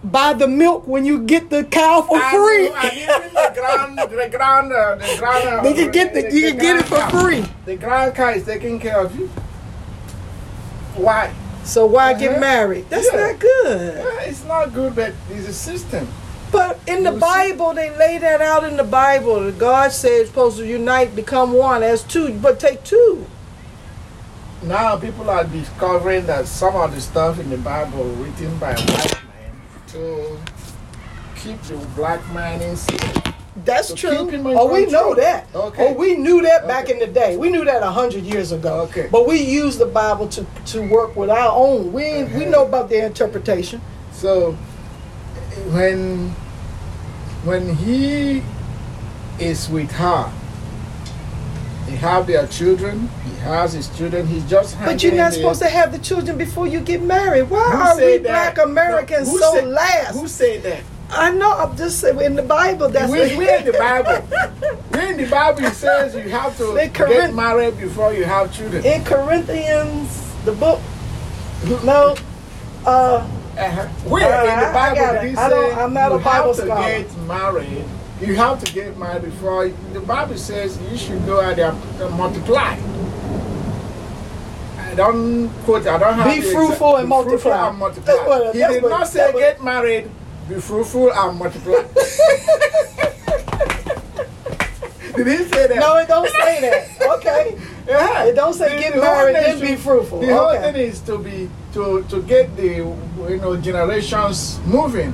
buy 0.03 0.33
the 0.33 0.47
milk 0.47 0.87
when 0.87 1.05
you 1.05 1.19
get 1.19 1.49
the 1.49 1.63
cow 1.63 2.01
for 2.01 2.19
free. 2.19 2.67
And 2.69 2.97
even 2.97 3.33
the 3.33 3.51
grand, 3.53 3.97
the 3.99 4.29
grand, 4.37 4.73
uh, 4.73 4.95
the 4.95 5.15
grand. 5.17 5.65
uh, 5.65 5.69
You 5.69 5.75
can 5.75 5.91
get 5.91 6.13
the- 6.13 6.31
you 6.33 6.49
can 6.49 6.57
get 6.57 6.77
it 6.77 6.85
for 6.85 6.95
cow. 6.97 7.09
free. 7.09 7.45
The 7.65 7.75
grand 7.75 8.15
car 8.15 8.31
is 8.31 8.43
taking 8.45 8.79
care 8.79 8.99
of 8.99 9.15
you. 9.17 9.29
Why? 10.95 11.31
So 11.63 11.85
why 11.85 12.13
get 12.13 12.31
Uh-huh. 12.31 12.39
married? 12.39 12.89
That's 12.89 13.09
Yeah. 13.13 13.19
not 13.27 13.39
good. 13.39 13.95
Yeah, 13.97 14.21
it's 14.29 14.43
not 14.45 14.73
good, 14.73 14.95
but 14.95 15.13
it's 15.29 15.47
a 15.47 15.53
system. 15.53 16.07
But 16.51 16.79
in 16.85 17.03
the 17.03 17.13
Bible, 17.13 17.73
they 17.73 17.91
lay 17.95 18.17
that 18.17 18.41
out 18.41 18.65
in 18.65 18.75
the 18.75 18.83
Bible. 18.83 19.51
God 19.51 19.93
said 19.93 20.11
it's 20.13 20.29
supposed 20.29 20.57
to 20.57 20.65
unite, 20.65 21.15
become 21.15 21.53
one 21.53 21.81
as 21.81 22.01
two, 22.01 22.33
but 22.33 22.59
take 22.59 22.83
two. 22.83 23.25
Now 24.63 24.97
people 24.97 25.29
are 25.29 25.45
discovering 25.45 26.25
that 26.25 26.47
some 26.47 26.75
of 26.75 26.93
the 26.93 26.99
stuff 27.01 27.39
in 27.39 27.49
the 27.51 27.57
Bible 27.57 28.03
written 28.19 28.57
by 28.57 28.73
white 28.73 29.15
to 29.91 30.37
keep 31.35 31.61
the 31.63 31.77
black 31.95 32.21
man 32.33 32.61
in 32.61 32.75
secret. 32.75 33.33
That's 33.65 33.89
To 33.89 33.95
true. 33.95 34.11
keep 34.11 34.29
him 34.31 34.47
in 34.47 34.57
Oh, 34.57 34.71
we 34.71 34.85
know 34.85 35.13
that. 35.15 35.47
Okay. 35.53 35.89
Oh, 35.89 35.93
we 35.93 36.15
knew 36.15 36.41
that 36.43 36.67
back 36.67 36.85
Okay. 36.85 36.93
in 36.93 36.99
the 36.99 37.07
day. 37.07 37.35
We 37.35 37.49
knew 37.49 37.65
that 37.65 37.83
a 37.83 37.91
hundred 37.91 38.23
years 38.23 38.51
ago. 38.53 38.81
Okay. 38.81 39.09
But 39.11 39.27
we 39.27 39.41
use 39.41 39.77
the 39.77 39.85
Bible 39.85 40.27
to 40.29 40.45
to 40.67 40.81
work 40.87 41.15
with 41.17 41.29
our 41.29 41.51
own. 41.51 41.91
We 41.91 42.03
we 42.03 42.21
Uh-huh. 42.23 42.49
know 42.49 42.65
about 42.65 42.89
their 42.89 43.05
interpretation. 43.05 43.81
So 44.13 44.55
when 45.73 46.33
when 47.43 47.75
he 47.75 48.41
is 49.39 49.67
with 49.69 49.91
her, 49.91 50.31
they 51.91 51.97
have 51.97 52.25
their 52.25 52.47
children. 52.47 53.09
He 53.25 53.35
has 53.41 53.73
his 53.73 53.89
children. 53.97 54.25
He's 54.25 54.49
just 54.49 54.79
But 54.79 55.03
you're 55.03 55.13
not 55.13 55.33
supposed 55.33 55.61
to 55.61 55.67
have 55.67 55.91
the 55.91 55.99
children 55.99 56.37
before 56.37 56.65
you 56.67 56.79
get 56.79 57.01
married. 57.01 57.49
Why 57.49 57.59
are 57.63 57.97
we 57.97 58.17
black 58.19 58.57
Americans 58.57 59.29
Who 59.29 59.37
so 59.39 59.53
said- 59.55 59.67
last? 59.67 60.15
Who 60.19 60.27
said 60.27 60.63
that? 60.63 60.83
I 61.13 61.31
know. 61.31 61.51
I'm 61.51 61.75
just 61.75 61.99
saying 61.99 62.21
in 62.21 62.35
the 62.37 62.43
Bible. 62.43 62.87
That's 62.87 63.11
we, 63.11 63.35
we 63.35 63.53
in 63.53 63.65
the 63.65 63.73
Bible. 63.73 64.25
we 64.93 65.09
in 65.09 65.17
the 65.17 65.25
Bible. 65.29 65.65
It 65.65 65.73
says 65.73 66.15
you 66.15 66.29
have 66.29 66.55
to 66.57 66.71
They 66.73 66.85
get 66.85 66.93
correct- 66.93 67.33
married 67.33 67.77
before 67.77 68.13
you 68.13 68.23
have 68.23 68.53
children. 68.55 68.85
in 68.85 69.03
Corinthians, 69.03 70.33
the 70.45 70.53
book. 70.53 70.79
No. 71.83 72.15
Uh, 72.85 73.27
Uh-huh. 73.57 73.85
Where 74.07 74.23
Uh, 74.23 74.53
in 74.53 74.59
the 74.67 74.73
Bible 74.73 74.95
got 74.95 75.21
did 75.21 75.31
he 75.31 75.35
I 75.37 75.49
say 75.49 75.73
I'm 75.73 75.93
not 75.93 76.13
a 76.13 76.17
Bible 76.19 76.53
have 76.53 76.55
to 76.55 76.61
scholar. 76.61 76.87
get 76.87 77.17
married? 77.27 77.83
You 78.21 78.35
have 78.35 78.63
to 78.63 78.71
get 78.73 78.97
married 78.97 79.23
before. 79.23 79.69
The 79.93 79.99
Bible 79.99 80.37
says 80.37 80.77
you 80.91 80.97
should 80.97 81.25
go 81.25 81.41
out 81.41 81.55
there 81.55 81.71
and 81.71 82.15
multiply. 82.15 82.77
I 84.77 84.93
don't 84.95 85.49
quote. 85.63 85.87
I 85.87 85.97
don't 85.97 86.13
have. 86.13 86.35
Be 86.35 86.41
fruitful 86.41 86.97
and 86.97 87.09
be 87.09 87.15
fruitful 87.15 87.51
multiply. 87.51 87.69
and 87.69 87.77
multiply. 87.79 88.13
What- 88.27 88.53
he 88.55 88.59
did 88.61 88.83
what- 88.83 88.89
not 88.89 89.07
say 89.07 89.31
what- 89.31 89.39
get 89.39 89.63
married. 89.63 90.09
Be 90.47 90.55
fruitful 90.59 91.11
and 91.11 91.39
multiply. 91.39 91.73
did 95.15 95.27
he 95.27 95.37
say 95.49 95.67
that? 95.67 95.77
no, 95.79 95.97
it 95.97 96.07
don't 96.07 96.29
say 96.29 96.61
that. 96.61 96.87
Okay. 97.17 97.57
Yeah. 97.87 98.25
It 98.25 98.35
don't 98.35 98.53
say 98.53 98.75
The- 98.75 98.81
get 98.81 98.95
married, 98.97 99.35
then 99.35 99.59
be 99.59 99.75
fruitful. 99.75 100.19
The 100.21 100.27
whole 100.27 100.49
Okay. 100.51 100.71
thing 100.71 100.75
is 100.91 100.99
to 101.01 101.17
be 101.17 101.49
to 101.73 102.03
to 102.09 102.21
get 102.21 102.55
the 102.55 102.67
you 102.85 103.37
know 103.41 103.57
generations 103.57 104.59
moving, 104.67 105.11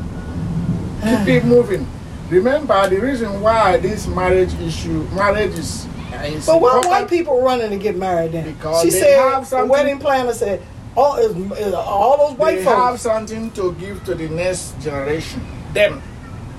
keep 1.01 1.27
it 1.29 1.45
moving. 1.55 1.86
Remember 2.29 2.89
the 2.89 2.99
reason 2.99 3.41
why 3.41 3.77
this 3.77 4.05
marriage 4.07 4.53
issue, 4.55 5.07
marriage 5.13 5.53
is. 5.53 5.87
Uh, 6.13 6.17
is 6.23 6.45
But 6.45 6.61
why 6.61 6.79
white 6.85 7.09
people 7.09 7.41
running 7.41 7.69
to 7.71 7.77
get 7.77 7.95
married 7.97 8.31
then? 8.31 8.45
Because 8.53 8.81
she 8.83 8.89
they 8.89 8.99
said 9.01 9.19
have 9.19 9.49
the 9.49 9.65
wedding 9.65 9.99
planner 9.99 10.33
said 10.33 10.61
all 10.95 11.15
is, 11.17 11.35
is 11.59 11.73
all 11.73 12.29
those 12.29 12.37
white 12.37 12.55
They 12.55 12.63
have 12.63 12.99
something 12.99 13.51
to 13.51 13.73
give 13.73 14.03
to 14.05 14.15
the 14.15 14.27
next 14.29 14.79
generation. 14.81 15.45
Them 15.73 16.01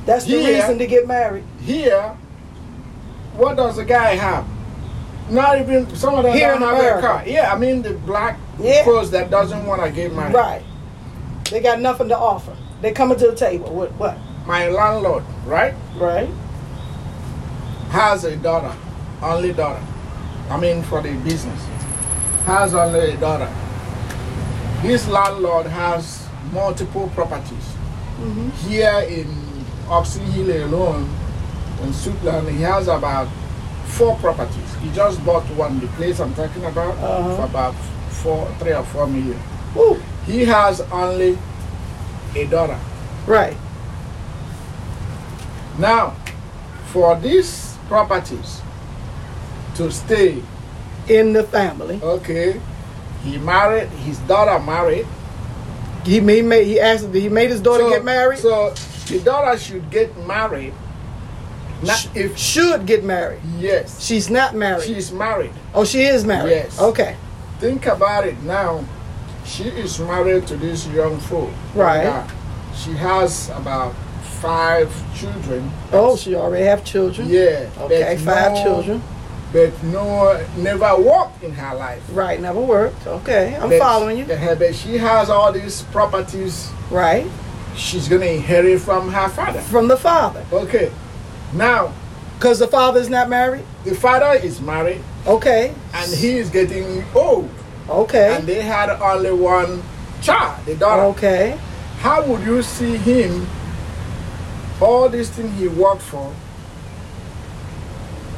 That's 0.07 0.25
the 0.27 0.37
Yeah. 0.39 0.49
reason 0.49 0.79
to 0.79 0.87
get 0.87 1.07
married. 1.09 1.45
here, 1.61 2.14
what 3.37 3.57
does 3.57 3.77
the 3.77 3.85
guy 3.85 4.14
have? 4.16 4.45
Not 5.31 5.59
even 5.61 5.95
some 5.97 6.14
of 6.14 6.25
them 6.25 6.35
Here 6.35 6.49
don't 6.49 6.62
in 6.62 6.69
have 6.69 6.79
America. 6.79 6.99
a 7.07 7.11
car. 7.11 7.23
Yeah, 7.27 7.53
I 7.53 7.59
mean 7.59 7.83
the 7.83 7.95
black 7.95 8.39
Yeah. 8.59 8.85
folks 8.85 9.11
that 9.11 9.31
doesn't 9.31 9.66
want 9.66 9.83
to 9.83 9.91
get 9.91 10.14
married. 10.14 10.35
Right. 10.35 10.62
They 11.51 11.61
got 11.61 11.81
nothing 11.81 12.09
to 12.11 12.16
offer. 12.19 12.53
They 12.81 12.93
coming 12.93 13.19
to 13.19 13.27
the 13.29 13.35
table. 13.35 13.71
What? 13.71 13.93
What? 13.99 14.16
My 14.49 14.68
landlord, 14.68 15.24
right? 15.46 15.74
Right. 15.96 16.28
has 17.90 18.24
a 18.24 18.34
daughter, 18.36 18.74
only 19.22 19.53
daughter. 19.53 19.82
I 20.51 20.59
mean, 20.59 20.82
for 20.82 21.01
the 21.03 21.12
business, 21.24 21.61
has 22.46 22.74
only 22.74 23.12
a 23.12 23.16
daughter. 23.18 23.49
This 24.82 25.07
landlord 25.09 25.66
has 25.66 26.26
multiple 26.53 27.09
properties. 27.14 27.74
Here 28.66 29.01
in 29.09 29.28
Oxon 29.88 30.24
Hill 30.32 30.64
alone, 30.66 31.05
in 31.82 31.90
Suitland, 31.90 32.49
he 32.51 32.62
has 32.62 32.88
about 32.88 33.28
four 33.86 34.16
properties. 34.16 34.74
He 34.82 34.90
just 34.92 35.22
bought 35.26 35.44
one, 35.57 35.78
the 35.80 35.86
place 35.99 36.20
I'm 36.20 36.34
talking 36.34 36.64
about, 36.64 36.96
Uh-huh. 36.96 37.36
for 37.36 37.44
about 37.44 37.74
four, 38.22 38.49
three 38.59 38.72
or 38.72 38.82
four 38.84 39.07
million. 39.07 39.38
Woo. 39.74 40.01
He 40.26 40.44
has 40.46 40.80
only 40.92 41.38
a 42.34 42.46
daughter. 42.46 42.78
Right. 43.26 43.57
Now, 45.79 46.14
for 46.87 47.16
these 47.20 47.76
properties 47.89 48.61
to 49.76 49.91
stay 49.91 50.43
In 51.09 51.33
the 51.33 51.45
family, 51.45 52.01
Okay. 52.03 52.61
He 53.24 53.39
married, 53.39 53.89
his 54.05 54.18
daughter 54.29 54.59
married. 54.62 55.07
he 56.05 56.20
made, 56.20 56.45
made 56.45 56.66
he 56.66 56.79
asked 56.81 57.09
he 57.14 57.29
made 57.29 57.51
his 57.51 57.61
daughter 57.61 57.85
so, 57.85 57.91
get 57.91 58.05
married. 58.05 58.39
So 58.39 58.74
the 59.09 59.18
daughter 59.20 59.59
should 59.59 59.89
get 59.91 60.16
married. 60.26 60.74
Not 61.83 61.97
Sh- 61.97 62.09
if 62.14 62.37
should 62.37 62.87
get 62.87 63.05
married. 63.05 63.41
yes, 63.59 64.05
She's 64.05 64.29
not 64.29 64.55
married. 64.55 64.85
she's 64.85 65.12
married. 65.12 65.53
oh, 65.74 65.85
she 65.85 66.03
is 66.03 66.24
married. 66.24 66.51
Yes. 66.51 66.79
Okay. 66.81 67.16
Think 67.61 67.87
about 67.87 68.26
it 68.26 68.39
now. 68.43 68.85
She 69.47 69.64
is 69.64 69.99
married 69.99 70.47
to 70.49 70.57
this 70.57 70.87
young 70.89 71.18
fool. 71.20 71.51
Right. 71.74 72.29
She 72.76 72.93
has 72.93 73.49
about 73.51 73.95
five 74.41 74.91
children. 75.18 75.70
Oh, 75.93 76.16
she 76.16 76.34
already 76.34 76.64
have 76.66 76.84
children. 76.84 77.28
Yeah. 77.28 77.68
Okay, 77.80 78.16
five 78.18 78.53
no- 78.53 78.62
children. 78.62 79.03
But 79.53 79.82
no, 79.82 80.45
never 80.59 80.95
worked 81.01 81.43
in 81.43 81.53
her 81.55 81.74
life. 81.74 82.03
Right. 82.12 82.39
Never 82.41 82.61
worked. 82.61 83.07
Okay, 83.07 83.57
I'm 83.61 83.70
But- 83.70 83.78
following 83.78 84.18
you. 84.18 84.24
But 84.26 84.74
she 84.74 84.99
has 84.99 85.30
all 85.30 85.53
these 85.53 85.82
properties 85.91 86.68
Right. 86.91 87.26
she's 87.74 88.09
gonna 88.09 88.26
inherit 88.26 88.80
from 88.82 89.11
her 89.12 89.28
father. 89.28 89.61
From 89.61 89.89
the 89.89 89.97
father, 89.97 90.43
Okay. 90.53 90.91
Now, 91.55 91.93
because 92.39 92.59
the 92.59 92.66
father's 92.68 93.09
not 93.09 93.28
married. 93.30 93.64
the 93.84 93.95
father 93.95 94.32
is 94.43 94.61
married 94.61 95.01
Okay. 95.26 95.72
and 95.95 96.12
he 96.12 96.36
is 96.39 96.51
getting 96.51 97.05
old. 97.14 97.49
Okay. 97.89 98.34
And 98.36 98.47
they 98.47 98.61
had 98.61 98.91
only 99.01 99.32
one 99.32 99.82
child, 100.20 100.57
the 100.66 100.74
daughter. 100.74 101.05
Okay. 101.05 101.57
How 102.03 102.20
would 102.22 102.43
you 102.43 102.62
see 102.62 102.97
him, 102.97 103.47
all 104.81 105.09
these 105.09 105.31
things 105.31 105.59
he 105.59 105.68
worked 105.68 106.03
for, 106.03 106.33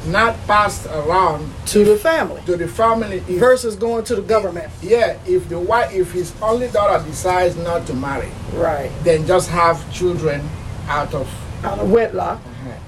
not 0.07 0.35
passed 0.47 0.87
around 0.87 1.51
To 1.67 1.85
the 1.85 1.95
family 1.95 2.41
to 2.47 2.57
the 2.57 2.67
family? 2.67 3.17
If, 3.27 3.39
versus 3.39 3.75
going 3.75 4.03
to 4.05 4.15
the 4.15 4.21
government. 4.23 4.69
yeah, 4.81 5.17
if 5.27 5.47
the 5.47 5.59
wife, 5.59 5.93
if 5.93 6.11
his 6.11 6.33
only 6.41 6.67
daughter 6.69 7.03
decides 7.05 7.55
not 7.55 7.85
to 7.87 7.93
marry, 7.93 8.29
Right. 8.53 8.89
then 9.03 9.27
just 9.27 9.49
have 9.49 9.91
children 9.93 10.41
out 10.87 11.13
of. 11.13 11.27
Out 11.63 11.77
of 11.79 11.91
wedlock. 11.91 12.39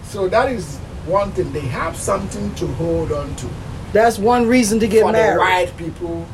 So 0.09 0.27
that 0.29 0.49
is 0.51 0.77
one 1.05 1.31
thing. 1.33 1.51
They 1.53 1.59
have 1.61 1.95
something 1.95 2.53
to 2.55 2.65
hold 2.67 3.11
on 3.11 3.35
to. 3.35 3.47
That's 3.93 4.17
one 4.17 4.47
reason 4.47 4.79
to 4.79 4.87
get 4.87 5.03
for 5.03 5.11
married. 5.11 5.35
the 5.35 5.39
white 5.39 5.77
people. 5.77 6.25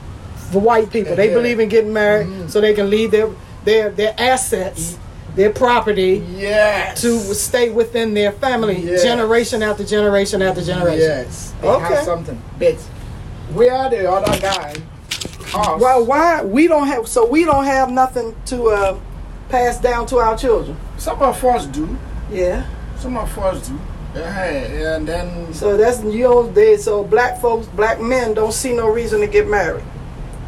For 0.51 0.59
white 0.61 0.89
people, 0.91 1.15
they 1.17 1.27
Yeah. 1.29 1.33
believe 1.35 1.59
in 1.59 1.67
getting 1.69 1.91
married 1.93 2.27
Mhm. 2.27 2.49
so 2.49 2.61
they 2.61 2.73
can 2.73 2.89
leave 2.89 3.11
their 3.11 3.27
their 3.65 3.89
their 3.89 4.13
assets, 4.17 4.95
their 5.39 5.49
property 5.51 6.21
Yes. 6.35 6.99
to 6.99 7.17
stay 7.33 7.69
within 7.69 8.13
their 8.13 8.33
family, 8.33 8.77
Yes. 8.77 9.03
generation 9.03 9.63
after 9.63 9.85
generation 9.85 10.41
after 10.41 10.61
generation. 10.61 10.99
Yes. 10.99 11.53
They 11.61 11.67
Okay. 11.69 11.93
have 11.95 12.03
something. 12.03 12.41
But 12.59 12.75
where 13.53 13.89
the 13.89 14.11
other 14.11 14.37
guy? 14.37 14.73
Us, 15.55 15.81
Well, 15.81 16.05
why 16.05 16.43
we 16.43 16.67
don't 16.67 16.87
have? 16.87 17.07
So 17.07 17.25
we 17.25 17.45
don't 17.45 17.63
have 17.63 17.89
nothing 17.89 18.35
to 18.47 18.67
uh, 18.67 18.95
pass 19.47 19.77
down 19.79 20.05
to 20.07 20.17
our 20.17 20.35
children. 20.37 20.75
some 20.97 21.21
of 21.21 21.41
us 21.45 21.65
do. 21.67 21.87
Yeah. 22.29 22.63
Some 22.99 23.15
of 23.15 23.39
us 23.39 23.69
do. 23.69 23.79
Yeah, 24.13 24.43
and 24.97 25.07
then 25.07 25.53
So 25.53 25.77
that's 25.77 26.03
you 26.03 26.23
know 26.25 26.51
they 26.51 26.75
so 26.75 27.03
black 27.05 27.39
folks, 27.39 27.67
black 27.67 28.01
men 28.01 28.33
don't 28.33 28.51
see 28.53 28.73
no 28.73 28.89
reason 28.89 29.21
to 29.21 29.27
get 29.27 29.47
married 29.47 29.83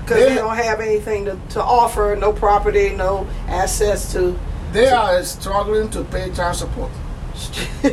because 0.04 0.18
they 0.26 0.36
Yeah. 0.36 0.42
don't 0.42 0.58
have 0.58 0.82
anything 0.82 1.24
to, 1.26 1.38
to 1.52 1.62
offer, 1.64 2.18
no 2.20 2.34
property, 2.34 2.90
no 2.90 3.26
access 3.48 4.12
to. 4.12 4.36
They 4.72 4.90
are 4.90 5.24
struggling 5.24 5.90
to 5.90 6.04
pay 6.06 6.32
child 6.32 6.56
support. 6.56 6.92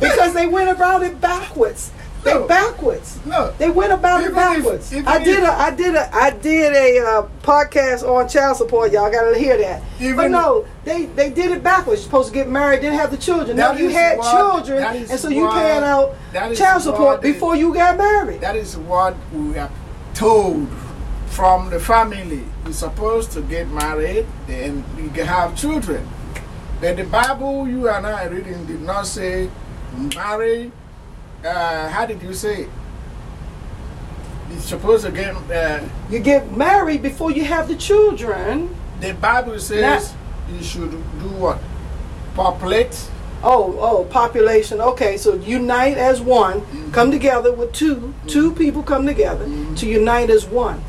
because 0.00 0.34
they 0.34 0.46
went 0.46 0.70
about 0.70 1.02
it 1.02 1.20
backwards. 1.20 1.90
They 2.22 2.46
backwards. 2.46 3.18
No. 3.26 3.52
They 3.58 3.68
went 3.68 3.92
about 3.92 4.22
it 4.22 4.30
Even 4.30 4.30
if- 4.30 4.34
backwards. 4.36 4.92
even 4.94 5.06
I 5.06 5.22
did 5.22 5.42
if- 5.42 5.48
a 5.48 5.52
I 5.52 5.70
did 5.70 5.94
a 5.94 6.14
I 6.16 6.30
did 6.30 6.72
a 6.72 6.98
uh, 7.06 7.28
podcast 7.42 8.02
on 8.08 8.26
child 8.30 8.56
support. 8.56 8.92
Y'all 8.92 9.10
gotta 9.10 9.36
hear 9.38 9.58
that. 9.58 9.82
but 10.16 10.28
no, 10.30 10.64
they 10.84 11.04
they 11.04 11.28
did 11.28 11.50
it 11.50 11.62
backwards. 11.62 12.00
You're 12.00 12.04
supposed 12.06 12.28
to 12.28 12.34
get 12.34 12.48
married, 12.48 12.80
then 12.80 12.94
have 12.94 13.10
the 13.10 13.18
children. 13.18 13.58
Now 13.58 13.72
you 13.72 13.90
had 13.90 14.16
what- 14.18 14.32
children, 14.34 14.82
and 14.82 15.20
so 15.20 15.28
you 15.28 15.50
paying 15.50 15.82
out 15.84 16.14
child 16.54 16.82
support 16.82 17.20
they- 17.20 17.32
before 17.32 17.56
you 17.56 17.74
got 17.74 17.98
married. 17.98 18.40
That 18.40 18.56
is 18.56 18.78
what 18.78 19.14
we 19.34 19.58
are 19.58 19.70
told 20.14 20.66
from 21.34 21.68
the 21.70 21.80
family. 21.80 22.42
You're 22.64 22.72
supposed 22.72 23.32
to 23.32 23.40
get 23.42 23.68
married, 23.68 24.26
then 24.46 24.84
you 24.96 25.08
have 25.24 25.56
children. 25.56 26.06
But 26.80 26.96
the 26.96 27.04
Bible 27.04 27.66
you 27.68 27.88
and 27.88 28.06
I 28.06 28.24
reading 28.26 28.66
did 28.66 28.80
not 28.82 29.06
say 29.06 29.50
marry. 30.14 30.70
Uh, 31.44 31.88
how 31.88 32.06
did 32.06 32.22
you 32.22 32.32
say 32.32 32.62
it? 32.62 32.68
You're 34.50 34.60
supposed 34.60 35.04
to 35.06 35.10
get. 35.12 35.34
Uh, 35.50 35.80
You 36.10 36.20
get 36.20 36.52
married 36.56 37.02
before 37.02 37.30
you 37.30 37.44
have 37.44 37.68
the 37.68 37.76
children. 37.76 38.74
the 39.00 39.12
Bible 39.14 39.58
says 39.58 40.14
you 40.52 40.62
should 40.62 40.90
do 40.90 41.28
what? 41.42 41.58
Populate. 42.34 43.10
Oh, 43.42 43.76
oh, 43.78 44.04
population. 44.04 44.80
Okay, 44.80 45.16
so 45.18 45.34
unite 45.34 45.98
as 45.98 46.20
one. 46.20 46.62
Come 46.92 47.10
together 47.10 47.52
with 47.52 47.72
2 47.72 48.14
Two 48.26 48.52
people 48.52 48.82
come 48.82 49.04
together 49.06 49.44
to 49.76 49.86
unite 49.86 50.30
as 50.30 50.46
one, 50.46 50.80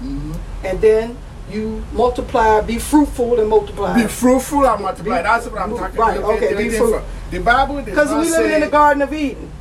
and 0.66 0.82
then 0.82 1.18
you 1.52 1.84
multiply. 1.94 2.62
Be 2.62 2.80
fruitful 2.80 3.40
and 3.40 3.50
multiply. 3.50 3.96
Be 4.02 4.08
fruitful 4.08 4.66
and 4.68 4.82
multiply. 4.82 5.22
That's 5.22 5.48
what 5.48 5.62
I'm 5.62 5.72
Be- 5.72 5.78
talking 5.78 6.00
right, 6.00 6.18
about. 6.18 6.32
okay, 6.36 6.50
be 6.50 6.64
Looking 6.66 6.72
fruit- 6.80 7.00
for- 7.02 7.04
The 7.32 7.40
Bible 7.40 7.82
Because 7.82 8.14
we 8.14 8.26
say 8.30 8.56
in 8.56 8.62
the 8.62 8.68
Garden 8.68 9.02
of 9.02 9.14
Eden. 9.14 9.52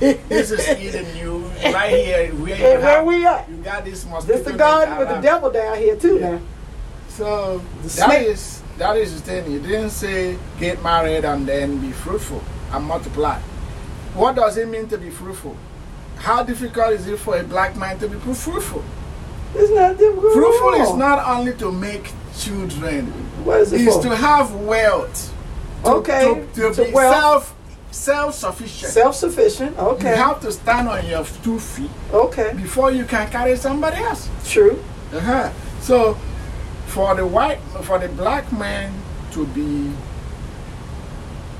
this 0.00 0.50
is 0.50 0.68
Eden. 0.78 1.06
You 1.16 1.44
right 1.72 1.90
here 1.90 2.32
where 2.34 2.56
you 2.56 2.62
where 2.64 2.80
have, 2.80 3.04
we 3.04 3.26
at? 3.26 3.48
You 3.48 3.56
got 3.56 3.84
this 3.84 4.04
mosquito. 4.06 4.38
This 4.38 4.46
the 4.46 4.52
garden 4.58 4.96
with 4.98 5.08
the 5.08 5.20
devil 5.20 5.50
down 5.50 5.76
here 5.76 5.96
too 5.96 6.18
Yeah. 6.18 6.30
now. 6.32 6.40
So 7.08 7.62
The 7.82 7.88
that 7.88 8.06
snake. 8.10 8.28
is 8.28 8.62
that 8.78 8.96
is 8.96 9.14
the 9.14 9.20
thing. 9.20 9.50
You 9.52 9.60
didn't 9.60 9.90
say 9.90 10.36
get 10.58 10.82
married 10.82 11.24
and 11.24 11.46
then 11.46 11.78
be 11.78 11.92
fruitful 11.92 12.42
and 12.72 12.84
multiply. 12.84 13.38
What 14.14 14.36
does 14.36 14.56
it 14.56 14.68
mean 14.68 14.88
to 14.88 14.96
be 14.98 15.10
fruitful? 15.10 15.54
How 16.16 16.42
difficult 16.42 16.92
is 16.92 17.06
it 17.06 17.18
for 17.18 17.36
a 17.38 17.42
black 17.42 17.76
man 17.76 17.98
to 17.98 18.08
be 18.08 18.18
fruitful? 18.18 18.82
It's 19.54 19.72
not 19.72 19.98
difficult. 19.98 20.32
Fruitful 20.32 20.74
is 20.74 20.94
not 20.94 21.26
only 21.26 21.52
to 21.54 21.72
make 21.72 22.12
children. 22.36 23.06
What 23.44 23.60
is 23.60 23.72
it 23.72 23.80
It's 23.82 23.96
for? 23.96 24.02
to 24.04 24.16
have 24.16 24.54
wealth. 24.54 25.32
To, 25.84 25.90
Okay, 25.90 26.46
To, 26.54 26.70
to 26.70 26.74
to 26.74 26.84
be 26.84 26.92
wealth. 26.92 27.14
self 27.16 27.54
self 27.90 28.34
sufficient. 28.34 28.92
Self-sufficient. 28.92 29.76
Okay. 29.78 30.10
You 30.10 30.16
have 30.16 30.40
to 30.42 30.52
stand 30.52 30.88
on 30.88 31.04
your 31.06 31.24
two 31.42 31.58
feet 31.58 31.90
Okay. 32.12 32.52
before 32.54 32.92
you 32.92 33.04
can 33.04 33.28
carry 33.30 33.56
somebody 33.56 33.96
else. 33.96 34.28
True. 34.46 34.78
Uh-huh. 35.12 35.50
So, 35.80 36.14
for 36.86 37.14
the 37.16 37.26
white, 37.26 37.58
for 37.82 37.98
the 37.98 38.08
black 38.08 38.52
man 38.52 38.92
to 39.32 39.44
be, 39.46 39.90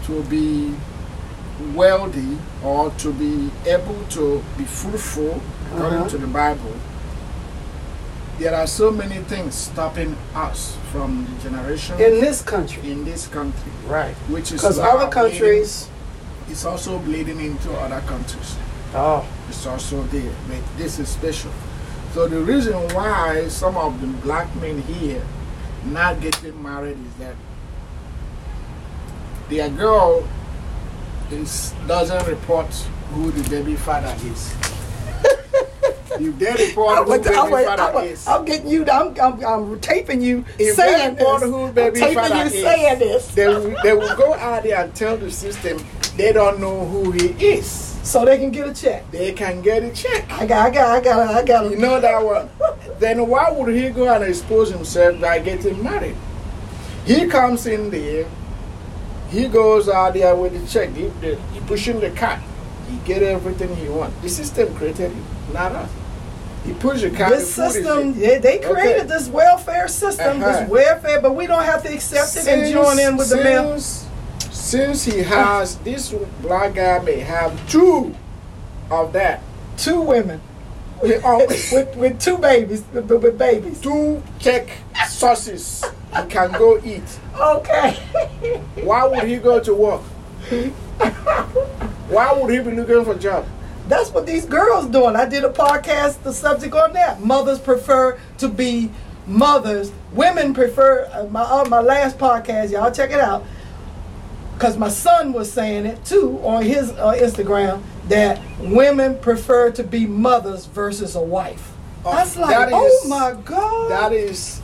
to 0.06 0.22
be 0.24 0.72
wealthy 1.74 2.38
or 2.64 2.90
to 2.90 3.12
be 3.12 3.50
able 3.66 3.98
to 4.10 4.42
be 4.56 4.64
fruitful, 4.64 5.40
according 5.74 5.98
Uh-huh. 6.00 6.08
to 6.10 6.18
the 6.18 6.26
Bible, 6.28 6.72
there 8.40 8.54
are 8.56 8.66
so 8.66 8.90
many 8.90 9.16
things 9.24 9.54
stopping 9.54 10.16
us 10.34 10.76
from 10.90 11.26
the 11.26 11.42
generation 11.50 11.94
In 12.00 12.20
this 12.20 12.40
country. 12.40 12.90
in 12.90 13.04
this 13.04 13.26
country, 13.26 13.70
Right. 13.86 14.14
which 14.28 14.50
is 14.52 14.62
Because 14.62 14.78
other 14.78 15.08
countries. 15.08 15.86
bleeding- 15.86 16.50
it's 16.52 16.64
also 16.64 16.98
bleeding 16.98 17.38
into 17.40 17.70
other 17.74 18.00
countries. 18.06 18.56
Oh. 18.94 19.24
It's 19.50 19.66
also 19.66 20.02
there, 20.04 20.32
but 20.48 20.56
this 20.78 20.98
is 20.98 21.08
special. 21.08 21.50
So 22.14 22.26
the 22.26 22.40
reason 22.40 22.74
why 22.94 23.46
some 23.48 23.76
of 23.76 24.00
the 24.00 24.06
black 24.06 24.48
men 24.56 24.80
here 24.82 25.22
not 25.84 26.20
getting 26.20 26.60
married 26.62 26.96
is 27.06 27.14
that 27.20 27.34
their 29.50 29.68
girl 29.68 30.24
is 31.30 31.74
doesn't 31.86 32.26
report 32.26 32.66
who 33.14 33.30
the 33.32 33.48
baby 33.50 33.76
father 33.76 34.14
is. 34.24 34.52
If 36.12 36.38
they 36.38 36.66
report 36.66 37.06
who 37.06 37.12
I'm, 37.12 37.22
baby 37.22 37.36
I'm, 37.36 37.80
I'm, 37.96 38.16
I'm 38.26 38.44
getting 38.44 38.68
you. 38.68 38.84
I'm, 38.90 39.18
I'm, 39.20 39.44
I'm 39.44 39.80
taping 39.80 40.20
you 40.20 40.44
If 40.58 40.76
saying 40.76 41.16
this. 41.16 41.42
who 41.42 41.66
I'm 41.66 41.74
taping 41.74 42.36
you 42.36 42.42
is, 42.42 42.52
saying 42.52 42.98
this. 42.98 43.28
they 43.34 43.48
will, 43.48 43.76
they 43.82 43.92
will 43.92 44.16
go 44.16 44.34
out 44.34 44.62
there 44.62 44.82
and 44.84 44.94
tell 44.94 45.16
the 45.16 45.30
system 45.30 45.78
they 46.16 46.32
don't 46.32 46.60
know 46.60 46.86
who 46.86 47.12
he 47.12 47.28
is. 47.44 47.90
So 48.02 48.24
they 48.24 48.38
can 48.38 48.50
get 48.50 48.68
a 48.68 48.74
check. 48.74 49.10
They 49.10 49.32
can 49.32 49.60
get 49.62 49.82
a 49.82 49.92
check. 49.92 50.30
I 50.32 50.46
got, 50.46 50.68
I 50.68 50.70
got, 50.70 50.88
I 50.88 51.00
got, 51.00 51.34
I 51.34 51.44
got. 51.44 51.70
You 51.70 51.76
know 51.76 52.00
that 52.00 52.24
one. 52.24 52.48
then 52.98 53.26
why 53.28 53.50
would 53.50 53.74
he 53.74 53.90
go 53.90 54.12
and 54.12 54.24
expose 54.24 54.70
himself 54.70 55.20
by 55.20 55.38
getting 55.38 55.82
married? 55.82 56.16
He 57.04 57.26
comes 57.26 57.66
in 57.66 57.90
there, 57.90 58.26
he 59.30 59.48
goes 59.48 59.88
out 59.88 60.14
there 60.14 60.34
with 60.36 60.52
the 60.52 60.66
check, 60.66 60.90
he, 60.90 61.08
he 61.52 61.60
pushing 61.66 61.98
the 61.98 62.10
cart, 62.10 62.40
he 62.88 62.96
get 62.98 63.22
everything 63.22 63.74
he 63.76 63.88
wants. 63.88 64.20
The 64.22 64.28
system 64.28 64.74
created 64.76 65.12
him, 65.12 65.24
not 65.52 65.72
us. 65.72 65.90
He 66.64 66.74
pushed 66.74 67.02
the 67.02 67.10
cart. 67.10 67.30
This 67.32 67.52
system, 67.54 68.18
they, 68.18 68.38
they 68.38 68.58
created 68.58 68.96
Okay. 69.02 69.06
this 69.06 69.28
welfare 69.28 69.88
system, 69.88 70.42
Uh-huh. 70.42 70.60
this 70.60 70.68
welfare, 70.68 71.20
but 71.20 71.34
we 71.34 71.46
don't 71.46 71.64
have 71.64 71.82
to 71.84 71.92
accept 71.92 72.36
it 72.36 72.46
and 72.48 72.70
join 72.72 72.98
in 72.98 73.16
with 73.16 73.30
the 73.30 73.36
men. 73.36 73.78
since, 73.80 74.06
Since 74.50 75.04
he 75.04 75.22
has, 75.22 75.76
this 75.76 76.12
black 76.42 76.74
guy 76.74 76.98
may 77.00 77.20
have 77.20 77.52
two 77.70 78.14
of 78.90 79.12
that. 79.14 79.40
Two 79.78 80.02
women 80.02 80.40
With, 81.02 81.24
with, 81.72 81.96
with 81.96 82.20
two 82.20 82.36
babies, 82.36 82.84
with, 82.92 83.10
with 83.10 83.38
babies. 83.38 83.80
two 83.80 84.22
check 84.38 84.68
sauces 85.08 85.82
he 86.14 86.22
can 86.28 86.52
go 86.52 86.78
eat. 86.84 87.02
Okay. 87.40 87.92
Why 88.82 89.06
would 89.06 89.22
he 89.24 89.36
go 89.38 89.60
to 89.60 89.72
work? 89.74 90.02
Why 92.10 92.32
would 92.34 92.52
he 92.52 92.58
be 92.60 92.72
looking 92.76 93.04
for 93.04 93.12
a 93.12 93.18
job? 93.18 93.46
That's 93.90 94.10
what 94.10 94.24
these 94.24 94.46
girls 94.46 94.86
doing. 94.86 95.16
I 95.16 95.28
did 95.28 95.44
a 95.44 95.50
podcast, 95.50 96.22
the 96.22 96.32
subject 96.32 96.72
on 96.74 96.92
that. 96.92 97.20
Mothers 97.20 97.58
prefer 97.58 98.18
to 98.38 98.48
be 98.48 98.88
mothers. 99.26 99.90
Women 100.12 100.54
prefer 100.54 101.10
uh, 101.12 101.24
my 101.24 101.42
uh, 101.42 101.64
my 101.68 101.80
last 101.80 102.16
podcast. 102.16 102.70
Y'all 102.70 102.92
check 102.92 103.10
it 103.10 103.20
out. 103.20 103.44
Cause 104.60 104.76
my 104.76 104.90
son 104.90 105.32
was 105.32 105.50
saying 105.50 105.86
it 105.86 106.04
too 106.04 106.38
on 106.44 106.62
his 106.62 106.90
uh, 106.92 107.14
Instagram 107.14 107.82
that 108.08 108.40
women 108.60 109.18
prefer 109.18 109.70
to 109.72 109.82
be 109.82 110.06
mothers 110.06 110.66
versus 110.66 111.16
a 111.16 111.20
wife. 111.22 111.72
Oh, 112.04 112.14
That's 112.14 112.36
like, 112.36 112.50
that 112.50 112.68
oh 112.72 113.08
my 113.08 113.40
god. 113.44 113.90
That 113.90 114.12
is. 114.12 114.60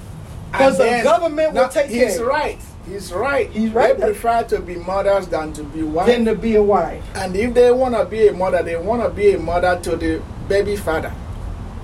'Cause 0.53 0.79
and 0.81 1.01
the 1.01 1.03
government 1.03 1.53
will 1.55 1.63
No, 1.65 1.69
take 1.69 1.91
care 1.91 2.09
He's 2.09 2.21
right. 2.21 2.59
He's 2.87 3.13
right. 3.13 3.51
He's 3.51 3.71
right. 3.73 3.97
They 3.99 4.05
prefer 4.05 4.45
to 4.45 4.61
be 4.61 4.77
mothers 4.77 5.27
than 5.27 5.53
to 5.55 5.63
be 5.65 5.83
wives. 5.83 6.11
than 6.11 6.25
to 6.27 6.35
be 6.35 6.55
a 6.55 6.63
wife. 6.63 7.05
And 7.15 7.35
if 7.35 7.53
they 7.55 7.71
want 7.73 7.95
to 7.97 8.05
be 8.05 8.29
a 8.29 8.33
mother, 8.33 8.63
they 8.63 8.77
want 8.77 9.03
to 9.03 9.11
be 9.11 9.33
a 9.33 9.39
mother 9.39 9.79
to 9.83 9.97
the 9.97 10.23
baby 10.49 10.77
father. 10.77 11.13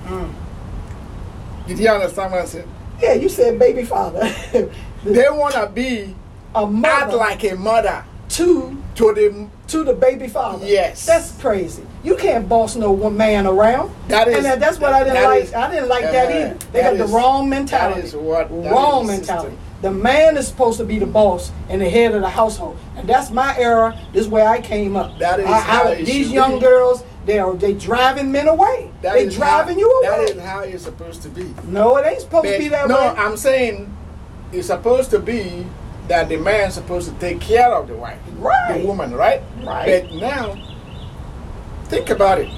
Mm. 0.04 0.32
Did 1.66 1.78
you 1.78 1.88
understand 1.88 2.32
what 2.32 2.42
I 2.42 2.44
said? 2.46 2.68
Yeah, 3.00 3.14
you 3.14 3.28
said 3.28 3.58
baby 3.58 3.84
father. 3.84 4.22
They 5.04 5.28
want 5.30 5.54
to 5.54 5.66
be 5.66 6.14
a 6.54 6.64
mother 6.64 7.16
like 7.16 7.42
a 7.42 7.56
mother 7.56 8.04
to 8.28 8.80
to 8.94 9.12
the. 9.12 9.48
to 9.66 9.82
the 9.82 9.94
baby 9.94 10.28
father. 10.28 10.64
Yes. 10.64 11.04
That's 11.06 11.32
crazy. 11.40 11.82
You 12.04 12.14
can't 12.14 12.48
boss 12.48 12.76
no 12.76 12.92
one 12.92 13.16
man 13.16 13.46
around. 13.48 13.92
That 14.06 14.28
is- 14.28 14.36
and 14.36 14.44
that, 14.44 14.60
that's 14.60 14.78
what 14.78 14.92
I 14.92 15.02
didn't 15.02 15.24
like. 15.24 15.42
is- 15.42 15.54
I 15.54 15.68
didn't 15.74 15.88
like 15.88 16.02
that 16.02 16.28
uh, 16.28 16.30
either. 16.38 16.54
They 16.72 16.82
that 16.82 16.92
got 16.96 17.00
is- 17.04 17.10
the 17.10 17.16
wrong 17.16 17.48
mentality. 17.48 18.00
that 18.02 18.06
is 18.06 18.14
what- 18.14 18.48
that 18.48 18.70
wrong 18.72 19.06
mentality. 19.08 19.50
system. 19.56 19.71
The 19.82 19.90
man 19.90 20.36
is 20.36 20.46
supposed 20.46 20.78
to 20.78 20.84
be 20.84 20.98
the 21.00 21.06
boss 21.06 21.50
and 21.68 21.80
the 21.82 21.90
head 21.90 22.14
of 22.14 22.22
the 22.22 22.28
household, 22.28 22.78
and 22.96 23.08
that's 23.08 23.30
my 23.30 23.56
era. 23.58 23.98
This 24.12 24.22
is 24.22 24.28
where 24.28 24.48
I 24.48 24.60
came 24.60 24.94
up. 24.96 25.18
That 25.18 25.40
is 25.40 25.46
I- 25.46 25.90
I- 25.90 25.94
these 26.02 26.30
young 26.30 26.54
be. 26.54 26.60
girls. 26.60 27.02
They 27.26 27.38
are 27.38 27.52
they 27.54 27.72
driving 27.74 28.32
men 28.32 28.48
away. 28.48 28.90
That 29.02 29.14
they 29.14 29.28
driving 29.28 29.74
how, 29.74 29.80
you 29.80 29.90
away. 29.90 30.08
That 30.08 30.30
isn't 30.30 30.40
how 30.40 30.60
it's 30.60 30.84
supposed 30.84 31.22
to 31.22 31.28
be. 31.28 31.52
no, 31.66 31.96
it 31.96 32.06
ain't 32.06 32.20
supposed 32.20 32.46
to 32.46 32.58
be 32.58 32.68
that 32.68 32.88
no, 32.88 32.94
way. 32.96 33.00
No, 33.00 33.22
I'm 33.22 33.36
saying 33.36 33.92
it's 34.52 34.68
supposed 34.68 35.10
to 35.10 35.18
be 35.20 35.66
that 36.08 36.28
the 36.28 36.36
man's 36.36 36.74
supposed 36.74 37.08
to 37.08 37.14
take 37.20 37.40
care 37.40 37.72
of 37.72 37.86
the 37.88 37.94
wife, 37.94 38.18
Right. 38.38 38.80
the 38.80 38.86
woman, 38.86 39.14
right? 39.14 39.40
Right. 39.64 40.04
But 40.08 40.14
now, 40.16 40.56
think 41.86 42.10
about 42.10 42.40
it. 42.40 42.48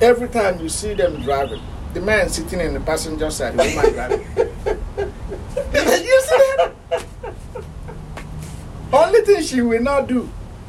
Every 0.00 0.28
time 0.28 0.60
you 0.60 0.68
see 0.68 0.94
them 0.94 1.20
driving, 1.22 1.60
the 1.94 2.00
man 2.00 2.28
sitting 2.28 2.60
in 2.60 2.74
the 2.74 2.80
passenger 2.80 3.30
side, 3.30 3.54
the 3.56 3.64
woman 3.74 3.92
driving. 3.92 4.26
you 6.06 6.20
see 6.22 6.52
that? 6.58 6.72
Only 8.92 9.21
thing 9.34 9.42
she 9.44 9.60
will 9.62 9.82
not 9.82 10.06
do 10.06 10.28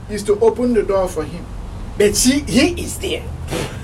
is 0.10 0.24
to 0.24 0.40
open 0.40 0.74
the 0.74 0.84
door 0.84 1.08
for 1.08 1.24
him, 1.24 1.46
but 1.98 2.16
she 2.16 2.40
he 2.42 2.82
is 2.82 2.98
there. 3.00 3.24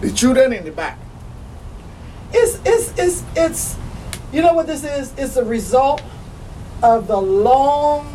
the 0.00 0.10
children 0.14 0.52
in 0.52 0.64
the 0.64 0.72
back. 0.72 0.98
it's 2.32 2.58
it's 2.64 2.98
it's 2.98 3.24
it's 3.36 3.76
you 4.32 4.42
know 4.42 4.54
what 4.54 4.66
this 4.66 4.84
is 4.84 5.12
it's 5.16 5.36
a 5.36 5.44
result 5.44 6.02
of 6.82 7.06
the 7.06 7.16
long 7.16 8.06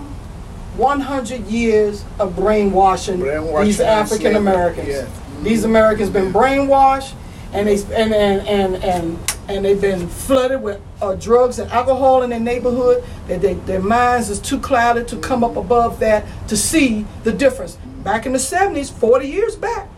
100 0.78 1.45
years 1.47 2.03
of 2.19 2.36
brainwashing, 2.36 3.19
Brainwashing 3.19 3.65
these 3.65 3.80
African 3.80 4.36
Americans. 4.36 4.88
yeah. 4.88 5.07
These 5.41 5.63
Americans 5.63 6.09
been 6.09 6.34
brainwashed, 6.34 7.13
and 7.53 7.67
they 7.67 7.76
and 7.95 8.13
and 8.13 8.47
and 8.47 8.84
and, 8.84 9.34
and 9.47 9.63
they've 9.63 9.79
been 9.79 10.07
flooded 10.07 10.61
with 10.61 10.81
uh, 11.01 11.15
drugs 11.15 11.59
and 11.59 11.71
alcohol 11.71 12.23
in 12.23 12.29
their 12.29 12.39
neighborhood. 12.39 13.03
That 13.27 13.41
they, 13.41 13.53
their 13.53 13.81
minds 13.81 14.29
is 14.29 14.39
too 14.39 14.59
clouded 14.59 15.07
to 15.09 15.17
come 15.17 15.43
up 15.43 15.55
above 15.55 15.99
that 15.99 16.25
to 16.47 16.57
see 16.57 17.05
the 17.23 17.31
difference. 17.31 17.77
Back 18.03 18.25
in 18.25 18.33
the 18.33 18.39
70s, 18.39 18.91
40 18.91 19.27
years 19.27 19.55
back, 19.55 19.89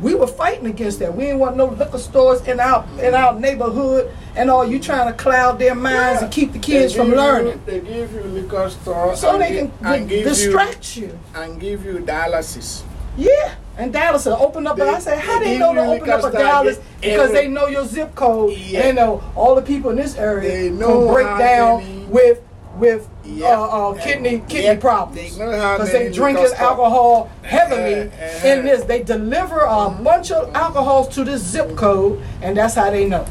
we 0.00 0.14
were 0.14 0.26
fighting 0.26 0.66
against 0.66 0.98
that. 0.98 1.14
We 1.16 1.24
didn't 1.24 1.38
want 1.38 1.56
no 1.56 1.66
liquor 1.66 1.98
stores 1.98 2.42
in 2.46 2.60
our 2.60 2.86
in 3.00 3.14
our 3.14 3.38
neighborhood 3.40 4.12
and 4.36 4.50
all. 4.50 4.66
You 4.66 4.78
trying 4.78 5.06
to 5.10 5.14
cloud 5.14 5.58
their 5.58 5.74
minds 5.74 6.20
and 6.22 6.30
keep 6.30 6.52
the 6.52 6.58
kids 6.58 6.94
from 6.94 7.06
give 7.06 7.14
you- 7.16 7.20
learning. 7.22 7.62
They 7.64 7.80
give 7.80 8.12
you 8.12 8.20
liquor 8.24 8.68
stores 8.68 9.20
So 9.20 9.38
they 9.38 9.56
can 9.56 9.72
and 9.82 10.06
give 10.08 10.24
distract 10.24 10.96
you. 10.98 11.06
you 11.06 11.18
and 11.34 11.58
give 11.58 11.84
you 11.86 11.94
dialysis. 12.00 12.82
Yeah. 13.16 13.54
And 13.78 13.92
Dallas 13.92 14.24
will 14.24 14.34
open 14.40 14.66
up, 14.66 14.78
and 14.78 14.88
I 14.88 14.98
said, 15.00 15.18
how 15.18 15.38
they 15.38 15.44
they 15.52 15.58
know 15.58 15.74
to 15.74 15.80
open 15.82 16.08
up 16.08 16.24
a 16.24 16.30
Dallas? 16.32 16.78
Because 17.00 17.30
they 17.32 17.46
know 17.46 17.66
your 17.66 17.84
zip 17.84 18.14
code. 18.14 18.56
Yeah. 18.56 18.82
They 18.82 18.92
know 18.92 19.22
all 19.34 19.54
the 19.54 19.60
people 19.62 19.90
in 19.90 19.96
this 19.96 20.16
area 20.16 20.48
They 20.50 20.70
know 20.70 21.12
break 21.12 21.26
down 21.38 21.82
many- 21.84 22.04
with 22.06 22.40
with 22.78 23.08
Yeah. 23.24 23.58
uh, 23.58 23.62
uh, 23.90 23.94
kidney 23.94 24.42
kidney 24.48 24.64
Yeah. 24.66 24.74
problems. 24.76 25.14
They 25.38 25.44
Because 25.46 25.92
they 25.92 26.02
many 26.04 26.14
drinking 26.14 26.52
alcohol 26.58 27.30
heavily 27.42 28.02
Uh-huh. 28.02 28.48
in 28.48 28.64
this. 28.66 28.84
They 28.84 29.02
deliver 29.02 29.60
a 29.60 29.88
bunch 29.90 30.30
of 30.30 30.54
alcohols 30.54 31.08
to 31.14 31.24
this 31.24 31.40
zip 31.42 31.74
code, 31.76 32.20
and 32.42 32.56
that's 32.56 32.74
how 32.74 32.90
they 32.90 33.06
know. 33.06 33.24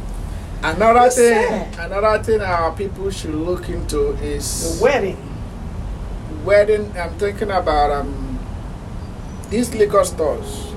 Another 0.63 1.05
It's 1.05 1.15
thing, 1.15 1.47
sad. 1.47 1.91
another 1.91 2.23
thing 2.23 2.41
our 2.41 2.71
people 2.71 3.11
should 3.11 3.35
look 3.35 3.69
into 3.69 4.17
is 4.23 4.79
The 4.79 4.83
wedding. 4.83 5.17
wedding. 6.43 6.91
I'm 6.99 7.11
thinking 7.19 7.51
about 7.51 7.91
um 7.91 8.24
these 9.49 9.73
liquor 9.75 10.03
stores. 10.03 10.67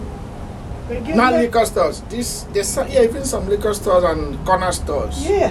Not 0.89 1.33
that- 1.33 1.41
liquor 1.43 1.66
stores. 1.66 2.03
This 2.09 2.45
there's 2.53 2.69
some, 2.69 2.89
yeah, 2.89 3.03
even 3.03 3.25
some 3.25 3.49
liquor 3.49 3.75
stores 3.75 4.05
and 4.05 4.45
corner 4.47 4.73
stores 4.73 5.27
Yeah. 5.29 5.51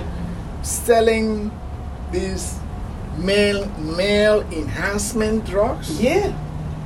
selling 0.63 1.51
these 2.11 2.55
male 3.18 3.68
male 3.78 4.41
enhancement 4.51 5.45
drugs 5.45 5.99
Yeah. 6.01 6.32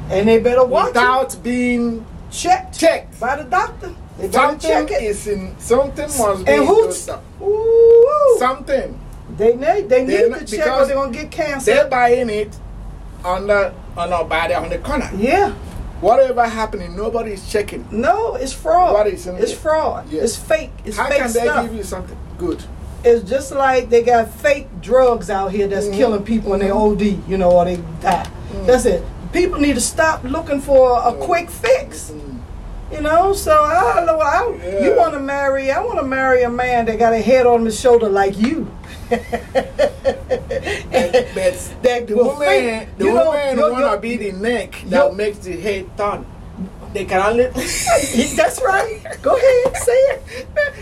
And 0.10 0.28
they 0.28 0.40
better 0.40 0.66
watch 0.66 0.88
it. 0.90 0.96
without 0.96 1.36
being 1.44 2.06
Checked. 2.32 2.78
checked. 2.78 3.20
By 3.20 3.38
the 3.38 3.44
doctor. 3.44 3.92
They 4.20 4.30
Something 4.30 4.60
check 4.60 4.92
it. 4.92 5.04
is 5.04 5.28
in 5.28 5.56
something 5.60 6.10
must 6.18 6.46
be 6.46 6.52
And 6.52 6.66
who's. 6.68 7.10
Ooh. 7.42 8.36
Something 8.40 9.00
They 9.38 9.56
need 9.56 9.88
they 9.90 10.04
need 10.06 10.34
to 10.36 10.46
check 10.46 10.68
or 10.68 10.86
they're 10.86 10.96
gonna 10.96 11.12
get 11.12 11.32
cancer. 11.32 11.74
they're 11.74 11.88
buying 11.88 12.30
it 12.30 12.54
on 13.24 13.48
the 13.48 13.72
on 13.96 14.10
by 14.28 14.48
the 14.50 14.56
on 14.58 14.70
the 14.70 14.78
corner. 14.80 15.10
Yeah. 15.18 15.54
Whatever 16.02 16.46
happening, 16.48 16.96
nobody's 16.96 17.48
checking. 17.50 17.88
No, 17.92 18.36
it's 18.36 18.52
fraud. 18.54 19.08
In 19.08 19.14
it's 19.14 19.26
it? 19.28 19.56
fraud. 19.56 20.10
Yeah. 20.10 20.22
It's 20.24 20.36
fake. 20.36 20.72
It's 20.84 20.98
How 20.98 21.08
fake 21.08 21.20
can 21.20 21.34
they 21.34 21.40
stuff. 21.42 21.66
give 21.68 21.76
you 21.76 21.84
something 21.84 22.18
good? 22.38 22.64
it's 23.04 23.28
just 23.28 23.52
like 23.52 23.90
they 23.90 24.04
got 24.04 24.30
fake 24.30 24.68
drugs 24.80 25.30
out 25.32 25.52
here 25.52 25.68
that's 25.68 25.88
Mhm. 25.88 25.94
killing 25.96 26.24
people 26.24 26.54
and 26.54 26.62
they 26.62 26.70
OD, 26.70 27.20
you 27.28 27.36
know, 27.36 27.50
or 27.52 27.66
they 27.66 27.78
die. 28.00 28.28
Mm. 28.54 28.66
That's 28.68 28.86
it. 28.86 29.04
People 29.34 29.60
need 29.60 29.74
to 29.74 29.82
stop 29.82 30.24
looking 30.24 30.62
for 30.62 31.02
a 31.04 31.12
quick 31.14 31.50
fix. 31.50 32.12
You 32.92 33.02
know, 33.02 33.34
so 33.34 33.54
I 33.64 33.96
don't 33.96 34.06
know. 34.06 34.20
I, 34.20 34.84
You 34.84 34.96
want 34.98 35.14
to 35.14 35.20
marry? 35.20 35.72
I 35.72 35.82
want 35.82 35.98
to 36.00 36.04
marry 36.06 36.44
a 36.44 36.50
man 36.50 36.86
that 36.86 37.00
got 37.00 37.14
a 37.14 37.20
head 37.22 37.46
on 37.48 37.66
his 37.66 37.80
shoulder 37.80 38.10
like 38.10 38.38
you. 38.38 38.68
But 40.32 41.54
that 41.84 42.08
the 42.08 42.16
woman, 42.16 42.38
fake- 42.48 42.88
the 42.98 43.06
know, 43.06 43.26
woman 43.26 43.58
your- 43.58 43.72
wanna 43.72 43.86
your- 43.88 43.98
be 43.98 44.18
the 44.18 44.32
neck 44.34 44.82
your- 44.84 44.90
that 44.92 45.16
makes 45.16 45.38
the 45.40 45.60
head 45.60 45.86
turn. 45.98 46.26
They 46.94 47.06
can 47.06 47.22
only. 47.22 47.46
That's 48.36 48.62
right. 48.62 49.00
Go 49.22 49.36
ahead, 49.38 49.78
say 49.78 49.92
it. 49.94 50.24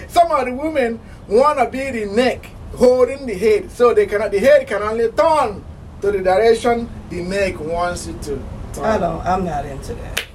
Some 0.10 0.32
of 0.32 0.46
the 0.46 0.54
women 0.54 1.00
wanna 1.28 1.70
be 1.70 1.92
the 1.92 2.06
neck 2.06 2.48
holding 2.76 3.26
the 3.28 3.36
head, 3.36 3.70
so 3.72 3.94
they 3.94 4.06
cannot. 4.08 4.32
The 4.32 4.40
head 4.40 4.66
can 4.68 4.82
only 4.82 5.10
turn 5.12 5.64
to 6.02 6.12
the 6.12 6.20
direction 6.20 6.90
the 7.10 7.22
neck 7.24 7.60
wants 7.60 8.08
it 8.08 8.22
to 8.24 8.40
turn. 8.74 8.86
I 8.86 8.98
don't. 8.98 9.22
I'm 9.26 9.46
not 9.46 9.66
into 9.66 9.94
that. 9.96 10.26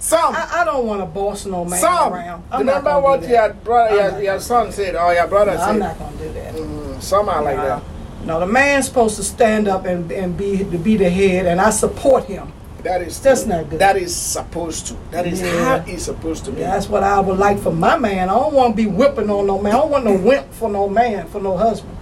Some. 0.00 0.34
I, 0.34 0.48
I 0.62 0.64
don't 0.64 0.86
want 0.86 1.02
to 1.02 1.06
boss 1.06 1.44
no 1.46 1.64
man 1.64 1.78
Some. 1.78 2.14
around. 2.14 2.42
I'm 2.50 2.60
Remember 2.60 2.98
what 3.00 3.28
your 3.28 3.52
brother, 3.52 3.94
your, 4.12 4.22
your 4.22 4.40
son 4.40 4.72
said, 4.72 4.96
or 4.96 5.12
your 5.14 5.26
brother 5.28 5.52
No, 5.52 5.58
said. 5.58 5.68
I'm 5.68 5.78
not 5.78 5.98
gonna 5.98 6.16
do 6.16 6.32
that. 6.32 6.54
Mm, 6.54 7.02
some 7.02 7.28
are 7.28 7.42
like 7.42 7.56
that. 7.56 7.82
No, 8.24 8.40
the 8.40 8.46
man's 8.46 8.86
supposed 8.86 9.16
to 9.16 9.22
stand 9.22 9.68
up 9.68 9.84
and, 9.86 10.10
and 10.10 10.36
be 10.36 10.58
to 10.58 10.78
be 10.78 10.96
the 10.96 11.08
head, 11.10 11.46
and 11.46 11.60
I 11.60 11.70
support 11.70 12.24
him. 12.24 12.52
That 12.82 13.02
is 13.02 13.20
That's 13.20 13.44
not 13.44 13.68
good. 13.68 13.78
That 13.78 13.98
is 13.98 14.16
supposed 14.16 14.86
to. 14.86 14.96
That 15.10 15.26
is 15.26 15.42
Yeah. 15.42 15.64
how 15.80 15.84
it's 15.86 16.04
supposed 16.04 16.46
to 16.46 16.50
be. 16.50 16.60
That's 16.60 16.88
what 16.88 17.02
I 17.02 17.20
would 17.20 17.38
like 17.38 17.58
for 17.58 17.70
my 17.72 17.98
man. 17.98 18.30
I 18.30 18.34
don't 18.34 18.54
want 18.54 18.74
to 18.74 18.82
be 18.82 18.88
whipping 18.88 19.28
on 19.28 19.46
no 19.46 19.60
man. 19.60 19.74
I 19.74 19.78
don't 19.78 19.90
want 19.90 20.04
no 20.06 20.16
wimp 20.16 20.50
for 20.54 20.70
no 20.70 20.88
man, 20.88 21.26
for 21.28 21.42
no 21.42 21.58
husband. 21.58 21.94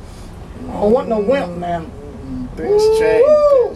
I 0.69 0.73
don't 0.75 0.93
want 0.93 1.09
no 1.09 1.19
wimp, 1.19 1.59
man. 1.59 1.91
Things 2.57 2.83
change. 2.99 3.27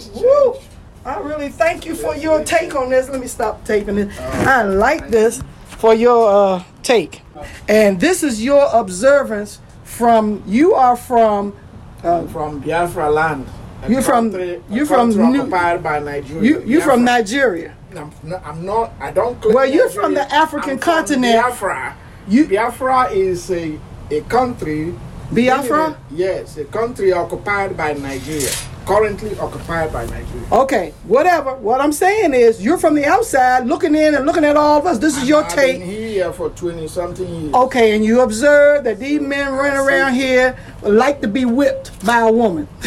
Things 0.04 0.20
change. 0.20 0.68
I 1.04 1.18
really 1.20 1.48
thank 1.48 1.84
you 1.84 1.94
for 1.94 2.14
your 2.16 2.44
take 2.44 2.74
on 2.76 2.90
this. 2.90 3.08
Let 3.08 3.20
me 3.20 3.26
stop 3.26 3.64
taping 3.64 3.98
it. 3.98 4.20
I 4.20 4.62
like 4.62 5.08
this 5.08 5.42
for 5.78 5.94
your 5.94 6.28
uh, 6.58 6.64
take. 6.82 7.22
And 7.68 8.00
this 8.00 8.22
is 8.22 8.42
your 8.44 8.68
observance 8.72 9.58
from, 9.84 10.42
you 10.46 10.74
are 10.74 10.96
from, 10.96 11.56
I'm 12.04 12.28
from 12.28 12.60
Biafra 12.60 13.10
land. 13.10 13.46
You're 13.88 14.00
from- 14.02 14.30
you're 14.70 14.86
from 14.86 15.10
New- 15.10 15.40
occupied 15.40 15.82
by 15.82 15.98
Nigeria. 15.98 16.42
you 16.42 16.62
you 16.64 16.80
from 16.80 17.02
Nigeria. 17.04 17.74
I'm 17.96 18.12
not, 18.22 18.46
I'm 18.46 18.64
not. 18.64 18.92
I 19.00 19.10
don't. 19.10 19.44
Well, 19.44 19.66
you're 19.68 19.90
from 19.90 20.14
the 20.14 20.22
African 20.32 20.70
I'm 20.70 20.78
from 20.78 20.94
continent. 20.94 21.34
Biafra. 21.42 21.96
You- 22.28 22.46
Biafra 22.46 23.10
is 23.10 23.50
a 23.50 23.78
a 24.10 24.20
country. 24.22 24.94
Biafra? 25.32 25.96
Yes, 26.12 26.56
a 26.58 26.64
country 26.64 27.12
occupied 27.12 27.76
by 27.76 27.94
Nigeria. 27.94 28.50
Currently 28.86 29.38
occupied 29.38 29.92
by 29.92 30.04
Nigeria. 30.06 30.46
Okay, 30.50 30.92
whatever. 31.04 31.54
What 31.54 31.80
I'm 31.80 31.92
saying 31.92 32.34
is, 32.34 32.62
you're 32.62 32.78
from 32.78 32.94
the 32.94 33.04
outside 33.06 33.66
looking 33.66 33.94
in 33.94 34.14
and 34.14 34.26
looking 34.26 34.44
at 34.44 34.56
all 34.56 34.78
of 34.78 34.86
us. 34.86 34.98
This 34.98 35.16
is 35.16 35.28
your 35.28 35.44
I've 35.44 35.52
take. 35.54 35.78
been 35.78 35.88
here 35.88 36.32
for 36.32 36.50
twenty 36.50 36.88
something 36.88 37.28
years. 37.28 37.54
Okay, 37.54 37.94
and 37.94 38.04
you 38.04 38.20
observe 38.20 38.84
that 38.84 38.98
these 38.98 39.20
men 39.20 39.52
running 39.52 39.78
around 39.78 40.14
here 40.14 40.56
like 40.82 41.20
to 41.22 41.28
be 41.28 41.44
whipped 41.44 42.04
by 42.04 42.20
a 42.20 42.32
woman. 42.32 42.66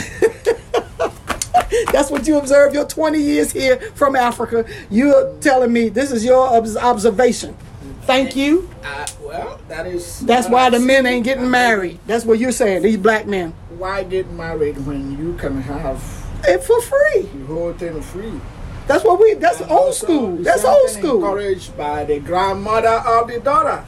That's 1.91 2.11
what 2.11 2.27
you 2.27 2.37
observe 2.37 2.73
your 2.73 2.85
20 2.85 3.19
years 3.19 3.51
here 3.51 3.77
from 3.95 4.15
Africa. 4.15 4.65
You're 4.89 5.35
telling 5.39 5.73
me 5.73 5.89
this 5.89 6.11
is 6.11 6.23
your 6.23 6.47
obs- 6.47 6.77
observation. 6.77 7.57
Thank 8.03 8.35
you. 8.35 8.69
Uh, 8.83 9.05
well, 9.21 9.59
that 9.67 9.87
is. 9.87 10.19
That's 10.21 10.47
why 10.47 10.69
the 10.69 10.79
men 10.79 11.05
ain't 11.05 11.23
getting 11.25 11.49
married. 11.49 11.99
That's 12.05 12.23
what 12.23 12.37
you're 12.39 12.51
saying, 12.51 12.83
these 12.83 12.97
black 12.97 13.25
men. 13.25 13.53
Why 13.77 14.03
get 14.03 14.29
married 14.31 14.77
when 14.85 15.17
you 15.17 15.33
can 15.37 15.61
have 15.61 16.01
And 16.47 16.61
for 16.61 16.81
free. 16.81 17.21
the 17.23 17.45
whole 17.45 17.73
thing 17.73 18.01
free? 18.01 18.39
That's 18.87 19.03
what 19.03 19.19
we, 19.19 19.33
that's 19.33 19.61
And 19.61 19.71
old 19.71 19.93
school. 19.95 20.37
That's 20.37 20.63
old 20.63 20.89
school. 20.89 21.15
Encouraged 21.25 21.75
by 21.75 22.03
the 22.05 22.19
grandmother 22.19 22.87
of 22.89 23.27
the 23.27 23.39
daughter. 23.39 23.83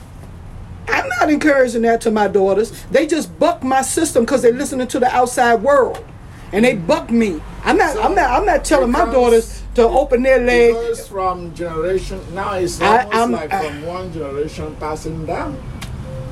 I'm 0.88 1.08
not 1.20 1.30
encouraging 1.30 1.84
that 1.84 2.02
to 2.02 2.12
my 2.12 2.28
daughters. 2.28 2.72
They 2.92 3.06
just 3.06 3.38
buck 3.40 3.64
my 3.64 3.82
system 3.82 4.24
because 4.26 4.42
they're 4.42 4.54
listening 4.54 4.88
to 4.88 5.00
the 5.00 5.14
outside 5.14 5.56
world, 5.62 6.04
and 6.52 6.64
they 6.66 6.76
buck 6.76 7.12
me. 7.12 7.42
I'm 7.64 7.78
not. 7.78 7.98
I'm 7.98 8.16
not. 8.16 8.30
I'm 8.32 8.46
not 8.46 8.64
telling 8.64 8.90
my 8.92 9.04
daughters 9.06 9.62
to 9.76 9.84
open 9.84 10.24
their 10.24 10.42
It 10.42 10.74
legs. 10.74 11.08
from 11.08 11.54
generation. 11.54 12.22
Now 12.34 12.54
it's 12.54 12.80
I- 12.82 13.04
almost 13.04 13.16
I'm- 13.16 13.32
like 13.34 13.54
I- 13.54 13.68
from 13.68 13.86
one 13.86 14.14
generation 14.14 14.76
passing 14.80 15.26
down 15.26 15.58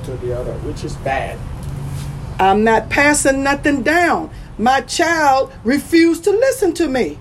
to 0.06 0.12
the 0.18 0.40
other, 0.40 0.54
which 0.64 0.84
is 0.86 0.96
bad. 0.98 1.38
I'm 2.40 2.64
not 2.64 2.90
passing 2.90 3.44
nothing 3.44 3.84
down. 3.84 4.30
My 4.58 4.82
child 4.82 5.54
refused 5.64 6.24
to 6.26 6.32
listen 6.32 6.74
to 6.76 6.88
me, 6.88 7.18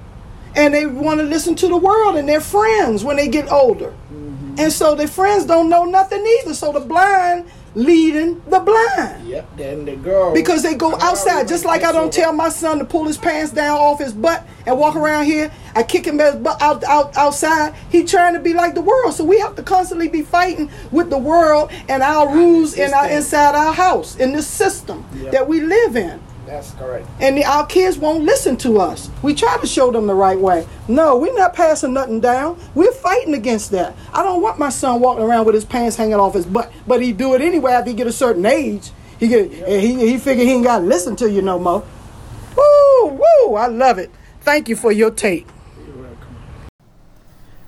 and 0.55 0.73
they 0.73 0.87
want 0.87 1.21
to 1.21 1.27
listen 1.27 1.55
to 1.57 1.69
the 1.69 1.77
world 1.77 2.17
and 2.17 2.29
their 2.29 2.41
friends 2.41 3.05
when 3.05 3.17
they 3.17 3.29
get 3.29 3.51
older, 3.51 3.91
mm-hmm. 3.91 4.55
and 4.59 4.73
so 4.73 4.95
their 4.95 5.09
friends 5.09 5.47
don't 5.47 5.69
know 5.69 5.85
nothing 5.85 6.25
either. 6.41 6.55
So 6.55 6.73
the 6.73 6.81
blind 6.81 7.51
leading 7.75 8.41
the 8.49 8.61
blind. 8.61 9.27
Yep. 9.27 9.57
Then 9.57 9.85
the 9.85 9.97
girl 9.97 10.33
Because 10.33 10.63
they 10.63 10.75
go 10.75 10.95
outside, 11.01 11.49
just 11.49 11.65
like 11.65 11.83
I 11.83 11.93
don't 11.93 12.13
tell 12.13 12.33
my 12.33 12.49
son 12.49 12.79
to 12.79 12.85
pull 12.85 13.05
his 13.05 13.19
pants 13.19 13.53
down 13.53 13.79
off 13.79 13.99
his 13.99 14.13
butt 14.13 14.47
and 14.67 14.79
walk 14.79 14.97
around 14.97 15.25
here. 15.25 15.51
I 15.75 15.83
kick 15.83 16.07
him 16.07 16.19
butt 16.19 16.61
out, 16.63 16.85
out 16.85 17.17
outside. 17.17 17.75
He 17.91 18.05
trying 18.05 18.35
to 18.35 18.41
be 18.41 18.55
like 18.55 18.75
the 18.75 18.81
world, 18.81 19.15
so 19.15 19.25
we 19.25 19.39
have 19.41 19.57
to 19.57 19.63
constantly 19.63 20.09
be 20.09 20.23
fighting 20.23 20.71
with 20.93 21.11
the 21.11 21.19
world 21.19 21.71
and 21.89 22.03
our 22.03 22.33
rules 22.33 22.75
in 22.75 22.95
our 22.95 23.09
inside 23.09 23.55
our 23.55 23.73
house 23.73 24.17
in 24.17 24.33
this 24.33 24.47
system 24.47 25.05
Yep. 25.15 25.33
that 25.33 25.49
we 25.49 25.61
live 25.61 25.97
in. 25.97 26.21
That's 26.47 26.73
correct. 26.73 27.09
And 27.21 27.39
the, 27.39 27.45
our 27.45 27.67
kids 27.67 27.97
won't 27.97 28.25
listen 28.25 28.57
to 28.59 28.79
us. 28.79 29.11
We 29.23 29.35
try 29.35 29.57
to 29.59 29.67
show 29.67 29.91
them 29.91 30.07
the 30.07 30.15
right 30.15 30.39
way. 30.39 30.67
No, 30.89 31.17
we're 31.17 31.35
not 31.35 31.55
passing 31.55 31.95
nothing 31.95 32.21
down. 32.21 32.61
We're 32.75 32.93
fighting 32.93 33.35
against 33.35 33.71
that. 33.71 33.97
I 34.13 34.23
don't 34.23 34.43
want 34.43 34.59
my 34.59 34.69
son 34.69 35.01
walking 35.01 35.25
around 35.25 35.47
with 35.47 35.55
his 35.55 35.65
pants 35.65 35.97
hanging 35.97 36.15
off 36.15 36.35
his 36.35 36.47
butt, 36.47 36.71
but 36.87 37.03
he 37.03 37.13
do 37.13 37.35
it 37.35 37.41
anyway 37.41 37.73
after 37.73 37.91
he 37.91 37.97
get 37.97 38.07
a 38.07 38.13
certain 38.13 38.45
age. 38.45 38.91
He 39.19 39.29
get 39.29 39.51
and 39.53 39.81
he 39.81 40.11
he 40.11 40.19
figure 40.19 40.45
he 40.45 40.53
ain't 40.53 40.65
got 40.65 40.81
to 40.81 40.85
listen 40.85 41.17
to 41.17 41.31
you 41.31 41.41
no 41.41 41.59
more. 41.59 41.85
Woo 42.57 43.09
woo! 43.09 43.55
I 43.55 43.69
love 43.69 43.99
it. 43.99 44.11
Thank 44.41 44.69
you 44.69 44.77
for 44.77 44.93
your 44.93 45.11
take. 45.11 45.47
You're 45.87 45.97
welcome. 45.97 46.37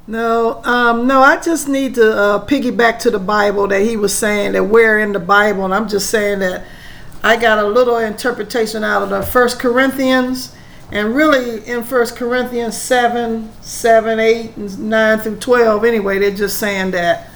No, 0.06 0.62
um, 0.64 1.06
no, 1.06 1.22
I 1.22 1.38
just 1.40 1.68
need 1.68 1.94
to 1.94 2.12
uh, 2.12 2.46
piggyback 2.46 2.98
to 3.00 3.10
the 3.10 3.18
Bible 3.18 3.68
that 3.68 3.80
he 3.80 3.96
was 3.96 4.14
saying 4.14 4.52
that 4.52 4.64
we're 4.64 4.98
in 4.98 5.12
the 5.12 5.20
Bible, 5.20 5.64
and 5.64 5.72
I'm 5.72 5.88
just 5.88 6.10
saying 6.10 6.40
that 6.40 6.64
I 7.26 7.34
got 7.34 7.58
a 7.58 7.66
little 7.66 7.98
interpretation 7.98 8.84
out 8.84 9.02
of 9.02 9.10
the 9.10 9.20
First 9.20 9.58
Corinthians, 9.58 10.54
and 10.92 11.12
really 11.12 11.66
in 11.66 11.82
First 11.82 12.14
Corinthians 12.14 12.80
7, 12.80 13.50
7, 13.62 14.20
8, 14.20 14.56
and 14.56 14.78
9 14.88 15.18
through 15.18 15.36
12, 15.38 15.84
anyway, 15.84 16.20
they're 16.20 16.30
just 16.30 16.58
saying 16.58 16.92
that 16.92 17.28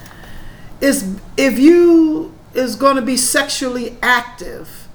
it's, 0.80 1.05
if 1.36 1.59
you 1.59 2.32
is 2.55 2.76
going 2.76 2.95
to 2.95 3.03
be 3.03 3.16
sexually 3.16 3.97
active, 4.01 4.86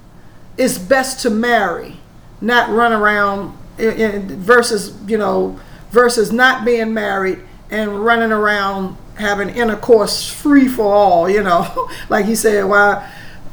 it's 0.56 0.78
best 0.78 1.20
to 1.20 1.28
marry, 1.28 2.00
not 2.40 2.70
run 2.70 2.94
around 2.94 3.54
versus, 3.76 4.94
you 5.06 5.18
know, 5.18 5.60
versus 5.90 6.32
not 6.32 6.64
being 6.64 6.94
married 6.94 7.40
and 7.70 8.02
running 8.02 8.32
around 8.32 8.96
having 9.16 9.50
intercourse 9.50 10.26
free 10.26 10.68
for 10.68 10.90
all, 10.90 11.28
you 11.28 11.42
know, 11.42 11.90
like 12.08 12.24
he 12.24 12.34
said, 12.34 12.64
why, 12.64 13.12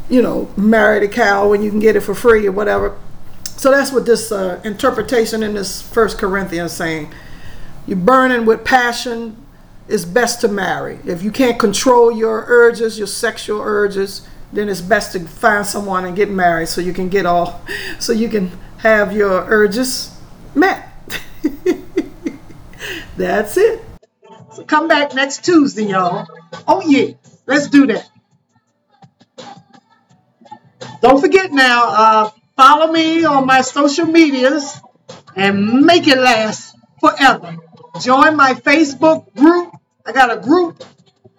you 0.10 0.22
know, 0.22 0.50
marry 0.58 1.00
the 1.00 1.14
cow 1.14 1.50
when 1.50 1.62
you 1.62 1.70
can 1.70 1.80
get 1.80 1.96
it 1.96 2.02
for 2.02 2.14
free 2.16 2.48
or 2.48 2.52
whatever. 2.52 2.98
So 3.44 3.72
that's 3.72 3.92
what 3.92 4.06
this 4.06 4.32
uh, 4.32 4.60
interpretation 4.64 5.44
in 5.44 5.54
this 5.54 5.82
First 5.82 6.18
Corinthians 6.18 6.74
saying. 6.74 7.14
You're 7.86 7.98
burning 7.98 8.46
with 8.46 8.64
passion. 8.64 9.38
It's 9.88 10.06
best 10.06 10.42
to 10.42 10.48
marry. 10.48 11.00
If 11.06 11.22
you 11.22 11.32
can't 11.32 11.60
control 11.60 12.12
your 12.12 12.46
urges, 12.48 12.98
your 12.98 13.08
sexual 13.08 13.62
urges, 13.62 14.28
then 14.54 14.70
it's 14.70 14.82
best 14.82 15.12
to 15.14 15.20
find 15.20 15.66
someone 15.66 16.06
and 16.06 16.16
get 16.16 16.30
married 16.30 16.70
so 16.70 16.80
you 16.80 16.94
can 16.94 17.10
get 17.10 17.26
all, 17.26 17.62
so 18.00 18.14
you 18.14 18.30
can 18.30 18.52
have 18.78 19.14
your 19.14 19.46
urges 19.50 20.18
met. 20.56 20.90
That's 23.18 23.58
it. 23.58 23.84
So 24.54 24.64
come 24.64 24.88
back 24.88 25.14
next 25.14 25.44
Tuesday, 25.44 25.86
y'all. 25.86 26.28
Oh 26.68 26.82
yeah, 26.88 27.14
let's 27.48 27.68
do 27.68 27.88
that. 27.88 28.10
Don't 31.04 31.20
forget 31.20 31.52
now, 31.52 31.90
uh, 31.90 32.32
follow 32.56 32.90
me 32.90 33.26
on 33.26 33.46
my 33.46 33.60
social 33.60 34.06
medias 34.06 34.80
and 35.36 35.82
make 35.86 36.08
it 36.08 36.18
last 36.18 36.74
forever. 37.02 37.58
Join 38.00 38.38
my 38.38 38.54
Facebook 38.54 39.36
group. 39.36 39.76
I 40.06 40.14
got 40.14 40.32
a 40.32 40.40
group 40.40 40.82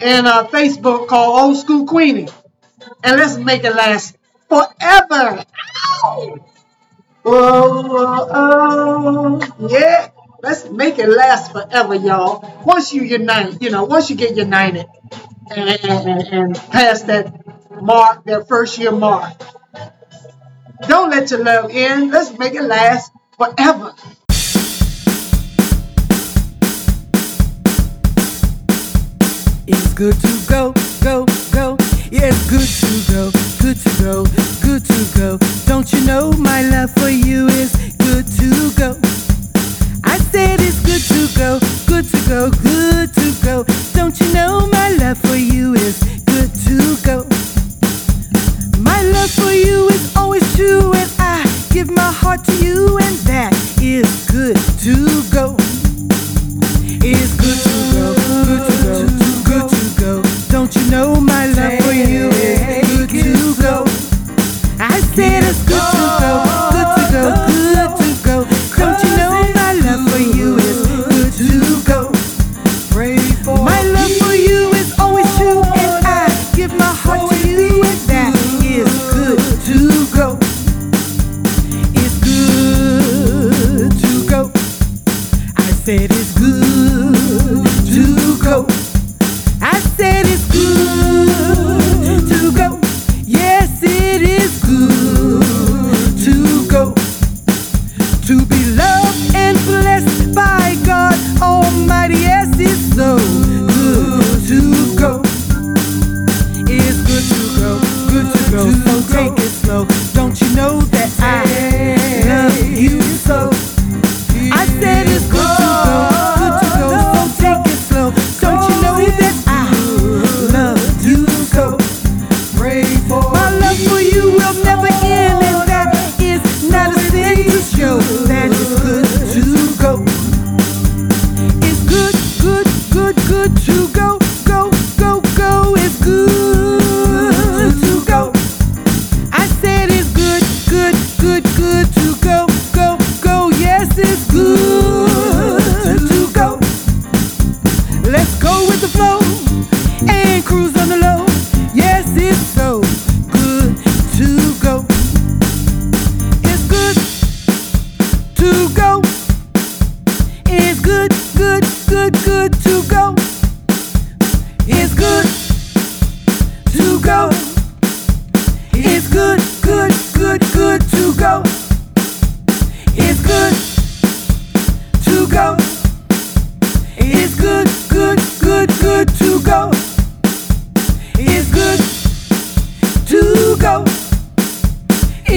in 0.00 0.26
Facebook 0.52 1.08
called 1.08 1.40
Old 1.40 1.56
School 1.56 1.86
Queenie. 1.86 2.28
And 3.02 3.16
let's 3.16 3.38
make 3.38 3.64
it 3.64 3.74
last 3.74 4.18
forever. 4.50 5.42
Oh, 6.04 6.38
oh, 7.24 8.28
oh, 8.30 9.66
yeah. 9.66 10.10
Let's 10.42 10.68
make 10.68 10.98
it 10.98 11.08
last 11.08 11.52
forever, 11.52 11.94
y'all. 11.94 12.62
Once 12.66 12.92
you 12.92 13.00
unite, 13.02 13.62
you 13.62 13.70
know, 13.70 13.84
once 13.84 14.10
you 14.10 14.16
get 14.16 14.36
united 14.36 14.84
and, 15.56 15.84
and, 15.84 16.28
and 16.28 16.54
pass 16.54 17.00
that 17.04 17.32
mark, 17.82 18.24
their 18.24 18.44
first 18.44 18.78
year 18.78 18.92
mark, 18.92 19.32
don't 20.88 21.10
let 21.10 21.30
your 21.30 21.42
love 21.44 21.70
end. 21.70 22.10
Let's 22.10 22.36
make 22.38 22.54
it 22.54 22.62
last 22.62 23.12
forever. 23.36 23.94
It's 29.66 29.94
good 29.94 30.14
to 30.20 30.40
go, 30.48 30.72
go, 31.02 31.26
go. 31.52 31.76
Yeah, 32.10 32.30
it's 32.32 32.50
good 32.50 32.68
to 32.68 33.12
go, 33.12 33.30
good 33.62 33.78
to 33.78 34.02
go, 34.02 34.24
good 34.62 34.84
to 34.84 35.18
go. 35.18 35.38
Don't 35.66 35.92
you 35.92 36.04
know 36.06 36.32
my 36.32 36.62
love 36.62 36.90
for 36.92 37.08
you 37.08 37.48
is 37.48 37.72
good 37.98 38.26
to 38.38 38.70
go? 38.78 38.98
I 40.04 40.18
said 40.18 40.60
it's 40.60 40.80
good 40.84 41.02
to 41.14 41.38
go, 41.38 41.58
good 41.86 42.04
to 42.08 42.28
go, 42.28 42.50
good 42.50 43.14
to 43.14 43.34
go. 43.42 43.64
Don't 43.94 44.18
you 44.20 44.32
know 44.34 44.66
my 44.66 44.90
love 44.90 45.18
for 45.18 45.36
you 45.36 45.74
is 45.74 45.98
good 46.26 46.54
to 46.66 46.96
go? 47.04 47.33
Love 49.12 49.30
for 49.30 49.52
you 49.52 49.88
is 49.88 50.16
always 50.16 50.44
true, 50.56 50.92
and 50.94 51.10
I 51.18 51.44
give 51.70 51.90
my 51.90 52.10
heart 52.12 52.44
to 52.44 52.52
you, 52.64 52.98
and 52.98 53.16
that 53.28 53.52
is 53.80 54.30
good 54.30 54.56
to 54.80 55.22
go. 55.30 55.56
It's 57.06 57.34
good 57.36 57.58
to 57.66 57.74
go, 57.92 58.14
good 58.48 58.64
to 58.66 58.80
go, 58.80 59.68
good 59.68 59.68
to 59.70 60.00
go. 60.00 60.22
Don't 60.48 60.74
you 60.74 60.90
know 60.90 61.20
my 61.20 61.46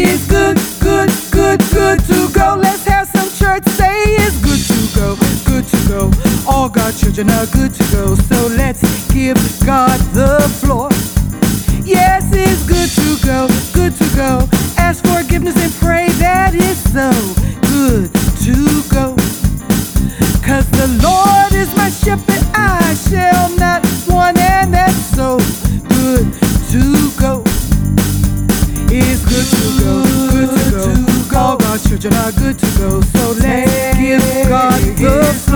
It's 0.04 0.28
good, 0.28 0.58
good, 0.80 1.10
good, 1.32 1.60
good 1.74 2.00
to 2.06 2.30
go. 2.34 2.56
Let's 2.60 2.86
have 2.86 3.08
some 3.08 3.30
church 3.40 3.64
say 3.66 3.96
it's 4.24 4.38
good 4.42 4.62
to 4.72 5.00
go, 5.00 5.16
good 5.46 5.66
to 5.68 5.78
go. 5.88 6.12
All 6.48 6.70
God 6.70 6.96
children 6.96 7.30
are 7.32 7.46
good 7.48 7.74
to 7.74 7.84
go. 7.92 8.16
So 8.16 8.48
let's 8.48 8.82
give 9.14 9.38
God 9.66 10.00
the 10.14 10.40
floor. 10.60 10.90
You're 32.00 32.12
not 32.12 32.36
good 32.36 32.60
to 32.60 32.66
go 32.78 33.02
so 33.02 33.32
late. 33.42 33.66
Give 33.98 34.22
God 34.48 34.80
the 34.98 35.47